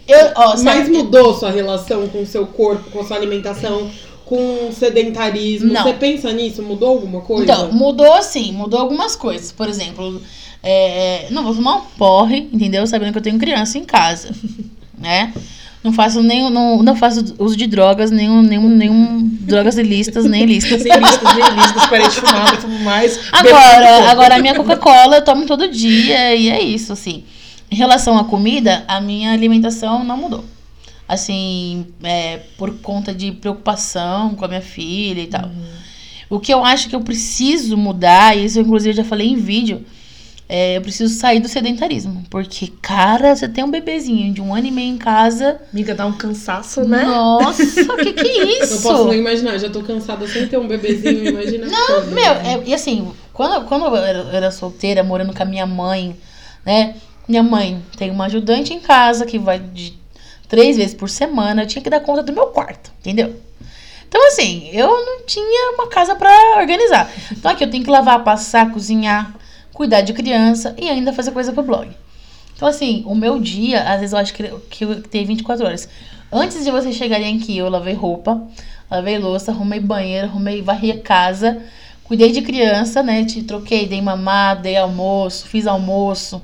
[0.06, 3.90] Eu, ó, Mas mudou sua relação com o seu corpo, com a sua alimentação,
[4.26, 5.72] com sedentarismo?
[5.72, 5.84] Não.
[5.84, 6.62] Você pensa nisso?
[6.62, 7.44] Mudou alguma coisa?
[7.44, 9.52] Então, mudou sim, mudou algumas coisas.
[9.52, 10.20] Por exemplo,
[10.62, 12.86] é, não vou tomar um porre, entendeu?
[12.86, 14.34] Sabendo que eu tenho criança em casa,
[14.98, 15.32] né?
[15.82, 20.42] Não faço nenhum, não, não faço uso de drogas, nenhum, nenhum, nenhum drogas ilícitas, nem
[20.42, 20.82] ilícitas.
[20.82, 23.20] Sem listas, nem listas, parei de fumar, não fumo mais.
[23.30, 27.22] Agora, agora a minha Coca-Cola eu tomo todo dia e é isso, assim.
[27.70, 30.44] Em relação à comida, a minha alimentação não mudou.
[31.08, 35.48] Assim, é, por conta de preocupação com a minha filha e tal.
[36.28, 39.36] O que eu acho que eu preciso mudar, e isso eu, inclusive já falei em
[39.36, 39.84] vídeo,
[40.48, 42.24] é, eu preciso sair do sedentarismo.
[42.30, 45.60] Porque, cara, você tem um bebezinho de um ano e meio em casa.
[45.72, 47.04] Amiga, dá um cansaço, né?
[47.04, 48.74] Nossa, o que, que é isso?
[48.74, 51.66] Não posso nem imaginar, já tô cansada sem ter um bebezinho, imagina.
[51.66, 55.46] Não, Meu, é- e assim, quando, quando eu era, eu era solteira, morando com a
[55.46, 56.16] minha mãe,
[56.64, 56.96] né?
[57.28, 59.94] Minha mãe tem uma ajudante em casa que vai de
[60.48, 61.62] três vezes por semana.
[61.62, 63.34] Eu tinha que dar conta do meu quarto, entendeu?
[64.08, 67.10] Então, assim, eu não tinha uma casa pra organizar.
[67.32, 69.34] Então, aqui eu tenho que lavar, passar, cozinhar,
[69.72, 71.90] cuidar de criança e ainda fazer coisa pro blog.
[72.54, 75.88] Então, assim, o meu dia, às vezes eu acho que, que eu tenho 24 horas.
[76.32, 78.42] Antes de vocês chegarem aqui, eu lavei roupa,
[78.90, 81.62] lavei louça, arrumei banheiro, arrumei, varri a casa,
[82.04, 83.24] cuidei de criança, né?
[83.24, 86.42] Te troquei, dei mamar, dei almoço, fiz almoço,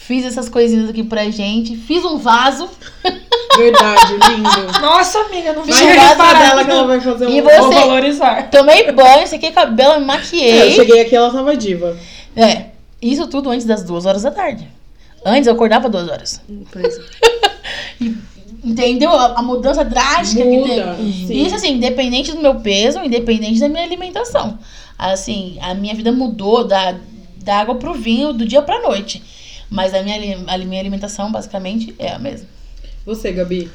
[0.00, 2.70] fiz essas coisinhas aqui pra gente, fiz um vaso.
[3.58, 4.80] Verdade, lindo.
[4.80, 7.30] Nossa, amiga, não Vai reparar dela que ela vai fazer um...
[7.30, 8.48] E Vou você- valorizar.
[8.50, 10.72] Tomei banho, sequei cabelo, me É, eu maquiei.
[10.72, 11.96] cheguei aqui ela tava diva.
[12.36, 12.66] É,
[13.02, 14.68] isso tudo antes das duas horas da tarde.
[15.24, 16.40] Antes eu acordava duas horas.
[16.72, 16.96] Pois
[18.00, 18.10] é.
[18.64, 19.10] Entendeu?
[19.10, 21.26] A, a mudança drástica que Muda, teve.
[21.26, 21.44] sim.
[21.46, 24.58] Isso, assim, independente do meu peso, independente da minha alimentação.
[24.96, 26.94] Assim, a minha vida mudou da,
[27.42, 29.22] da água pro vinho, do dia pra noite.
[29.70, 32.48] Mas a minha, a minha alimentação, basicamente, é a mesma.
[33.04, 33.70] Você, Gabi?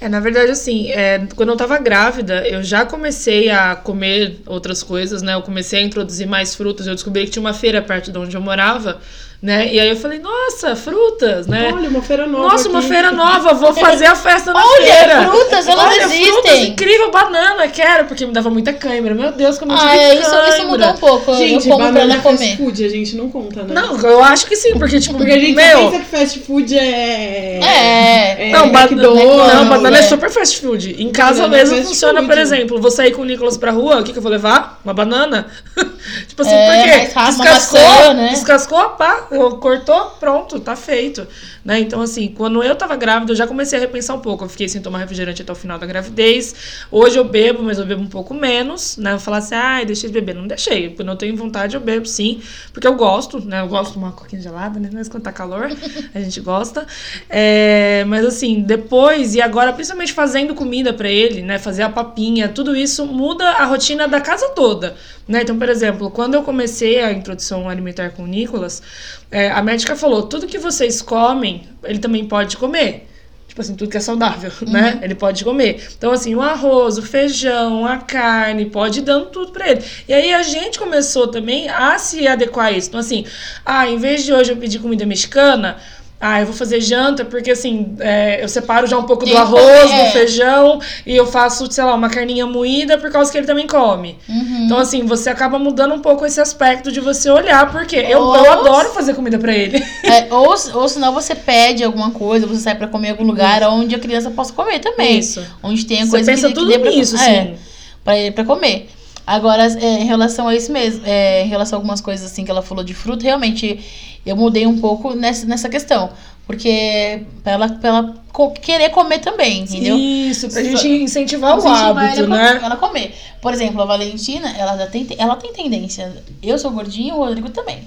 [0.00, 4.80] É, na verdade, assim, é, quando eu tava grávida, eu já comecei a comer outras
[4.80, 5.34] coisas, né?
[5.34, 6.86] Eu comecei a introduzir mais frutas.
[6.86, 9.00] Eu descobri que tinha uma feira perto de onde eu morava,
[9.40, 9.72] né?
[9.72, 11.70] E aí eu falei, nossa, frutas, né?
[11.72, 12.88] Olha, uma feira nova Nossa, uma aqui.
[12.88, 15.28] feira nova, vou fazer a festa na Olha, feira.
[15.28, 16.68] frutas, elas Olha, frutas, existem.
[16.70, 19.14] incrível, banana, quero, porque me dava muita câimbra.
[19.14, 21.34] Meu Deus, como eu tive Ah, é, isso, isso mudou um pouco.
[21.36, 22.56] Gente, eu como pra banana é não fast comer.
[22.56, 23.74] food, a gente não conta, né?
[23.74, 25.90] Não, eu acho que sim, porque, tipo, Porque a gente meu...
[25.90, 27.60] pensa que fast food é...
[27.62, 28.48] É.
[28.48, 30.02] é Não, ba- McDonald's, não, banana é é.
[30.02, 30.96] super fast food.
[31.00, 32.28] Em casa Banana é mesmo fast funciona, food.
[32.32, 34.80] por exemplo, vou sair com o Nicolas pra rua, o que, que eu vou levar?
[34.84, 35.46] Uma banana?
[36.26, 37.12] tipo assim, É, por quê?
[37.14, 38.28] uma Descascou, maçã, né?
[38.30, 41.26] descascou, pá, cortou, pronto, tá feito.
[41.64, 41.80] Né?
[41.80, 44.44] Então, assim, quando eu tava grávida, eu já comecei a repensar um pouco.
[44.44, 46.54] Eu fiquei sem tomar refrigerante até o final da gravidez.
[46.90, 49.12] Hoje eu bebo, mas eu bebo um pouco menos, né?
[49.12, 50.34] Eu falar assim, ai, deixei de beber.
[50.34, 50.94] Não deixei.
[50.94, 52.40] Quando eu tenho vontade, eu bebo sim.
[52.72, 53.60] Porque eu gosto, né?
[53.60, 54.88] Eu gosto de uma coquinha gelada, né?
[54.92, 55.70] Mas quando tá calor,
[56.14, 56.86] a gente gosta.
[57.28, 61.58] É, mas assim, depois e agora, principalmente fazendo comida pra ele, né?
[61.58, 64.96] Fazer a papinha, tudo isso muda a rotina da casa toda.
[65.28, 65.42] Né?
[65.42, 68.82] Então, por exemplo, quando eu comecei a introdução alimentar com o Nicolas,
[69.30, 73.06] é, a médica falou: tudo que vocês comem, ele também pode comer.
[73.46, 75.00] Tipo assim, tudo que é saudável, né?
[75.02, 75.86] Ele pode comer.
[75.96, 79.84] Então, assim, o arroz, o feijão, a carne, pode ir dando tudo pra ele.
[80.06, 82.88] E aí a gente começou também a se adequar a isso.
[82.88, 83.26] Então, assim,
[83.66, 85.76] ah, em vez de hoje eu pedir comida mexicana,
[86.20, 89.36] ah, eu vou fazer janta, porque assim, é, eu separo já um pouco do que
[89.36, 90.04] arroz, é.
[90.06, 93.66] do feijão, e eu faço, sei lá, uma carninha moída por causa que ele também
[93.68, 94.18] come.
[94.28, 94.64] Uhum.
[94.64, 98.36] Então, assim, você acaba mudando um pouco esse aspecto de você olhar, porque eu, Ou-
[98.36, 99.78] eu adoro fazer comida pra ele.
[100.02, 103.62] É, ou, ou senão você pede alguma coisa, você sai pra comer em algum lugar
[103.64, 105.20] onde a criança possa comer também.
[105.20, 105.40] Isso.
[105.62, 107.54] Onde tem Você coisa pensa que, tudo que dê pra, nisso, é, assim.
[108.02, 108.88] pra ele pra comer.
[109.28, 112.50] Agora, é, em relação a isso mesmo, é, em relação a algumas coisas assim que
[112.50, 113.78] ela falou de fruta, realmente
[114.24, 116.10] eu mudei um pouco nessa, nessa questão.
[116.46, 119.98] Porque pra ela, pra ela co- querer comer também, entendeu?
[119.98, 122.60] Isso, pra gente incentivar o Incentivar hábito, ela, né?
[122.62, 123.14] ela comer.
[123.42, 126.10] Por exemplo, a Valentina, ela, já tem, ela tem tendência.
[126.42, 127.80] Eu sou gordinha, o Rodrigo também.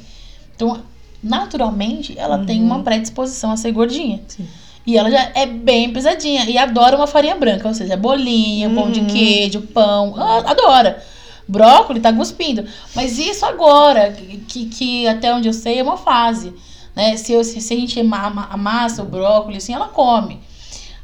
[0.56, 0.80] Então,
[1.24, 4.18] naturalmente, ela tem uma predisposição a ser gordinha.
[4.18, 4.24] Uhum.
[4.28, 4.48] Sim.
[4.86, 6.46] E ela já é bem pesadinha.
[6.50, 9.08] E adora uma farinha branca, ou seja, bolinho, pão de Uhum.
[9.08, 10.14] queijo, pão.
[10.46, 11.04] Adora.
[11.52, 12.66] Brócolis tá cuspindo.
[12.96, 14.12] Mas isso agora,
[14.48, 16.54] que, que até onde eu sei é uma fase.
[16.96, 17.18] Né?
[17.18, 20.40] Se, eu, se, a gente ama- ama- amassa o brócolis, assim, ela come.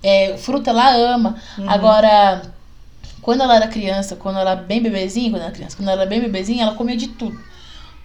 [0.01, 1.35] É, fruta ela ama.
[1.57, 1.69] Uhum.
[1.69, 2.41] Agora,
[3.21, 6.01] quando ela era criança, quando ela era bem bebezinha, quando ela era criança, quando ela
[6.01, 7.37] era bem bebezinha, ela comia de tudo.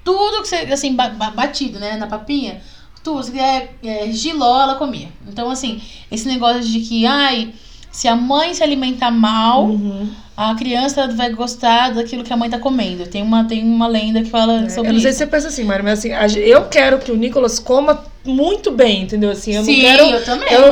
[0.05, 2.61] Tudo que você, assim, ba- ba- batido, né, na papinha,
[3.05, 5.09] tudo, se é, é, giló, ela comia.
[5.29, 7.53] Então, assim, esse negócio de que, ai,
[7.91, 10.11] se a mãe se alimentar mal, Uhum.
[10.37, 13.07] A criança vai gostar daquilo que a mãe tá comendo.
[13.07, 15.19] Tem uma, tem uma lenda que fala sobre eu não sei isso.
[15.19, 19.03] se você pensa assim, Mário, mas assim, eu quero que o Nicolas coma muito bem,
[19.03, 19.31] entendeu?
[19.31, 20.05] Assim, eu Sim, não quero.
[20.05, 20.53] eu também.
[20.53, 20.63] Eu,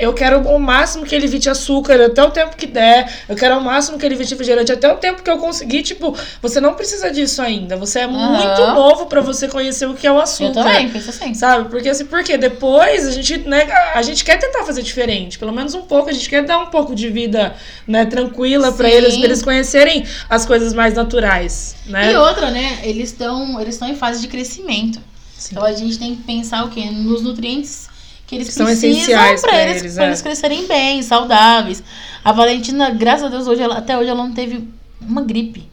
[0.00, 3.12] eu, quero o máximo que ele evite açúcar, até o tempo que der.
[3.28, 5.82] Eu quero o máximo que ele evite refrigerante, até o tempo que eu conseguir.
[5.82, 7.76] Tipo, você não precisa disso ainda.
[7.76, 8.12] Você é Aham.
[8.12, 10.60] muito novo pra você conhecer o que é o açúcar.
[10.60, 11.32] Eu também, penso assim.
[11.34, 11.68] Sabe?
[11.68, 15.74] Porque assim, porque depois a gente, né, a gente quer tentar fazer diferente, pelo menos
[15.74, 17.54] um pouco, a gente quer dar um pouco de vida,
[17.86, 18.84] né, tranquila Sim.
[18.84, 22.12] eles, pra eles conhecerem as coisas mais naturais, né?
[22.12, 22.80] E outra, né?
[22.82, 25.00] Eles estão eles estão em fase de crescimento.
[25.36, 25.48] Sim.
[25.52, 26.84] Então a gente tem que pensar o quê?
[26.90, 27.88] Nos nutrientes
[28.26, 30.06] que eles Que são precisam pra eles, eles, é.
[30.06, 31.82] eles crescerem bem, saudáveis.
[32.24, 34.66] A Valentina, graças a Deus, hoje ela- até hoje ela não teve
[35.00, 35.68] uma gripe.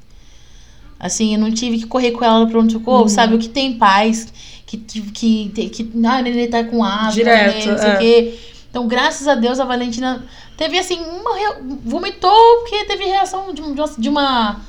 [0.99, 3.09] Assim, eu não tive que correr com ela no pronto-socorro, Uhum.
[3.09, 3.35] sabe?
[3.35, 4.31] O que tem pais
[4.65, 5.01] que, que,
[5.49, 7.95] que, que, ah, neném tá com asma, Direto, neném, não sei é.
[7.95, 8.39] o quê.
[8.69, 10.23] Então, graças a Deus, a Valentina
[10.57, 11.35] teve, assim, uma...
[11.35, 13.61] rea- Vomitou porque teve reação de,
[14.01, 14.61] de uma...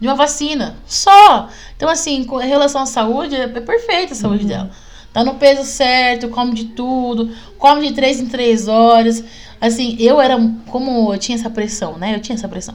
[0.00, 0.76] De uma vacina.
[0.86, 1.48] Só.
[1.76, 4.70] Então, assim, com relação à saúde, é é perfeita a saúde dela.
[5.12, 9.24] Tá no peso certo, come de tudo, come de três em três horas.
[9.60, 10.36] Assim, eu era.
[10.66, 12.14] Como eu tinha essa pressão, né?
[12.14, 12.74] Eu tinha essa pressão.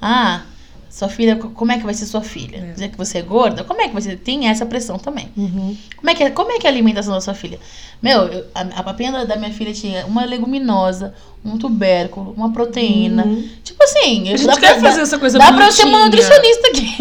[0.00, 0.42] Ah,
[0.88, 2.60] sua filha, como é que vai ser sua filha?
[2.72, 3.64] Dizer que você é gorda?
[3.64, 4.16] Como é que ser?
[4.16, 5.28] Tem essa pressão também.
[5.36, 5.76] Uhum.
[5.96, 7.58] Como é que é, como é, que é a alimentação da sua filha?
[8.00, 11.12] Meu, eu- a, a papinha da, da minha filha tinha uma leguminosa,
[11.44, 13.24] um tubérculo, uma proteína.
[13.24, 13.48] Uhum.
[13.84, 16.26] Assim, A gente dá quer pra- fazer essa coisa Dá pra eu ser uma bonitinha.
[16.28, 16.96] nutricionista aqui.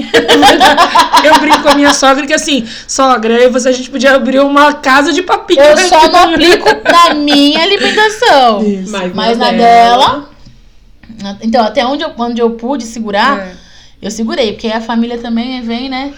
[1.27, 4.39] Eu brinco com a minha sogra que assim, sogra, e você a gente podia abrir
[4.41, 5.63] uma casa de papinha.
[5.63, 8.61] Eu só não aplico na minha alimentação.
[8.63, 8.91] Isso.
[8.91, 10.29] Mas, Mas na na dela.
[11.41, 13.53] Então, até onde eu, onde eu pude segurar, É.
[14.01, 14.51] eu segurei.
[14.53, 16.13] Porque a família também vem, né?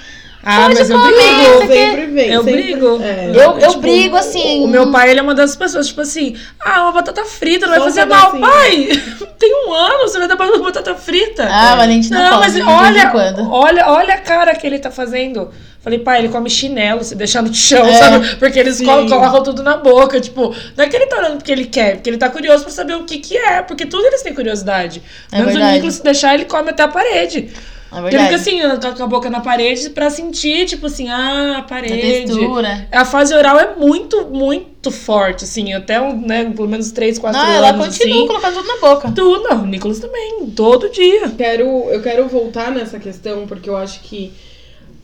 [0.48, 1.60] Ah, Pode mas eu brigo.
[1.74, 2.30] Sempre vem.
[2.32, 3.02] Eu sempre- brigo.
[3.02, 3.32] é.
[3.34, 4.64] Eu, eu tipo, brigo assim.
[4.64, 7.74] O meu pai, ele é uma das pessoas, tipo assim, ah, uma batata frita não
[7.74, 8.32] vai fazer mal.
[8.32, 8.42] pedacinho.
[8.42, 9.04] Pai,
[9.40, 11.48] tem um ano, você vai dar uma batata frita.
[11.50, 13.52] Ah, Valentina Não, come, mas de vez em olha, quando.
[13.52, 15.50] olha, olha a cara que ele tá fazendo.
[15.82, 18.36] Falei, pai, ele come chinelo, se deixar no chão, É, sabe?
[18.38, 21.52] Porque eles col- colocam tudo na boca, tipo, não é que ele tá olhando porque
[21.52, 24.24] ele quer, porque ele tá curioso pra saber o que que é, porque tudo eles
[24.24, 25.04] têm curiosidade.
[25.32, 25.60] É Menos o.
[25.60, 27.50] Nicolas, se deixar, ele come até a parede.
[27.96, 28.24] É verdade.
[28.24, 32.02] fica assim, com a boca na parede pra sentir, tipo assim, ah, a A parede.
[32.02, 32.88] textura.
[32.92, 37.40] A fase oral é muito, muito forte, assim, até, um, né, pelo menos 3, 4
[37.40, 38.28] Não, anos, ela continua assim.
[38.28, 39.12] colocando tudo na boca.
[39.12, 41.30] Tudo, não, o Nicolas também, todo dia.
[41.38, 44.32] Quero, eu quero voltar nessa questão porque eu acho que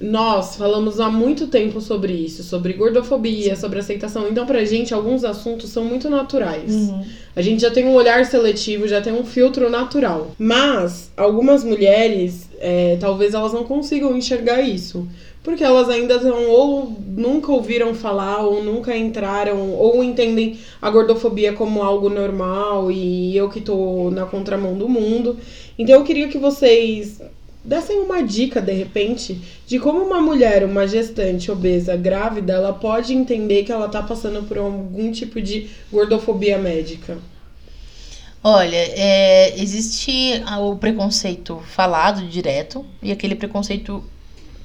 [0.02, 4.28] nós falamos há muito tempo sobre isso, sobre gordofobia, sobre aceitação.
[4.30, 6.90] Então, pra gente, alguns assuntos são muito naturais.
[7.36, 10.32] A gente já tem um olhar seletivo, já tem um filtro natural.
[10.40, 15.08] Mas algumas mulheres, é, talvez elas não consigam enxergar isso.
[15.44, 21.54] porque elas ainda estão ou nunca ouviram falar, ou nunca entraram, ou entendem a gordofobia
[21.54, 25.38] como algo normal e eu que tô na contramão do mundo.
[25.78, 27.20] Então eu queria que vocês
[27.64, 33.14] dessem uma dica, de repente, de como uma mulher, uma gestante obesa, grávida, ela pode
[33.14, 37.18] entender que ela tá passando por algum tipo de gordofobia médica.
[38.44, 44.04] Olha, é, existe o preconceito falado direto e aquele preconceito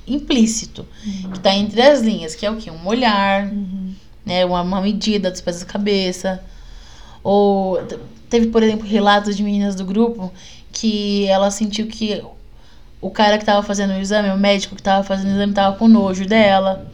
[0.07, 1.33] implícito, uhum.
[1.33, 2.71] que tá entre as linhas, que é o que?
[2.71, 3.93] Um olhar, uhum.
[4.25, 4.47] né?
[4.47, 6.43] Uma, uma medida dos pés da cabeça.
[7.23, 7.79] Ou
[8.31, 10.33] teve, por exemplo, relatos de meninas do grupo
[10.73, 12.23] que ela sentiu que
[13.01, 15.77] o cara que tava fazendo o exame, o médico que tava fazendo o exame, tava
[15.77, 16.87] com nojo dela.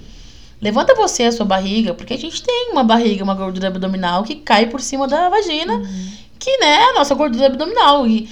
[0.60, 4.36] Levanta você a sua barriga, porque a gente tem uma barriga, uma gordura abdominal que
[4.36, 5.74] cai por cima da vagina.
[5.74, 8.06] Uhum que, né, a nossa gordura abdominal.
[8.06, 8.28] E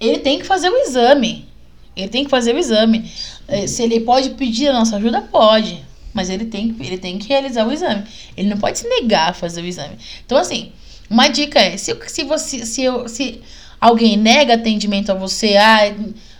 [0.00, 1.48] ele tem que fazer o exame.
[1.96, 3.10] Ele tem que fazer o exame.
[3.48, 5.84] Eh, se ele pode pedir a nossa ajuda, pode.
[6.14, 8.04] Mas ele tem, ele tem que realizar o exame.
[8.36, 9.96] Ele não pode se negar a fazer o exame.
[10.24, 10.70] Então, assim,
[11.10, 12.64] uma dica é: se, se você.
[12.64, 13.40] Se, eu, se
[13.80, 15.92] alguém nega atendimento a você, ah,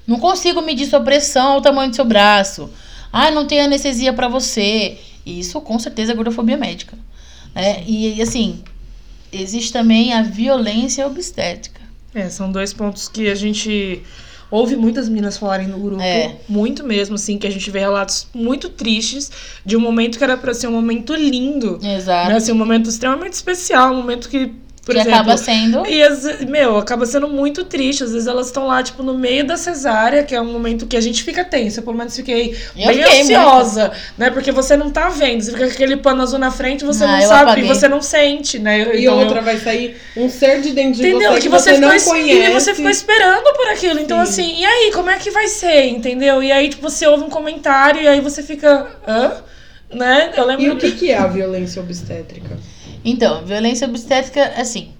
[0.08, 2.70] não consigo medir sua pressão ou o tamanho do seu braço.
[3.12, 4.96] Ah, não tem anestesia para você.
[5.24, 6.96] Isso com certeza é gordofobia médica.
[7.54, 8.62] É, e assim,
[9.30, 11.82] existe também a violência obstétrica.
[12.14, 14.02] É, são dois pontos que a gente
[14.50, 16.36] ouve muitas meninas falarem no grupo, é.
[16.48, 19.30] muito mesmo, assim, que a gente vê relatos muito tristes
[19.64, 21.78] de um momento que era para ser um momento lindo.
[21.82, 22.30] Exato.
[22.30, 22.36] Né?
[22.36, 24.52] Assim, um momento extremamente especial, um momento que
[24.88, 25.82] por que exemplo, acaba sendo.
[25.86, 28.02] E, meu, acaba sendo muito triste.
[28.02, 30.96] Às vezes elas estão lá, tipo, no meio da cesárea, que é um momento que
[30.96, 31.80] a gente fica tenso.
[31.80, 33.96] Eu, pelo menos, fiquei eu bem fiquei ansiosa, muito.
[34.16, 34.30] né?
[34.30, 35.42] Porque você não tá vendo.
[35.42, 37.68] Você fica com aquele pano azul na frente, você ah, não sabe, apaguei.
[37.68, 38.96] você não sente, né?
[38.96, 41.32] E então, outra vai sair um ser de dentro de entendeu?
[41.32, 42.50] você que, você, você não conhece.
[42.50, 44.00] E você ficou esperando por aquilo.
[44.00, 44.42] Então, Sim.
[44.42, 46.42] assim, e aí, como é que vai ser, entendeu?
[46.42, 48.86] E aí, tipo, você ouve um comentário e aí você fica.
[49.06, 49.32] hã?
[49.92, 50.32] Né?
[50.34, 50.64] Eu lembro...
[50.64, 52.58] E o que, que é a violência obstétrica?
[53.08, 54.90] Então, violência obstétrica, assim,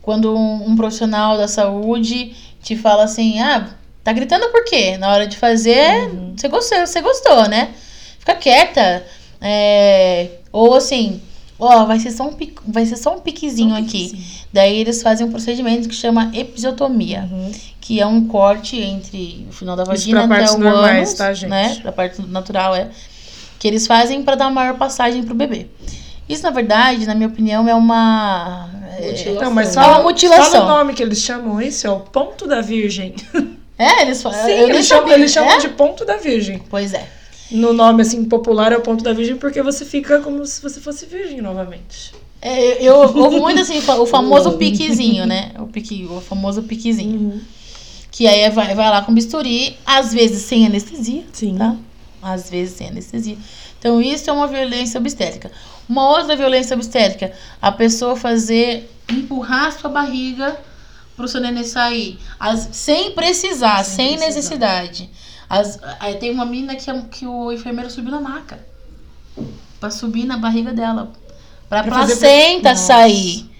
[0.00, 3.70] quando um, um, profissional da saúde te fala assim, ah,
[4.02, 4.96] tá gritando por quê?
[4.96, 6.34] Na hora de fazer, uhum.
[6.36, 7.70] você gostou, você gostou, né?
[8.18, 9.04] Fica quieta.
[9.40, 11.20] É, ou assim,
[11.58, 14.10] ó, vai ser só um, vai ser só um piquezinho um aqui.
[14.10, 14.44] Piquezinho.
[14.52, 17.52] Daí eles fazem um procedimento que chama episiotomia, uhum.
[17.80, 21.50] que é um corte entre o final da vagina até o ânus, tá, gente?
[21.50, 21.80] né?
[21.82, 22.88] Da parte natural é
[23.58, 25.66] que eles fazem para dar maior passagem pro bebê.
[26.28, 28.70] Isso, na verdade, na minha opinião, é uma.
[29.00, 29.42] Mutilação.
[29.42, 30.52] Não, mas fala, é uma mutilação.
[30.52, 33.14] Fala o nome que eles chamam isso, é o ponto da virgem.
[33.76, 34.40] É, eles falam.
[34.44, 35.58] Sim, eles chamam, eles chamam é?
[35.58, 36.62] de ponto da virgem.
[36.70, 37.08] Pois é.
[37.50, 40.80] No nome, assim, popular é o ponto da virgem porque você fica como se você
[40.80, 42.12] fosse virgem novamente.
[42.40, 45.50] É, eu ouvo muito assim, o famoso piquezinho, né?
[45.58, 47.18] O, pique, o famoso piquezinho.
[47.18, 47.40] Uhum.
[48.10, 51.24] Que aí vai, vai lá com bisturi, às vezes sem anestesia.
[51.32, 51.56] Sim.
[51.56, 51.76] Tá?
[52.22, 53.36] Às vezes sem anestesia.
[53.84, 55.52] Então, isso é uma violência obstétrica.
[55.86, 60.56] Uma outra violência obstétrica, a pessoa fazer, empurrar sua barriga
[61.14, 62.18] pro seu neném sair.
[62.40, 64.26] As, sem precisar, sem, sem precisar.
[64.26, 65.10] necessidade.
[65.50, 68.58] As, aí tem uma menina que, que o enfermeiro subiu na maca.
[69.78, 71.12] Pra subir na barriga dela.
[71.68, 73.50] Pra, pra placenta sair.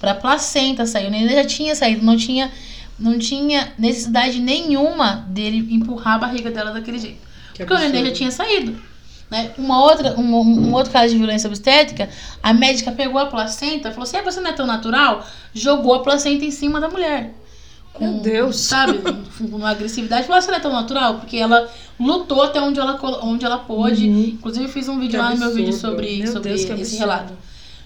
[0.00, 1.08] Pra placenta sair.
[1.08, 2.50] O neném já tinha saído, não tinha,
[2.98, 7.20] não tinha necessidade nenhuma dele empurrar a barriga dela daquele jeito.
[7.52, 7.90] Que porque absurdo.
[7.90, 8.91] o neném já tinha saído.
[9.32, 9.50] Né?
[9.56, 12.06] Uma outra, um, um, outro caso de violência obstétrica,
[12.42, 15.26] a médica pegou a placenta e falou assim: ah, você não é tão natural?
[15.54, 17.32] Jogou a placenta em cima da mulher.
[17.94, 18.60] Com, Meu Deus!
[18.60, 18.98] Sabe?
[18.98, 20.26] Com uma agressividade.
[20.26, 21.14] Falou: ah, você não é tão natural?
[21.14, 21.66] Porque ela
[21.98, 24.06] lutou até onde ela, onde ela pôde.
[24.06, 24.24] Uhum.
[24.34, 25.48] Inclusive, fiz um vídeo que lá absurdo.
[25.48, 27.32] no meu vídeo sobre, meu sobre Deus, esse relato.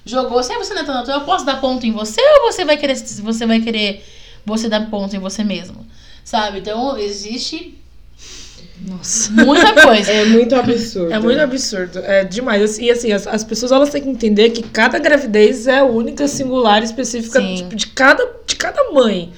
[0.05, 1.21] Jogou ah, você não é tão natural?
[1.21, 4.05] Eu posso dar ponto em você ou você vai querer, você vai querer
[4.45, 5.87] você dar ponto em você mesmo?
[6.25, 6.59] Sabe?
[6.59, 7.79] Então, existe
[8.87, 9.33] nossa.
[9.33, 10.11] Muita coisa.
[10.11, 11.13] É muito absurdo.
[11.13, 11.99] É muito absurdo.
[11.99, 12.79] É demais.
[12.79, 16.83] E assim, as, as pessoas elas têm que entender que cada gravidez é única, singular,
[16.83, 19.33] específica tipo, de, cada, de cada mãe.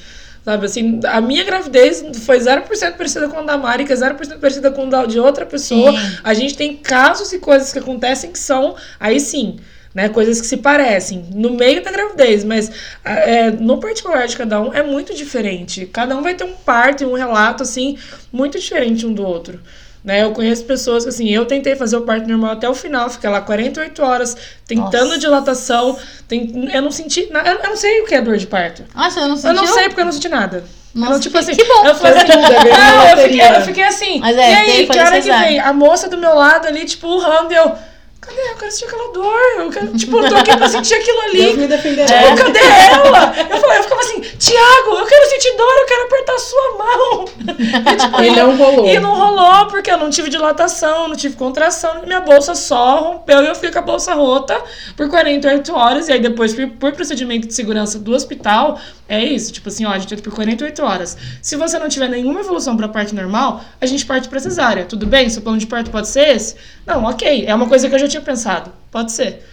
[0.44, 4.38] Sabe, assim, a minha gravidez foi 0% parecida com a da Mari, que é 0%
[4.38, 5.92] parecida com a de outra pessoa.
[5.92, 5.98] Sim.
[6.24, 9.58] A gente tem casos e coisas que acontecem que são, aí sim,
[9.94, 10.08] né?
[10.08, 12.70] Coisas que se parecem no meio da gravidez, mas
[13.04, 15.86] é, no particular de cada um é muito diferente.
[15.86, 17.98] Cada um vai ter um parto e um relato, assim,
[18.32, 19.60] muito diferente um do outro.
[20.04, 23.10] Né, eu conheço pessoas que, assim, eu tentei fazer o parto normal até o final,
[23.10, 24.36] fiquei lá 48 horas
[24.66, 25.18] tentando Nossa.
[25.18, 25.98] dilatação.
[26.26, 27.28] Tem, eu não senti.
[27.30, 28.84] Eu, eu não sei o que é dor de parto.
[28.94, 29.50] Ah, você não sentiu?
[29.50, 30.64] Eu não sei porque eu não senti nada.
[30.94, 31.84] Nossa, eu, tipo que, assim, que bom.
[31.84, 32.22] Eu falei, é
[33.12, 34.20] eu, fiquei, eu fiquei assim.
[34.20, 35.60] Mas é, e aí, que hora que vem?
[35.60, 37.74] A moça do meu lado ali, tipo, urrando, e eu.
[38.20, 38.40] Cadê?
[38.50, 39.40] Eu quero sentir aquela dor.
[39.58, 41.56] Eu quero, tipo, eu tô aqui pra sentir aquilo ali.
[41.56, 42.06] Me defenderá.
[42.06, 43.34] Tipo, cadê ela?
[43.50, 46.78] Eu, falei, eu ficava assim, Tiago, eu quero sentir dor, eu quero apertar a sua
[46.78, 47.24] mão.
[47.58, 48.88] E, tipo, E não rolou.
[48.88, 53.42] E não rolou, porque eu não tive dilatação, não tive contração, minha bolsa só rompeu
[53.42, 54.60] e eu fiquei com a bolsa rota
[54.96, 56.08] por 48 horas.
[56.08, 59.52] E aí depois, por, por procedimento de segurança do hospital, é isso.
[59.52, 61.16] Tipo assim, ó, a gente entra por 48 horas.
[61.40, 64.84] Se você não tiver nenhuma evolução pra parte normal, a gente parte pra cesárea.
[64.84, 65.30] Tudo bem?
[65.30, 66.56] Seu plano de parto pode ser esse?
[66.84, 67.44] Não, ok.
[67.46, 68.72] É uma coisa que eu já tinha pensado.
[68.90, 69.44] Pode ser.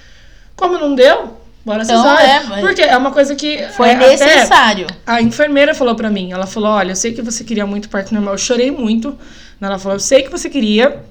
[0.56, 2.58] Como não deu, bora Então, cesárea.
[2.58, 3.62] é, Porque é uma coisa que...
[3.76, 4.88] Foi é, necessário.
[5.06, 8.14] a enfermeira falou pra mim, ela falou, olha, eu sei que você queria muito parto
[8.14, 9.18] normal, eu chorei muito.
[9.62, 11.04] Ela falou, eu sei que você queria,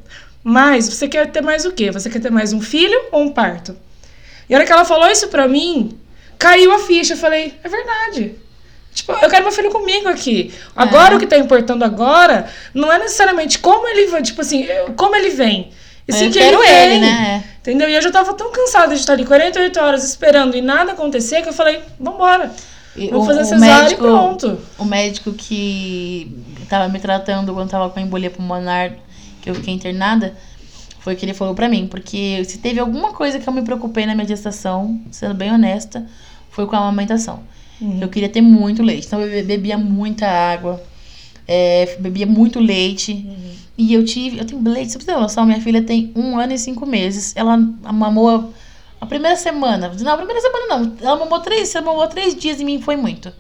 [0.43, 1.91] mas você quer ter mais o quê?
[1.91, 3.77] Você quer ter mais um filho ou um parto?
[4.49, 5.99] E a hora que ela falou isso pra mim,
[6.39, 7.15] caiu a ficha.
[7.15, 8.35] Eu falei, é verdade.
[8.95, 10.53] Tipo, eu quero meu filho comigo aqui.
[10.77, 11.17] Agora É.
[11.17, 15.17] o que tá importando agora não é necessariamente como ele vai, tipo assim, eu- como
[15.17, 15.71] ele vem.
[16.07, 17.45] E eu quero ele ele, né?
[17.61, 17.89] Entendeu?
[17.89, 21.41] E eu já tava tão cansada de estar ali 48 horas esperando e nada acontecer
[21.43, 22.53] que eu falei, vambora.
[22.97, 24.59] E Vou o- fazer cesárea médico- e pronto.
[24.79, 26.37] O médico que
[26.69, 28.93] tava me tratando quando tava com embolia pulmonar,
[29.41, 30.35] que eu fiquei internada,
[31.01, 31.87] foi o que ele falou pra mim.
[31.87, 36.07] Porque se teve alguma coisa que eu me preocupei na minha gestação, sendo bem honesta,
[36.51, 37.41] foi com a amamentação.
[37.81, 37.99] Uhum.
[38.01, 39.07] Eu queria ter muito leite.
[39.07, 40.81] Então eu be- bebia muita água,
[41.49, 43.13] é, bebia muito leite.
[43.13, 43.55] Uhum.
[43.77, 44.39] E eu tive.
[44.39, 47.33] Eu tenho leite, você precisa ter noção, minha filha tem um ano e cinco meses.
[47.37, 48.53] Ela mamou
[49.01, 49.93] a primeira semana.
[50.01, 50.97] Não, a primeira semana não.
[51.01, 53.33] Ela mamou três, ela mamou três dias em mim foi muito.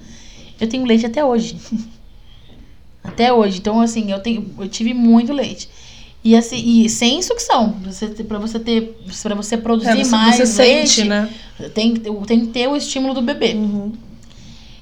[0.61, 1.57] Eu tenho leite até hoje.
[3.03, 3.59] até hoje.
[3.59, 4.53] Então, assim, eu tenho.
[4.59, 5.69] Eu tive muito leite.
[6.25, 7.77] E assim, e sem sucção.
[7.85, 8.99] Você, pra você ter.
[9.23, 11.31] Pra você produzir É, você, mais você leite, sente, né?
[11.75, 13.53] tem, tem que ter o estímulo do bebê.
[13.55, 13.93] Uhum.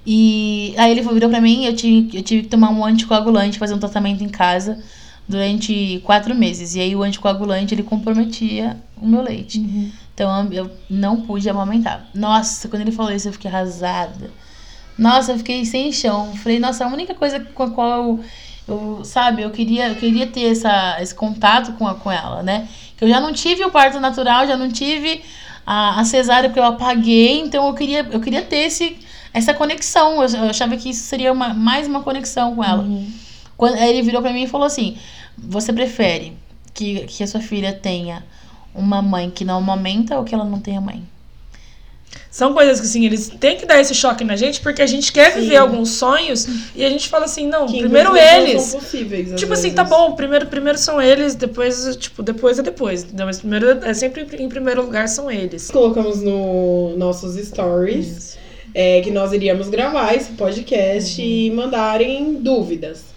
[0.06, 3.74] E aí ele virou pra mim, eu tive, eu tive que tomar um anticoagulante, fazer
[3.74, 4.82] um tratamento em casa
[5.28, 6.74] durante quatro meses.
[6.74, 9.58] E aí o anticoagulante, ele comprometia o meu leite.
[9.58, 9.90] Uhum.
[10.14, 12.06] Então eu não pude amamentar.
[12.14, 14.30] Nossa, quando ele falou isso, eu fiquei arrasada.
[14.98, 16.34] Nossa, eu fiquei sem chão.
[16.36, 18.20] Falei, nossa, a única coisa com a qual eu,
[18.68, 22.68] eu, sabe, eu queria, eu queria ter essa, esse contato com, a, com ela, né?
[22.96, 25.22] Que eu já não tive o parto natural, já não tive
[25.66, 28.98] a, a cesárea porque eu apaguei, então eu queria, eu queria ter esse,
[29.32, 30.22] essa conexão.
[30.22, 32.82] Eu, eu achava que isso seria uma, mais uma conexão com ela.
[32.82, 33.10] Uhum.
[33.62, 34.96] Quando, aí ele virou pra mim e falou assim:
[35.38, 36.32] Você prefere
[36.74, 38.24] que, que a sua filha tenha
[38.74, 41.00] uma mãe que não amamenta ou que ela não tenha mãe?
[42.28, 45.12] São coisas que, assim, eles têm que dar esse choque na gente, porque a gente
[45.12, 45.42] quer Sim.
[45.42, 46.44] viver alguns sonhos
[46.74, 48.62] e a gente fala assim, não, Que primeiro eles.
[48.62, 49.76] são possíveis, Tipo assim, vezes.
[49.76, 53.04] tá bom, primeiro, primeiro são eles, depois, tipo, depois é depois.
[53.04, 53.26] Entendeu?
[53.26, 55.70] Mas primeiro é sempre em primeiro lugar são eles.
[55.70, 58.36] Colocamos no nossos stories
[58.74, 63.12] é, que nós iríamos gravar esse podcast e mandarem dúvidas.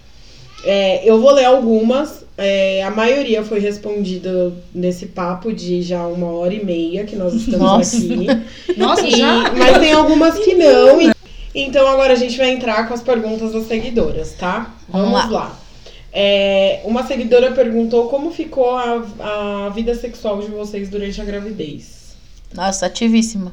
[0.68, 2.24] É, eu vou ler algumas.
[2.36, 7.32] é, a maioria foi respondida nesse papo de já uma hora e meia que nós
[7.34, 7.96] estamos Nossa.
[7.96, 8.26] aqui.
[8.76, 9.52] Nossa, E- já?
[9.56, 11.00] Mas tem algumas que não.
[11.00, 11.12] e-
[11.54, 14.74] então agora a gente vai entrar com as perguntas das seguidoras, tá?
[14.88, 15.56] Vamos Vamos lá.
[16.12, 19.02] É, uma seguidora perguntou como ficou a,
[19.66, 22.16] a vida sexual de vocês durante a gravidez.
[22.54, 23.52] Nossa, ativíssima.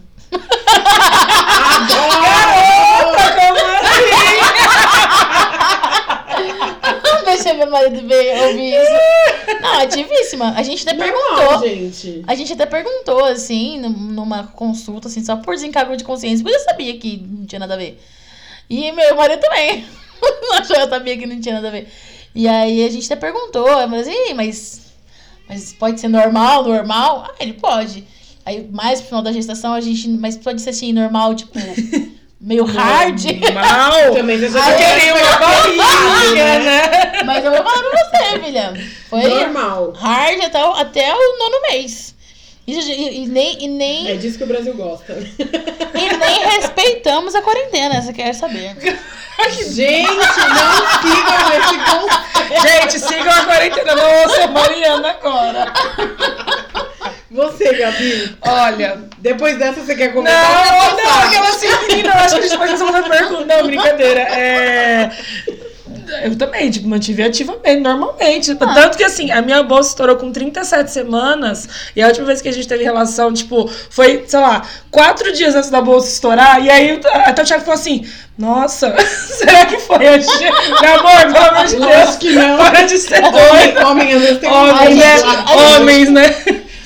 [7.53, 9.61] Deixa meu marido ver, ouvir isso.
[9.61, 10.53] Não, ativíssima.
[10.55, 11.67] A gente até Normal, perguntou.
[11.69, 12.23] gente.
[12.27, 16.57] A gente até perguntou, assim, num- numa consulta, assim, só por desencargo de consciência, porque
[16.57, 18.01] eu sabia que não tinha nada a ver.
[18.69, 19.85] E meu marido também.
[20.69, 21.87] Eu sabia que não tinha nada a ver.
[22.33, 24.81] E aí a gente até perguntou, mas assim, mas,
[25.49, 27.25] mas pode ser normal, normal?
[27.27, 28.05] Ah, ele pode.
[28.45, 30.07] Aí mais pro final da gestação a gente.
[30.07, 31.59] Mas pode ser assim, normal, tipo,
[32.43, 33.19] meio hard.
[33.53, 34.13] Mal!
[34.13, 37.23] Também você Ai, queria uma barriga, né?
[37.25, 38.73] Mas eu vou falar pra você, filha.
[39.09, 39.91] Foi Normal.
[39.93, 42.13] hard até, o- até o nono mês.
[42.65, 45.13] E, e- e nem, e, nem, É disso que o Brasil gosta.
[45.13, 48.75] e nem respeitamos a quarentena, você quer saber.
[49.69, 50.21] Gente, não
[51.01, 52.61] sigam esse conselho.
[52.61, 53.95] Gente, sigam a quarentena.
[53.95, 55.73] Nossa, Mariana agora.
[57.33, 58.99] Você, Gabi, Olha.
[59.17, 60.71] depois dessa você quer Não, comentar?
[60.71, 63.45] não, aquela assim, eu acho que a gente pode fazer uma pergunta.
[63.45, 64.21] Não, brincadeira.
[64.21, 65.11] É.
[66.23, 68.53] Eu também, tipo, mantive ativamente, normalmente.
[68.55, 71.67] Tanto que, assim, a minha bolsa estourou com 37 semanas.
[71.95, 74.61] E a última vez que a gente teve relação, tipo, foi, sei lá,
[74.91, 76.63] quatro dias antes da bolsa estourar.
[76.63, 78.07] E aí até o Thiago falou assim:
[78.37, 78.95] Nossa,
[79.25, 80.27] será que foi hoje?
[80.81, 82.15] Meu amor, pelo amor de Deus.
[82.17, 82.57] Que não.
[82.57, 83.31] Para de ser Homem,
[83.71, 83.87] doido.
[83.87, 85.15] homem, às vezes tem um Homens, né?
[85.77, 86.35] Homens, né?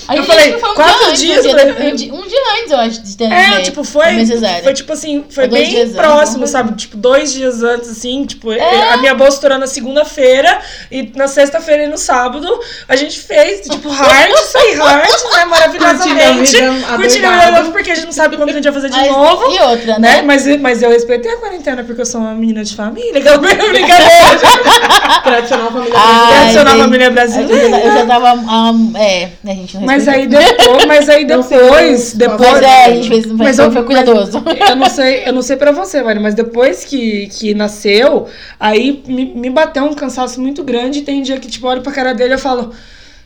[0.08, 2.28] A Eu falei, foi quatro antes, dias Um dia, pra- de- um dia- um um
[2.28, 4.64] dia antes, eu acho, de ter É, né, tipo, foi, cesárea.
[4.64, 6.74] foi tipo assim, foi bem dias antes, próximo, alguma sabe?
[6.76, 8.90] Tipo, dois dias antes, assim, tipo, É.
[8.94, 10.60] a minha bolsa estourou na segunda-feira
[10.92, 12.48] e na sexta-feira e no sábado
[12.88, 15.46] a gente fez, tipo, hard, sair hard, né?
[15.46, 16.58] Maravilhosamente.
[16.96, 19.12] Curtindo a vida, porque a gente não sabe quando a gente vai fazer de Mas-
[19.12, 19.52] novo.
[19.52, 20.18] E outra, Né?
[20.18, 20.22] né?
[20.24, 23.40] Mas, mas eu respeitei a quarentena porque eu sou uma menina de família, que eu
[23.40, 25.22] brincadeira.
[25.24, 26.30] Tradicional família brasileira.
[26.30, 27.70] Tradicional família Eu brasileira.
[27.70, 28.34] já, eu já tava.
[28.34, 32.96] um, é, a gente não Mas aí depois, mas aí depois, depois, Mas é, a
[32.96, 34.44] gente fez, Mas eu- foi cuidadoso.
[34.70, 38.28] Eu não sei, eu não sei pra você, Mari, mas depois que, que nasceu,
[38.60, 41.00] aí me, me bateu um cansaço muito grande.
[41.00, 42.74] E tem dia que, tipo, olho pra cara dele e eu falo.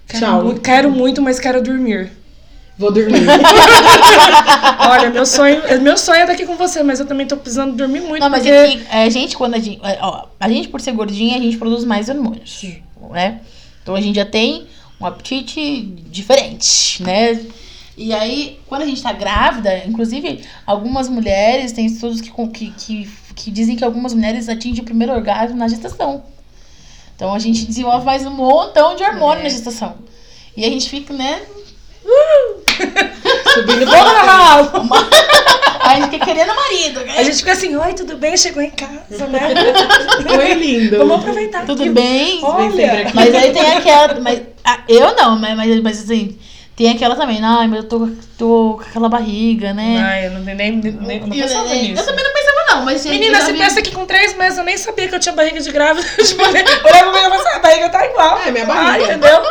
[0.07, 0.55] Tchau.
[0.63, 2.11] quero muito, mas quero dormir.
[2.77, 3.21] Vou dormir.
[4.89, 7.75] Olha, meu sonho, meu sonho é estar aqui com você, mas eu também tô precisando
[7.75, 8.21] dormir muito.
[8.21, 8.53] Não, mas porque...
[8.53, 9.79] é que a gente, quando a gente.
[9.83, 12.63] é, Ó, a gente, por ser gordinha, a gente produz mais hormônios.
[13.11, 13.39] Né?
[13.83, 14.67] Então a gente já tem
[15.01, 17.43] um apetite diferente, né?
[17.97, 23.09] E aí, quando a gente tá grávida, inclusive, algumas mulheres, tem estudos que, que, que,
[23.35, 26.23] que dizem que algumas mulheres atingem o primeiro orgasmo na gestação.
[27.15, 29.43] Então a gente desenvolve mais um montão de hormônio É.
[29.43, 29.95] na gestação.
[30.55, 31.41] E a gente fica, né?
[33.53, 34.71] Subindo Vamos pra lá!
[35.83, 36.99] A gente fica querendo marido.
[37.01, 37.13] né?
[37.17, 38.37] A gente fica assim, oi, tudo bem?
[38.37, 39.39] Chegou em casa, né?
[40.35, 40.97] Foi lindo.
[40.99, 41.65] Vamos aproveitar.
[41.65, 41.91] Tudo aqui.
[41.91, 42.39] bem?
[42.43, 43.11] Olha!
[43.13, 44.19] Mas aí tem aquela.
[44.19, 46.37] Mas, ah, eu não, mas, mas, mas assim,
[46.75, 47.43] tem aquela também.
[47.43, 50.01] Ai, mas eu tô, tô com aquela barriga, né?
[50.03, 52.01] Ai, eu não, nem, nem, nem eu não pensava eu, nisso.
[52.01, 54.57] eu também não pensava, não, mas gente, Menina, você vi- pensa que com três meses
[54.57, 56.07] eu nem sabia que eu tinha barriga de grávida.
[56.23, 58.39] tipo, olhava pra mim e falava assim, a barriga tá igual.
[58.45, 59.05] É, minha Ah, barriga.
[59.15, 59.41] entendeu?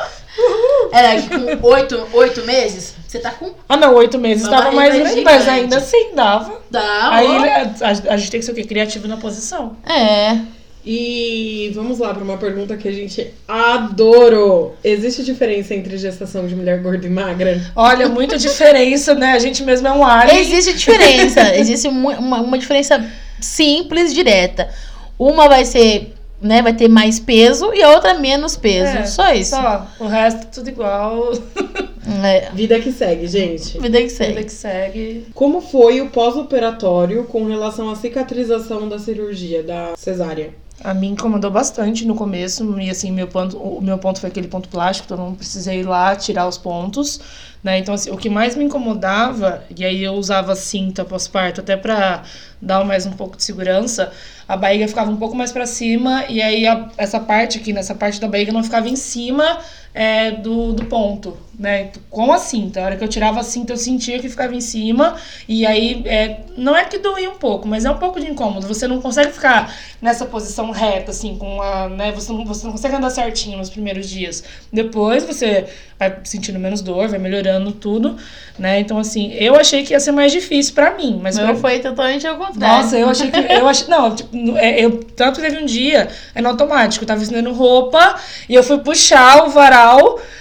[0.92, 3.52] Era que com oito, oito meses, você tá com.
[3.68, 6.60] Ah, não, oito meses Uma tava mais grande, mas ainda assim dava.
[6.70, 8.64] Dá, Aí né, a, a gente tem que ser o quê?
[8.64, 9.76] Criativo na posição.
[9.86, 10.38] É.
[10.84, 14.76] E vamos lá para uma pergunta que a gente adorou.
[14.82, 17.60] Existe diferença entre gestação de mulher gorda e magra?
[17.76, 19.32] Olha, muita diferença, né?
[19.32, 20.40] A gente mesmo é um alien.
[20.40, 21.54] Existe diferença.
[21.54, 23.04] Existe uma, uma diferença
[23.38, 24.70] simples, direta.
[25.18, 28.96] Uma vai ser, né, vai ter mais peso e a outra menos peso.
[28.98, 29.50] É, só isso.
[29.50, 31.32] Só, o resto tudo igual.
[32.24, 33.78] É, Vida que segue, gente.
[33.78, 34.44] vida que Vida segue.
[34.44, 35.26] que segue.
[35.32, 40.50] Como foi o pós-operatório com relação à cicatrização da cirurgia da cesárea?
[40.82, 44.48] A mim incomodou bastante no começo, e assim, meu ponto, o meu ponto foi aquele
[44.48, 47.20] ponto plástico, então eu não precisei ir lá tirar os pontos,
[47.62, 47.78] né?
[47.78, 52.22] Então, assim, o que mais me incomodava, e aí eu usava cinta pós-parto até pra
[52.62, 54.10] dar mais um pouco de segurança,
[54.48, 57.94] a barriga ficava um pouco mais pra cima, e aí a- essa parte aqui, nessa
[57.94, 59.58] parte da barriga, não ficava em cima
[59.92, 61.90] é, do, do ponto, né?
[62.08, 62.80] Com a cinta.
[62.80, 65.16] A hora que eu tirava a cinta, eu sentia que ficava em cima,
[65.48, 68.66] e aí é, não é que doía um pouco, mas é um pouco de incômodo.
[68.68, 71.88] Você não consegue ficar nessa posição reta, assim, com a.
[71.88, 74.44] Né, você, não, você não consegue andar certinho nos primeiros dias.
[74.72, 75.66] Depois você
[75.98, 78.16] vai sentindo menos dor, vai melhorando tudo,
[78.58, 78.80] né?
[78.80, 81.78] Então, assim, eu achei que ia ser mais difícil pra mim, mas Meu pra- foi
[81.80, 82.84] totalmente ao contrário.
[82.84, 83.38] nossa, eu achei que.
[83.52, 87.20] Eu achei, não, tipo, é, eu, tanto teve um dia, é no automático, eu tava
[87.22, 88.16] estendendo roupa
[88.48, 89.79] e eu fui puxar o varal,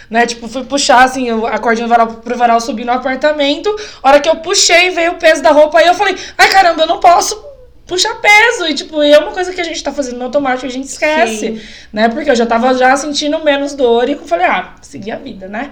[0.09, 0.25] né?
[0.25, 3.73] Tipo, fui puxar assim, a cordinha do varal pro varal subir no apartamento.
[4.01, 6.83] A hora que eu puxei, veio o peso da roupa, aí eu falei, ai caramba,
[6.83, 7.49] eu não posso
[7.85, 8.67] puxar peso.
[8.67, 11.37] E, tipo, é uma coisa que a gente tá fazendo no automático, a gente esquece,
[11.37, 11.61] Sim.
[11.91, 12.07] né?
[12.09, 15.47] Porque eu já tava já sentindo menos dor e eu falei, ah, seguir a vida,
[15.47, 15.71] né?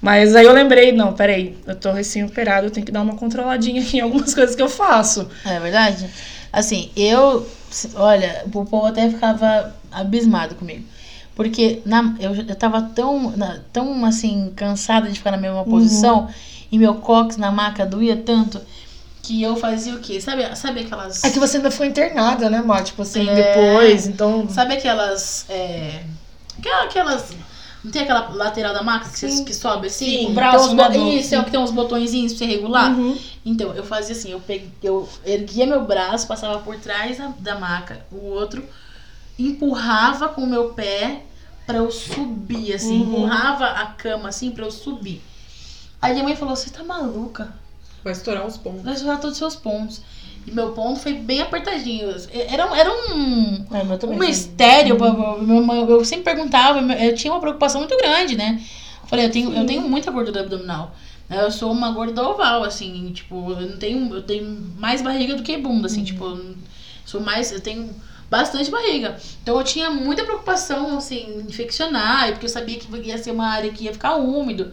[0.00, 3.82] Mas aí eu lembrei, não, peraí, eu tô recém-operado, eu tenho que dar uma controladinha
[3.92, 5.28] em algumas coisas que eu faço.
[5.44, 6.08] É verdade?
[6.52, 7.46] Assim, eu.
[7.96, 10.84] Olha, o povo até ficava abismado comigo.
[11.36, 16.28] Porque na, eu, eu tava tão, na- tão assim, cansada de ficar na mesma posição
[16.72, 18.58] e meu cox na maca doía tanto
[19.22, 20.20] que eu fazia o quê?
[20.20, 21.22] Sabe, sabe aquelas.
[21.24, 22.80] É que você ainda ficou internada, né, Má?
[22.82, 23.34] Tipo assim, É.
[23.34, 24.48] depois, então.
[24.48, 25.44] Sabe aquelas.
[25.48, 26.02] É,
[26.58, 27.32] aquela- aquelas.
[27.84, 29.44] Não tem aquela lateral da maca que, Sim.
[29.44, 30.04] que sobe assim?
[30.06, 32.52] Sim, Tem braço, né, bo- do- Isso, é o que tem uns botõezinhos pra você
[32.52, 32.90] regular.
[32.98, 33.16] Uhum.
[33.44, 37.58] Então, eu fazia assim, eu, peguei, eu erguia meu braço, passava por trás da, da
[37.58, 38.64] maca, o outro
[39.38, 41.22] empurrava com o meu pé
[41.66, 43.08] pra eu subir, assim, Uhum.
[43.08, 45.22] empurrava a cama assim pra eu subir.
[46.00, 47.52] Aí minha mãe falou: Você tá maluca?
[48.04, 48.82] Vai estourar os pontos.
[48.82, 50.00] Vai estourar todos os seus pontos.
[50.46, 52.08] E meu ponto foi bem apertadinho.
[52.30, 54.96] Era, era um, É, um mistério.
[55.64, 58.62] mãe- Eu sempre perguntava, eu tinha uma preocupação muito grande, né?
[59.02, 60.94] Eu falei, eu tenho, eu tenho muita gordura abdominal.
[61.28, 61.42] né?
[61.42, 64.14] Eu sou uma gorda oval, assim, tipo, eu não tenho.
[64.14, 66.54] Eu tenho mais barriga do que bunda, assim, tipo, eu não-
[67.04, 67.50] sou mais.
[67.50, 67.90] Eu tenho
[68.30, 69.16] bastante barriga.
[69.42, 73.70] Então eu tinha muita preocupação, assim, infeccionar, porque eu sabia que ia ser uma área
[73.70, 74.72] que ia ficar úmido.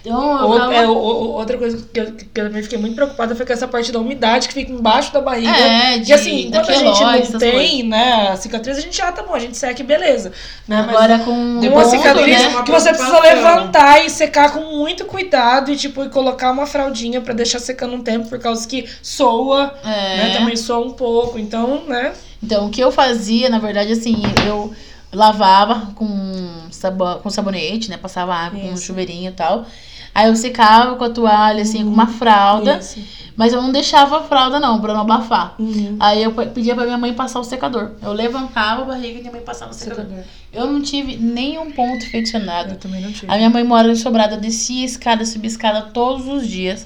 [0.00, 2.94] Então, eu Ou- ficava- é, o- outra coisa que eu, que eu também fiquei muito
[2.94, 5.50] preocupada foi com essa parte da umidade que fica embaixo da barriga.
[5.50, 6.76] É, de, E assim, enquanto da a
[7.18, 7.84] gente não tem, coisas.
[7.84, 10.30] né, a cicatriz, a gente já tá bom, a gente seca e beleza.
[10.68, 10.82] Né?
[10.86, 12.62] Mas Agora com com com uma ponto, cicatriz né?
[12.64, 17.20] que você precisa levantar e secar com muito cuidado e, tipo, e colocar uma fraldinha
[17.20, 20.30] pra deixar secando um tempo, por causa que soa, né?
[20.32, 20.38] É.
[20.38, 21.38] Também soa um pouco.
[21.40, 22.12] Então, né?
[22.42, 24.16] Então, o que eu fazia, na verdade, assim,
[24.46, 24.72] eu
[25.12, 27.96] lavava com, sabo com sabonete, né?
[27.96, 28.84] Passava água com um Isso.
[28.84, 29.66] chuveirinho e tal.
[30.14, 32.78] Aí eu secava com a toalha, assim, com uma fralda.
[32.78, 32.98] Isso.
[33.36, 35.54] Mas eu não deixava a fralda, não, pra não abafar.
[35.60, 35.96] Uhum.
[36.00, 37.92] Aí eu pe- pedia pra minha mãe passar o secador.
[38.02, 40.06] Eu levantava a barriga e minha mãe passava o secador.
[40.52, 42.70] Eu não tive nenhum ponto infeccionado.
[42.72, 43.30] Eu também não tive.
[43.32, 46.84] A minha mãe mora em Sobrado, eu descia escada, subia escada todos os dias.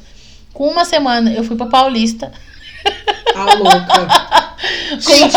[0.52, 2.30] Com uma semana, eu fui pra Paulista.
[3.34, 4.52] A louca.
[4.98, 5.36] Gente,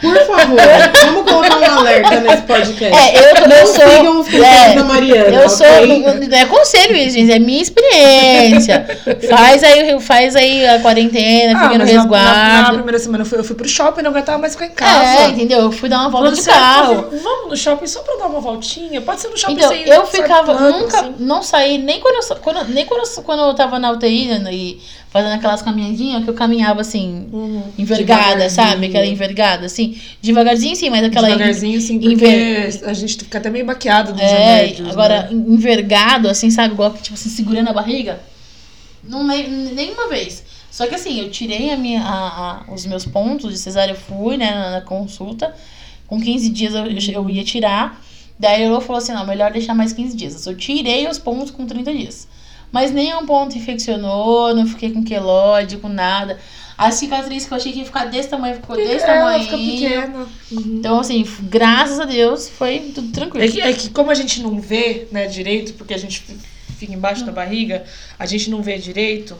[0.00, 0.56] por favor,
[1.04, 2.92] vamos colocar um alerta nesse podcast.
[2.96, 3.88] É, eu, sou.
[3.88, 5.42] sigam os é, da Mariana.
[5.42, 5.66] Eu sou.
[5.86, 7.30] Não é conselho isso, gente.
[7.30, 8.84] É minha experiência.
[9.28, 12.74] Faz aí, faz aí a quarentena, fica no Ah, mas na- Na, resguardo.
[12.74, 15.22] primeira semana eu fui, eu fui pro shopping, não aguentava mais ficar em casa.
[15.22, 15.60] É, entendeu?
[15.60, 16.94] Eu fui dar uma volta Falando de sério, carro.
[17.10, 19.00] vamos- Vamos no shopping só pra dar uma voltinha?
[19.02, 21.14] Pode ser no shopping Então, sem eu ficava, nunca, assim.
[21.20, 24.50] não saí, nem quando eu, quando, nem quando eu, quando eu tava na UTI né,
[24.52, 24.80] e
[25.14, 27.62] fazendo aquelas caminhadinhas, que eu caminhava assim, Uhum.
[27.78, 28.86] envergada, sabe?
[28.86, 31.28] Aquela envergada, assim, devagarzinho sim, mas aquela...
[31.28, 34.90] Devagarzinho, assim, porque inver- a gente fica até meio baqueado dos É, remédios.
[34.90, 35.44] agora, né?
[35.54, 36.74] envergado, assim, sabe?
[36.74, 38.18] Igual que, tipo assim, segurando a barriga.
[39.04, 40.42] Não, nem- nenhuma vez.
[40.68, 43.96] Só que assim, eu tirei a minha, a- a- os meus pontos de cesárea, eu
[43.96, 45.54] fui, né, na, na consulta.
[46.08, 48.02] Com 15 dias eu, eu ia tirar.
[48.36, 50.44] Daí ele falou assim, não, melhor deixar mais 15 dias.
[50.44, 52.26] Eu tirei os pontos com 30 dias.
[52.74, 56.40] Mas nenhum ponto infeccionou, não fiquei com queloide, com nada.
[56.76, 59.44] A cicatriz que eu achei que ia ficar desse tamanho, ficou desse É, ela tamanho.
[59.44, 60.26] fica pequena.
[60.50, 60.78] Uhum.
[60.80, 63.44] Então, assim, graças a Deus, foi tudo tranquilo.
[63.44, 66.20] É que, é que como a gente não vê, né, direito, porque a gente
[66.76, 67.84] fica embaixo da barriga,
[68.18, 69.36] a gente não vê direito,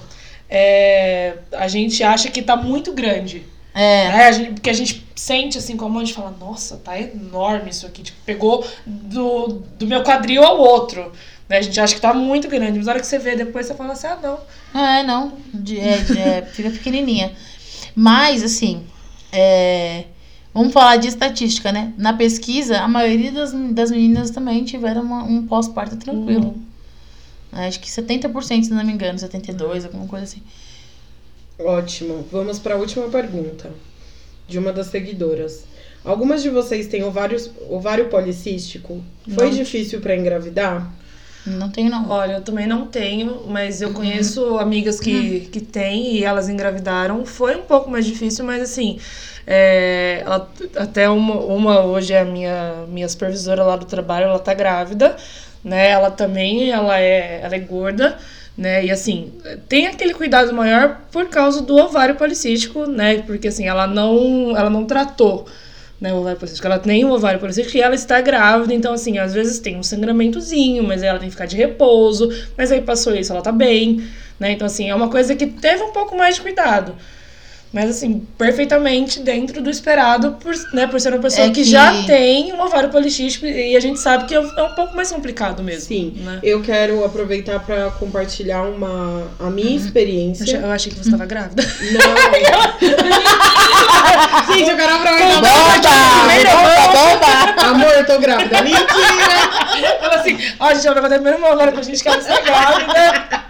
[0.48, 3.42] é, a gente acha que tá muito grande.
[3.74, 4.08] É.
[4.12, 4.24] né?
[4.26, 6.96] A gente, porque a gente sente assim com a mão, a gente fala, nossa, tá
[7.00, 8.04] enorme isso aqui.
[8.04, 11.10] Tipo, pegou do, do meu quadril ao outro.
[11.58, 13.74] A gente acha que tá muito grande, mas na hora que você vê depois, você
[13.74, 14.80] fala assim, ah, não.
[14.80, 15.32] É, não.
[15.52, 17.32] De- é, de- é, fica pequenininha.
[17.94, 18.84] Mas, assim,
[19.32, 20.04] é,
[20.52, 21.92] vamos falar de estatística, né?
[21.96, 26.54] Na pesquisa, a maioria das, das meninas também tiveram uma- um pós-parto tranquilo.
[27.52, 30.42] Acho que 70%, se não me engano, 72%, alguma coisa assim.
[31.58, 32.26] Ótimo.
[32.32, 33.70] Vamos para a última pergunta
[34.48, 35.64] de uma das seguidoras.
[36.04, 39.02] Algumas de vocês têm ovários, ovário policístico?
[39.32, 39.56] Foi Não.
[39.56, 40.92] difícil para engravidar?
[41.46, 42.08] Não tenho, não.
[42.08, 47.26] Olha, eu também não tenho, mas eu conheço amigas que, que têm e elas engravidaram.
[47.26, 48.98] Foi um pouco mais difícil, mas assim,
[49.46, 54.38] é, ela- até uma, uma hoje é a minha, minha supervisora lá do trabalho, ela
[54.38, 55.16] tá grávida,
[55.62, 55.90] né?
[55.90, 58.16] Ela também, ela é, ela é gorda,
[58.56, 58.82] né?
[58.84, 59.32] E assim,
[59.68, 63.18] tem aquele cuidado maior por causa do ovário policístico, né?
[63.22, 65.46] Porque assim, ela não, ela não tratou
[66.00, 66.66] né, o ovário policístico.
[66.66, 69.82] Ela tem um ovário policístico e ela está grávida, então assim, às vezes tem um
[69.82, 74.04] sangramentozinho, mas ela tem que ficar de repouso, mas aí passou isso, ela tá bem,
[74.38, 74.52] né?
[74.52, 76.94] Então assim, é uma coisa que teve um pouco mais de cuidado.
[77.74, 81.56] Mas assim, perfeitamente dentro do esperado por, né, por ser uma pessoa É que...
[81.56, 84.94] que- já tem um ovário policístico e a gente sabe que é um é pouco
[84.94, 85.88] mais complicado mesmo.
[85.88, 86.14] Sim.
[86.18, 86.38] Né?
[86.42, 90.56] Eu quero aproveitar para compartilhar uma a minha Eu, experiência.
[90.56, 91.62] eu achei que você estava grávida.
[91.92, 92.84] Não.
[94.54, 95.90] Gente, eu quero aproveitar Bomba!
[96.92, 97.62] Bomba!
[97.70, 98.62] Amor, eu tô grávida.
[98.62, 98.84] Mentira!
[100.24, 103.44] Assim, ó, gente, eu vou contar primeiro agora pra gente que ela está grávida.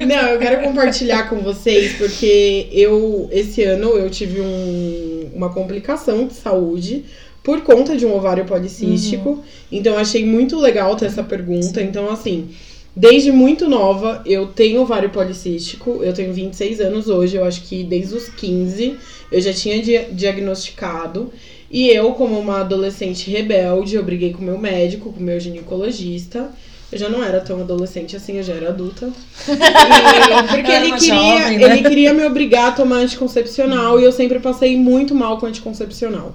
[0.00, 6.26] Não, eu quero compartilhar com vocês porque eu esse ano eu tive um- uma complicação
[6.26, 7.04] de saúde
[7.42, 9.42] por conta de um ovário policístico.
[9.70, 11.82] Então eu achei muito legal ter essa pergunta.
[11.82, 12.48] Então assim,
[12.96, 16.00] desde muito nova eu tenho ovário policístico.
[16.02, 18.96] Eu tenho 26 anos hoje, eu acho que desde os 15
[19.30, 21.30] eu já tinha dia- diagnosticado.
[21.70, 25.38] E eu, como uma adolescente rebelde, eu briguei com o meu médico, com o meu
[25.38, 26.50] ginecologista.
[26.90, 29.06] Eu já não era tão adolescente assim, eu já era adulta.
[29.46, 31.64] E- porque Era ele queria, jovem, né?
[31.78, 36.34] ele queria me obrigar a tomar anticoncepcional e eu sempre passei muito mal com anticoncepcional.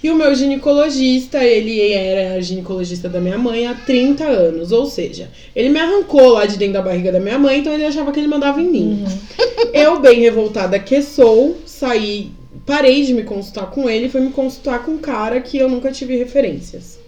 [0.00, 4.70] E o meu ginecologista, ele era ginecologista da minha mãe há 30 anos.
[4.70, 7.84] Ou seja, ele me arrancou lá de dentro da barriga da minha mãe, então ele
[7.84, 9.04] achava que ele mandava em mim.
[9.72, 12.30] Eu, bem revoltada que sou, saí,
[12.68, 15.70] parei de me consultar com ele e fui me consultar com um cara que eu
[15.70, 16.98] nunca tive referências.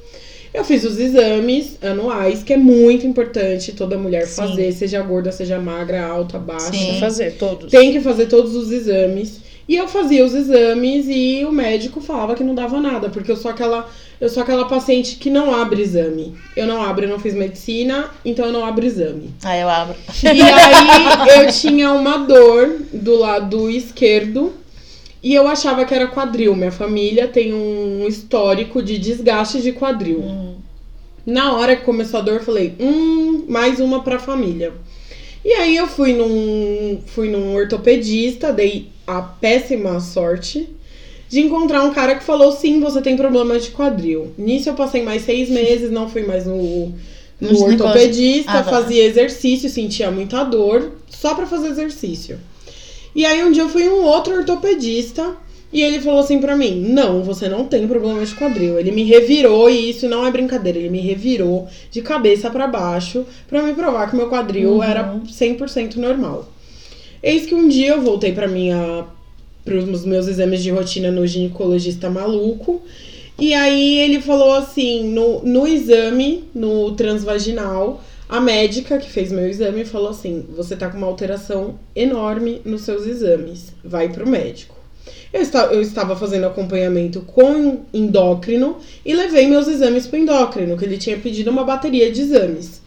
[0.54, 4.36] Eu fiz os exames anuais, que é muito importante toda mulher Sim.
[4.36, 6.72] fazer, seja gorda, seja magra, alta, baixa.
[6.72, 6.98] Sim.
[6.98, 7.70] Fazer todos.
[7.70, 9.42] Tem que fazer todos os exames.
[9.68, 13.36] E eu fazia os exames e o médico falava que não dava nada, porque eu
[13.36, 13.88] sou aquela,
[14.18, 16.34] eu sou aquela paciente que não abre exame.
[16.56, 19.32] Eu não abro, eu não fiz medicina, então eu não abro exame.
[19.44, 19.94] Ah, eu abro.
[20.24, 24.54] E aí eu tinha uma dor do lado esquerdo
[25.22, 26.54] e eu achava que era quadril.
[26.56, 30.22] Minha família tem um histórico de desgaste de quadril.
[31.26, 34.72] Na hora que começou a dor, eu falei, hum, mais uma pra família.
[35.44, 40.68] E aí eu fui num, fui num ortopedista, dei a péssima sorte
[41.28, 44.32] de encontrar um cara que falou, sim, você tem problema de quadril.
[44.36, 46.92] Nisso eu passei mais seis meses, não fui mais no,
[47.40, 48.70] No ortopedista, Ah, tá.
[48.70, 52.38] fazia exercício, sentia muita dor, só pra fazer exercício.
[53.14, 55.36] E aí um dia eu fui um outro ortopedista
[55.72, 58.78] e ele falou assim pra mim: "Não, você não tem problema de quadril".
[58.78, 63.26] Ele me revirou e isso não é brincadeira, ele me revirou de cabeça pra baixo
[63.48, 66.48] pra me provar que meu quadril era 100% normal.
[67.22, 69.06] Eis que um dia eu voltei pra minha
[69.64, 72.82] pros meus exames de rotina no ginecologista maluco.
[73.38, 79.48] E aí ele falou assim, no, no exame, no transvaginal, a médica que fez meu
[79.48, 83.72] exame falou assim: você tá com uma alteração enorme nos seus exames.
[83.84, 84.76] Vai pro médico.
[85.32, 85.42] Eu,
[85.72, 91.18] eu estava fazendo acompanhamento com endócrino e levei meus exames pro endócrino, que ele tinha
[91.18, 92.80] pedido uma bateria de exames.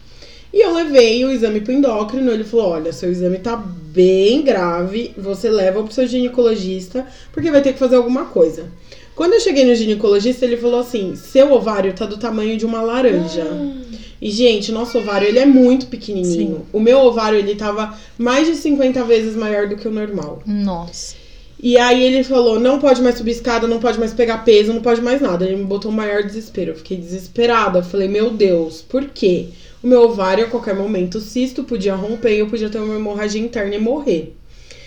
[0.54, 5.14] E eu levei o exame pro endócrino, ele falou: olha, seu exame tá bem grave,
[5.18, 8.72] você leva pro seu ginecologista, porque vai ter que fazer alguma coisa.
[9.14, 12.82] Quando eu cheguei no ginecologista, ele falou assim: seu ovário tá do tamanho de uma
[12.82, 13.46] laranja.
[14.24, 16.66] E, gente, nosso ovário, ele é muito pequenininho.
[16.72, 20.42] O meu ovário, ele tava mais de 50 vezes maior do que o normal.
[20.46, 21.18] Nossa.
[21.62, 24.82] E aí ele falou, não pode mais subir escada, não pode mais pegar peso, não
[24.82, 25.44] pode mais nada.
[25.44, 26.72] Ele me botou um maior desespero.
[26.72, 27.80] Eu fiquei desesperada.
[27.80, 29.50] Eu falei, meu Deus, por quê?
[29.84, 32.96] O meu ovário, a qualquer momento, o cisto podia romper e eu podia ter uma
[32.96, 34.38] hemorragia interna e morrer.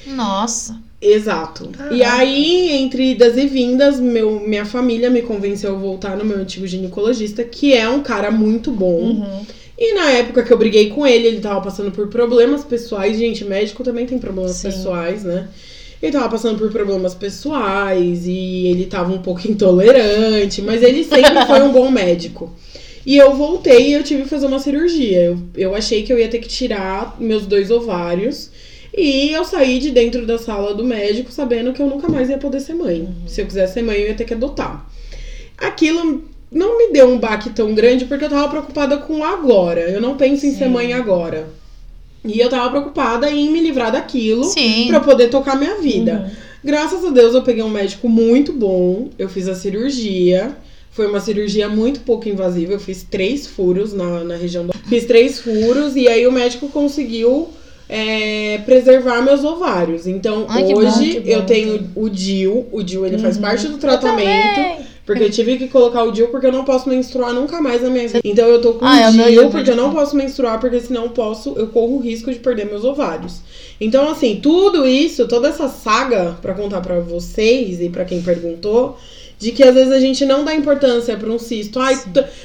[0.07, 0.81] Nossa.
[1.01, 1.71] Exato.
[1.91, 6.39] E aí, entre idas e vindas, meu, minha família me convenceu a voltar no meu
[6.39, 9.01] antigo ginecologista, que é um cara muito bom.
[9.01, 9.47] Uhum.
[9.79, 13.19] E na época que eu briguei com ele, ele tava passando por problemas pessoais.
[13.19, 14.69] Gente, médico também tem problemas Sim.
[14.69, 15.49] pessoais, né?
[16.03, 21.45] Ele tava passando por problemas pessoais e ele tava um pouco intolerante, mas ele sempre
[21.47, 22.55] foi um bom médico.
[23.05, 25.21] E eu voltei e eu tive que fazer uma cirurgia.
[25.21, 28.51] Eu, eu achei que eu ia ter que tirar meus dois ovários.
[28.97, 32.39] E eu saí de dentro da sala do médico sabendo que eu nunca mais ia
[32.39, 33.07] poder ser mãe.
[33.27, 34.89] Se eu quisesse ser mãe, eu ia ter que adotar.
[35.59, 39.83] Aquilo não me deu um baque tão grande porque eu tava preocupada com agora.
[39.83, 40.71] Eu não penso em ser Sim.
[40.71, 41.47] mãe agora.
[42.25, 44.87] E eu tava preocupada em me livrar daquilo Sim.
[44.89, 46.25] pra poder tocar minha vida.
[46.25, 46.47] Uhum.
[46.65, 49.11] Graças a Deus eu peguei um médico muito bom.
[49.19, 50.57] Eu fiz a cirurgia.
[50.91, 52.73] Foi uma cirurgia muito pouco invasiva.
[52.73, 54.73] Eu fiz três furos na, na região do.
[54.89, 57.51] Fiz três furos e aí o médico conseguiu
[57.89, 60.07] é, preservar meus ovários.
[60.07, 61.31] Então Ai, bom, hoje que bom.
[61.31, 62.67] eu tenho o DIU.
[62.73, 63.43] O DIU ele faz Uhum.
[63.43, 64.87] parte do tratamento.
[65.05, 67.89] Porque eu tive que colocar o DIU porque eu não posso menstruar nunca mais na
[67.89, 68.21] minha vida.
[68.25, 71.05] Então eu tô com Ah, é o DIU porque eu não posso menstruar, porque senão
[71.05, 73.37] eu posso, eu corro o risco de perder meus ovários.
[73.81, 78.99] Então, assim, tudo isso, toda essa saga pra contar pra vocês e pra quem perguntou,
[79.39, 81.79] de que às vezes a gente não dá importância pra um cisto.
[81.79, 81.99] Ai,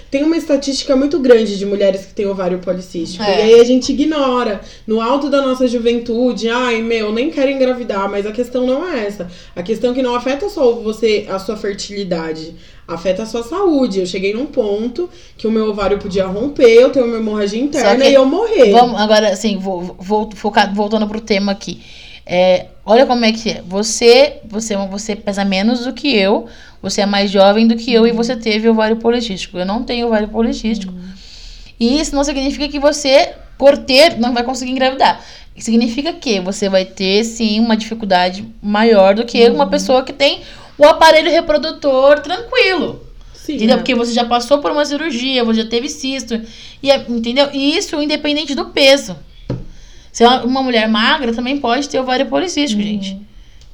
[0.10, 3.24] tem uma estatística muito grande de mulheres que têm ovário policístico.
[3.24, 3.40] É.
[3.40, 4.60] E aí a gente ignora.
[4.86, 9.06] No alto da nossa juventude, ai, meu, nem quero engravidar, mas a questão não é
[9.08, 9.30] essa.
[9.56, 12.56] A questão é que não afeta só você, a sua fertilidade,
[12.88, 14.02] afeta a sua saúde.
[14.02, 18.04] Eu cheguei num ponto que o meu ovário podia romper, eu ter uma hemorragia interna
[18.04, 18.72] que- e eu morrer.
[18.72, 21.82] Vamos, agora, assim, vou, vou focar, voltando pro tema aqui.
[22.34, 23.62] É, olha como é que é.
[23.68, 26.48] Você, você, você pesa menos do que eu,
[26.82, 29.58] você é mais jovem do que eu e você teve ovário policístico.
[29.58, 30.94] Eu não tenho ovário policístico.
[31.78, 35.22] E isso não significa que você, por ter, não vai conseguir engravidar.
[35.58, 40.40] Significa que você vai ter, sim, uma dificuldade maior do que uma pessoa que tem
[40.78, 43.06] o aparelho reprodutor tranquilo.
[43.34, 43.56] Sim.
[43.56, 43.76] Entendeu?
[43.76, 46.40] Porque você já passou por uma cirurgia, você já teve cisto.
[46.82, 47.50] E, é- entendeu?
[47.52, 49.18] E isso independente do peso.
[50.12, 53.18] Se é uma, mulher magra também pode ter ovário policístico, gente.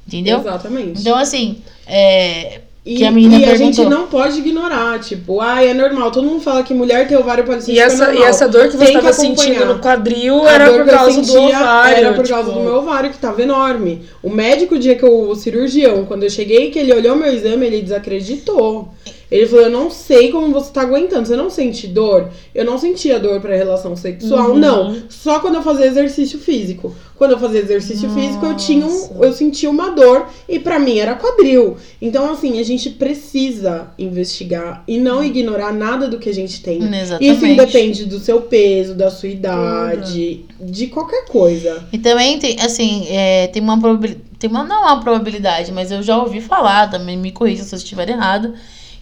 [0.06, 0.38] Entendeu?
[0.38, 1.00] Exatamente.
[1.00, 5.68] Então, assim, é, E, que a menina e a gente não pode ignorar, tipo, ai,
[5.68, 6.10] é normal.
[6.10, 8.24] Todo mundo fala que mulher ter ovário policístico E é essa, e normal.
[8.28, 11.96] essa dor que você Tem estava sentindo no quadril A era por causa do ovário.
[11.96, 14.02] Era por causa tipo, do meu ovário que tava enorme.
[14.22, 17.30] O médico, o dia que eu, o cirurgião, quando eu cheguei, que ele olhou meu
[17.30, 18.88] exame, ele desacreditou.
[19.30, 21.26] Ele falou: Eu não sei como você tá aguentando.
[21.26, 22.28] Você não sente dor?
[22.54, 24.58] Eu não sentia dor pra relação sexual, Uhum.
[24.58, 25.02] não.
[25.08, 26.94] Só quando eu fazia exercício físico.
[27.16, 29.14] Quando eu fazia exercício físico, eu tinha um, Nossa.
[29.22, 31.76] eu sentia uma dor e pra mim era quadril.
[32.00, 36.78] Então, assim, a gente precisa investigar e não ignorar nada do que a gente tem.
[36.82, 37.36] Exatamente.
[37.36, 41.82] Isso independe do seu peso, da sua idade, de qualquer coisa.
[41.92, 44.22] E também tem, assim, é, tem uma probabilidade.
[44.38, 47.74] tem uma, não há uma probabilidade, mas eu já ouvi falar, também me corrija se
[47.74, 48.54] eu estiver errado,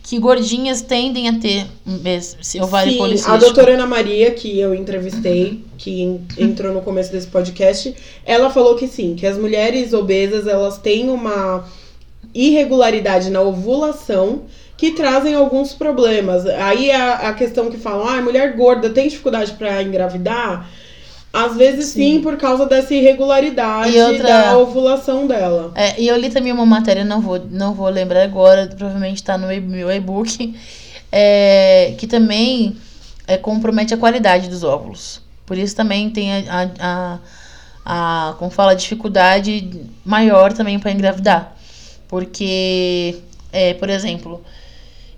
[0.09, 1.67] que gordinhas tendem a ter
[2.41, 3.35] esse ovário Sim, policístico.
[3.35, 7.93] a doutora Ana Maria, que eu entrevistei, que en- entrou no começo desse podcast,
[8.25, 11.65] ela falou que sim, que as mulheres obesas, elas têm uma
[12.33, 14.43] irregularidade na ovulação
[14.77, 16.47] que trazem alguns problemas.
[16.47, 20.71] Aí a, a questão que falam, ah, mulher gorda tem dificuldade para engravidar?
[21.33, 22.23] Às vezes sim.
[22.23, 25.71] por causa dessa irregularidade outra- da ovulação dela.
[25.75, 29.37] É, e eu li também uma matéria, não vou, não vou lembrar agora, provavelmente está
[29.37, 30.55] no meu e-book,
[31.13, 32.77] é, que também
[33.27, 35.21] é, compromete a qualidade dos óvulos.
[35.45, 37.19] Por isso também tem a, a,
[37.85, 39.71] a, a como fala, dificuldade
[40.05, 41.55] maior também para engravidar.
[42.09, 43.17] Porque,
[43.53, 44.43] é, por exemplo,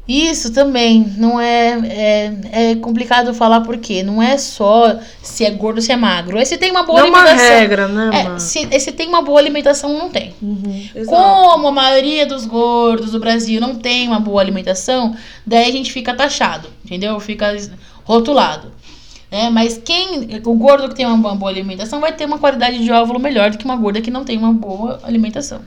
[0.08, 5.76] isso também não é, é, é complicado falar porque não é só se é gordo
[5.76, 6.38] ou se é magro.
[6.38, 7.58] É se tem uma boa Não é uma alimentação.
[7.58, 8.40] regra, né, É, mano?
[8.40, 10.34] se, se tem uma boa alimentação, não tem.
[10.40, 10.88] Uhum.
[11.06, 15.14] Como a maioria dos gordos do Brasil não tem uma boa alimentação,
[15.46, 17.20] daí a gente fica taxado, entendeu?
[17.20, 17.54] Fica
[18.04, 18.72] rotulado.
[19.30, 19.50] Né?
[19.50, 20.40] Mas quem.
[20.46, 23.58] O gordo que tem uma boa alimentação vai ter uma qualidade de óvulo melhor do
[23.58, 25.60] que uma gorda que não tem uma boa alimentação.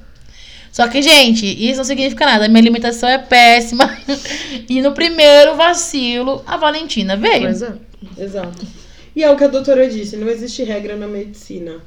[0.72, 2.48] Só que, gente, isso não significa nada.
[2.48, 3.98] Minha alimentação é péssima.
[4.69, 7.41] e no primeiro vacilo, a Valentina veio.
[7.41, 7.73] Pois é.
[8.18, 8.65] Exato.
[9.15, 11.81] E é o que a doutora disse, não existe regra na medicina.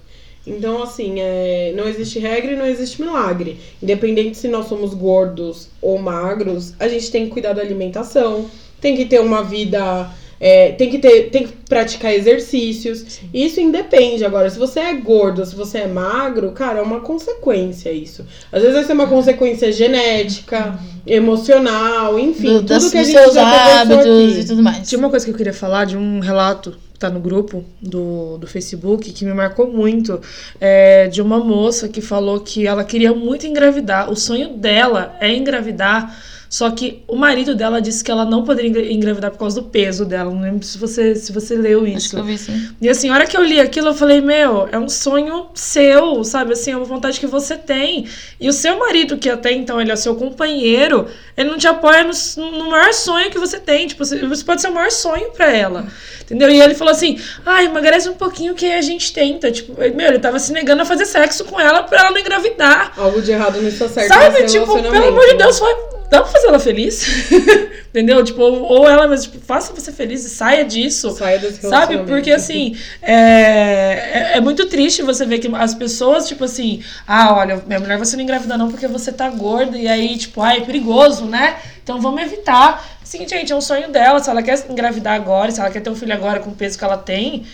[0.47, 3.59] Então, assim, é, não existe regra e não existe milagre.
[3.83, 8.51] Independente se nós somos gordos ou magros, a gente tem que cuidar da alimentação,
[8.81, 10.11] tem que ter uma vida.
[10.47, 13.21] É, tem, que ter, tem que praticar exercícios.
[13.33, 14.25] Isso independe.
[14.27, 18.27] Agora, se você é gordo, se você é magro, cara, é uma consequência isso.
[18.53, 23.19] Às vezes vai ser uma consequência genética, emocional, enfim, Do- tudo das- que a gente
[23.19, 24.41] seus já hábitos aqui.
[24.41, 24.89] e tudo mais.
[24.89, 28.39] Tinha uma coisa que eu queria falar de um relato que tá no grupo do,
[28.39, 30.21] do Facebook que me marcou muito.
[30.61, 34.11] É, de uma moça que falou que ela queria muito engravidar.
[34.11, 36.15] O sonho dela é engravidar.
[36.55, 39.67] Só que o marido dela disse que ela não poderia engra- engravidar por causa do
[39.67, 40.31] peso dela.
[40.31, 42.11] Não lembro se você, se você leu Acho isso.
[42.11, 42.69] que eu vi sim.
[42.81, 46.23] E assim, a hora que eu li aquilo, eu falei, meu, é um sonho seu,
[46.23, 46.53] sabe?
[46.53, 48.07] Assim, é uma vontade que você tem.
[48.41, 51.67] E o seu marido, que até então ele é o seu companheiro, ele não te
[51.67, 52.13] apoia no,
[52.53, 53.89] no maior sonho que você tem.
[53.89, 55.89] Tipo, você você pode ser o maior sonho pra ela.
[56.23, 56.49] Entendeu?
[56.51, 59.51] E ele falou assim: ah, emagrece um pouquinho que a gente tenta.
[59.51, 62.93] Tipo, meu, ele tava se negando a fazer sexo com ela pra ela não engravidar.
[62.97, 64.07] Algo de errado não está certo.
[64.15, 64.45] Sabe?
[64.45, 65.39] Tipo, pelo amor de né?
[65.39, 65.75] Deus, vai,
[66.11, 67.07] dá pra fazer ela feliz?
[67.91, 68.25] Entendeu?
[68.25, 71.13] Tipo, ou, ela mesmo, tipo, faça você feliz e saia disso.
[71.13, 71.99] Saia desse Sabe?
[71.99, 77.35] Porque assim, é, é, é muito triste você ver que as pessoas, tipo assim, ah,
[77.35, 80.57] olha, minha mulher você não engravida não porque você tá gorda, e aí, tipo, ah,
[80.57, 81.57] é perigoso, né?
[81.83, 82.85] Então vamos evitar.
[83.03, 84.19] Assim, gente, é um sonho dela.
[84.19, 86.79] Se ela quer engravidar agora, se ela quer ter um filho agora com o peso
[86.79, 87.45] que ela tem,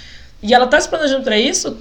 [0.42, 1.76] e ela tá se planejando pra isso,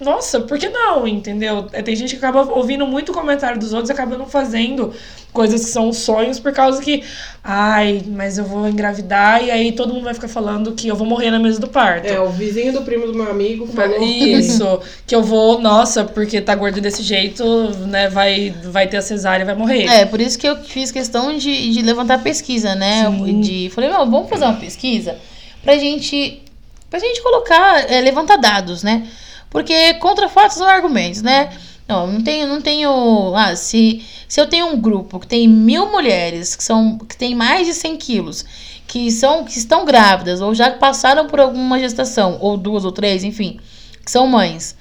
[0.00, 1.06] nossa, por que não?
[1.06, 1.66] Entendeu?
[1.72, 4.92] É, Tem gente que acaba ouvindo muito comentário dos outros e acaba não fazendo
[5.32, 7.02] coisas que são sonhos por causa que,
[7.42, 11.06] ai, mas eu vou engravidar e aí todo mundo vai ficar falando que eu vou
[11.06, 12.06] morrer na mesa do parto.
[12.06, 16.04] É, o vizinho do primo do meu amigo falou que- Isso, que eu vou, nossa,
[16.04, 17.44] porque tá gordo desse jeito,
[17.86, 19.84] né, vai, vai ter a cesárea e vai morrer.
[19.86, 23.04] É, por isso que eu fiz questão de, de levantar pesquisa, né?
[23.06, 23.40] Sim.
[23.40, 25.16] De, falei, não, vamos fazer uma pesquisa
[25.62, 26.42] pra gente,
[26.90, 29.06] pra gente colocar, é, levantar dados, né?
[29.52, 31.50] Porque contra fatos são argumentos, né?
[31.86, 33.34] Não, não tenho, não tenho.
[33.36, 37.34] Ah, se, se eu tenho um grupo que tem mil mulheres que são que tem
[37.34, 38.44] mais de 100 quilos,
[38.88, 43.22] que são que estão grávidas ou já passaram por alguma gestação, ou duas ou três,
[43.24, 43.60] enfim,
[44.04, 44.74] que são mães.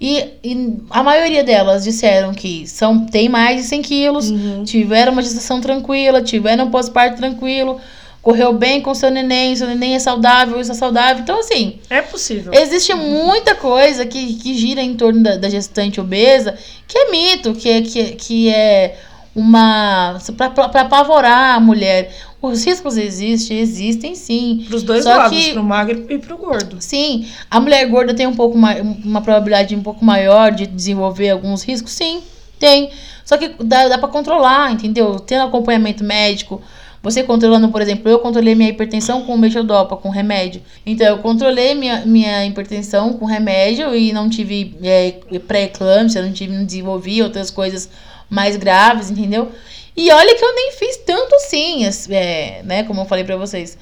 [0.00, 4.64] E, e a maioria delas disseram que são, tem mais de 100 quilos, Uhum.
[4.64, 7.80] tiveram uma gestação tranquila, tiveram um pós-parto tranquilo,
[8.22, 11.22] correu bem com seu neném, seu neném é saudável, isso é saudável.
[11.22, 12.54] Então, assim, É possível.
[12.54, 17.52] existe muita coisa que, que gira em torno da, da gestante obesa que é mito,
[17.54, 18.96] que é, que, é- que é
[19.34, 20.18] uma.
[20.36, 22.14] para apavorar a mulher.
[22.40, 24.64] Os riscos existem, existem sim.
[24.68, 26.76] Pros dois Só lados, pro magro e pro gordo.
[26.80, 31.30] Sim, a mulher gorda tem um pouco mais, uma probabilidade um pouco maior de desenvolver
[31.30, 31.92] alguns riscos?
[31.92, 32.20] Sim,
[32.58, 32.90] tem.
[33.24, 35.20] Só que dá, dá para controlar, entendeu?
[35.20, 36.60] Tendo acompanhamento médico,
[37.02, 40.62] você controlando, por exemplo, eu controlei minha hipertensão com metodopa, com remédio.
[40.86, 45.12] Então, eu controlei minha, minha hipertensão com remédio e não tive é,
[45.46, 47.88] pré-eclâmpsia, não tive, não desenvolvi outras coisas
[48.30, 49.50] mais graves, entendeu?
[49.96, 52.82] E olha que eu nem fiz tanto assim, as- é, né?
[52.84, 53.76] Como eu falei pra vocês.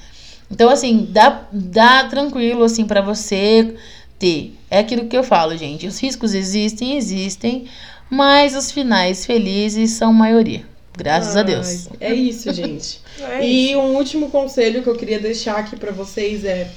[0.49, 3.75] Então, assim, dá, dá tranquilo, assim, pra você
[4.19, 4.53] ter.
[4.69, 5.87] É aquilo que eu falo, gente.
[5.87, 7.65] Os riscos existem, existem,
[8.09, 10.65] mas os finais felizes são maioria.
[10.97, 11.87] Graças a Deus.
[11.99, 12.99] Ai, É isso, gente.
[13.21, 16.67] É e um último conselho que eu queria deixar aqui pra vocês é: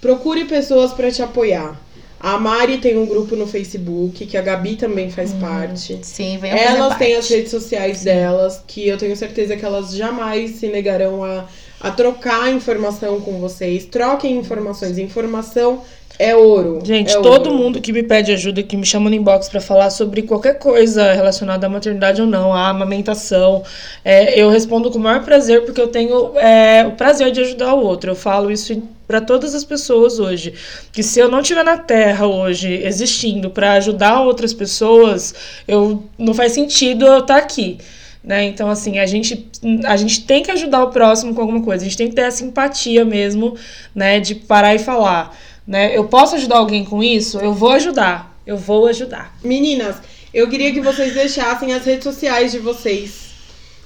[0.00, 1.80] procure pessoas pra te apoiar.
[2.22, 5.98] A Mari tem um grupo no Facebook, que a Gabi também faz parte.
[6.02, 10.56] Sim, fazer Elas têm as redes sociais delas, que eu tenho certeza que elas jamais
[10.56, 11.46] se negarão a,
[11.80, 13.86] a trocar informação com vocês.
[13.86, 14.98] Troquem informações.
[14.98, 15.82] Informação
[16.18, 16.80] é ouro.
[16.84, 17.54] Gente, é todo ouro.
[17.54, 21.12] mundo que me pede ajuda, que me chama no inbox pra falar sobre qualquer coisa
[21.12, 23.62] relacionada à maternidade ou não, à amamentação,
[24.04, 27.74] é, eu respondo com o maior prazer, porque eu tenho é, o prazer de ajudar
[27.74, 28.10] o outro.
[28.10, 30.52] Eu falo isso pra todas as pessoas hoje,
[30.92, 35.34] que se eu não estiver na Terra hoje existindo pra ajudar outras pessoas,
[35.66, 37.78] eu não faz sentido eu estar aqui.
[38.22, 38.44] Né?
[38.44, 39.50] Então, assim, a gente,
[39.86, 42.22] a gente tem que ajudar o próximo com alguma coisa, a gente tem que ter
[42.22, 43.56] essa empatia mesmo,
[43.94, 45.34] né, de parar e falar
[45.66, 45.96] né?
[45.96, 47.38] Eu posso ajudar alguém com isso?
[47.38, 48.36] Eu vou ajudar.
[48.46, 49.36] Eu vou ajudar.
[49.44, 49.96] Meninas,
[50.32, 53.30] eu queria que vocês deixassem as redes sociais de vocês.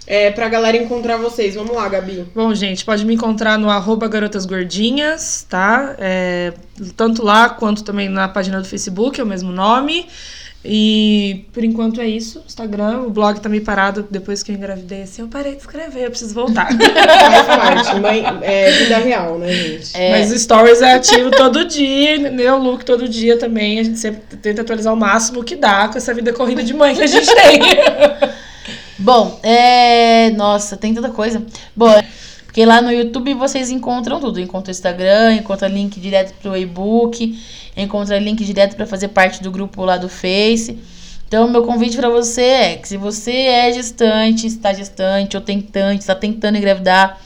[0.06, 1.54] É, pra galera encontrar vocês.
[1.54, 2.26] Vamos lá, Gabi.
[2.34, 5.96] Bom, gente, pode me encontrar no arroba Garotas Gordinhas, tá?
[5.98, 6.52] É,
[6.94, 10.06] tanto lá quanto também na página do Facebook, é o mesmo nome.
[10.64, 12.42] E por enquanto é isso.
[12.46, 15.02] Instagram, o blog tá meio parado depois que eu engravidei.
[15.02, 16.68] Assim, eu parei de escrever, eu preciso voltar.
[16.72, 18.00] Faz parte.
[18.00, 19.92] Mãe, é vida real, né, gente?
[20.10, 22.54] Mas o Stories é ativo todo dia, entendeu?
[22.54, 23.78] O look todo dia também.
[23.78, 26.94] A gente sempre tenta atualizar o máximo que dá com essa vida corrida de mãe
[26.94, 27.60] que a gente tem.
[28.98, 30.30] Bom, é.
[30.30, 31.42] Nossa, tem tanta coisa.
[31.76, 32.04] Bom, é-
[32.54, 34.40] porque lá no YouTube vocês encontram tudo.
[34.40, 37.36] Encontra o Instagram, encontra link direto pro e-book,
[37.76, 40.78] encontra link direto para fazer parte do grupo lá do Face.
[41.26, 46.02] Então, meu convite para você é que se você é gestante, está gestante ou tentante,
[46.02, 47.18] está tentando engravidar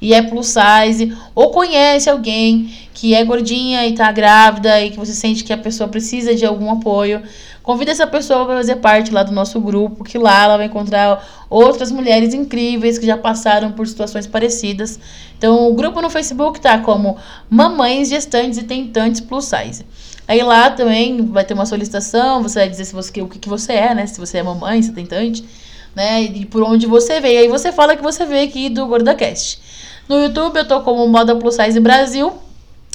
[0.00, 4.98] e é plus size, ou conhece alguém que é gordinha e tá grávida e que
[4.98, 7.22] você sente que a pessoa precisa de algum apoio,
[7.66, 11.46] convida essa pessoa para fazer parte lá do nosso grupo, que lá ela vai encontrar
[11.50, 15.00] outras mulheres incríveis que já passaram por situações parecidas.
[15.36, 17.16] Então, o grupo no Facebook tá como
[17.50, 19.84] Mamães Gestantes e Tentantes Plus Size.
[20.28, 23.48] Aí lá também vai ter uma solicitação, você vai dizer se você, o que, que
[23.48, 24.06] você é, né?
[24.06, 25.44] Se você é mamãe, se é tentante,
[25.92, 26.22] né?
[26.22, 27.40] E por onde você veio.
[27.40, 29.60] Aí você fala que você veio aqui do GordaCast.
[30.08, 32.32] No YouTube eu tô como Moda Plus Size Brasil.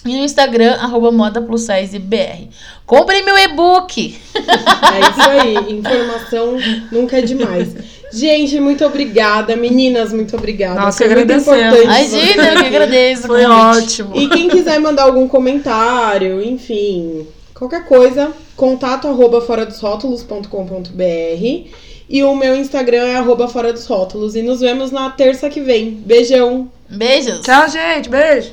[0.06, 2.48] E no Instagram, arroba Moda Plus Size BR.
[2.86, 4.19] Compre meu e-book!
[4.36, 5.73] É isso aí.
[5.78, 6.57] Informação
[6.91, 7.76] nunca é demais.
[8.11, 9.56] Gente, muito obrigada.
[9.56, 10.82] Meninas, muito obrigada.
[10.82, 11.84] Nossa, Foi muito importante.
[11.84, 13.28] Imagina, eu que agradeço.
[13.28, 14.11] Foi ótimo.
[14.15, 21.69] E quem quiser mandar algum comentário, enfim, qualquer coisa, contato arroba fora dos rótulos.com.br
[22.10, 24.36] e o meu Instagram é arroba fora dos rótulos.
[24.36, 25.91] E nos vemos na terça que vem.
[25.91, 26.69] Beijão!
[26.90, 27.40] Beijos!
[27.40, 28.10] Tchau, gente.
[28.10, 28.49] Beijo.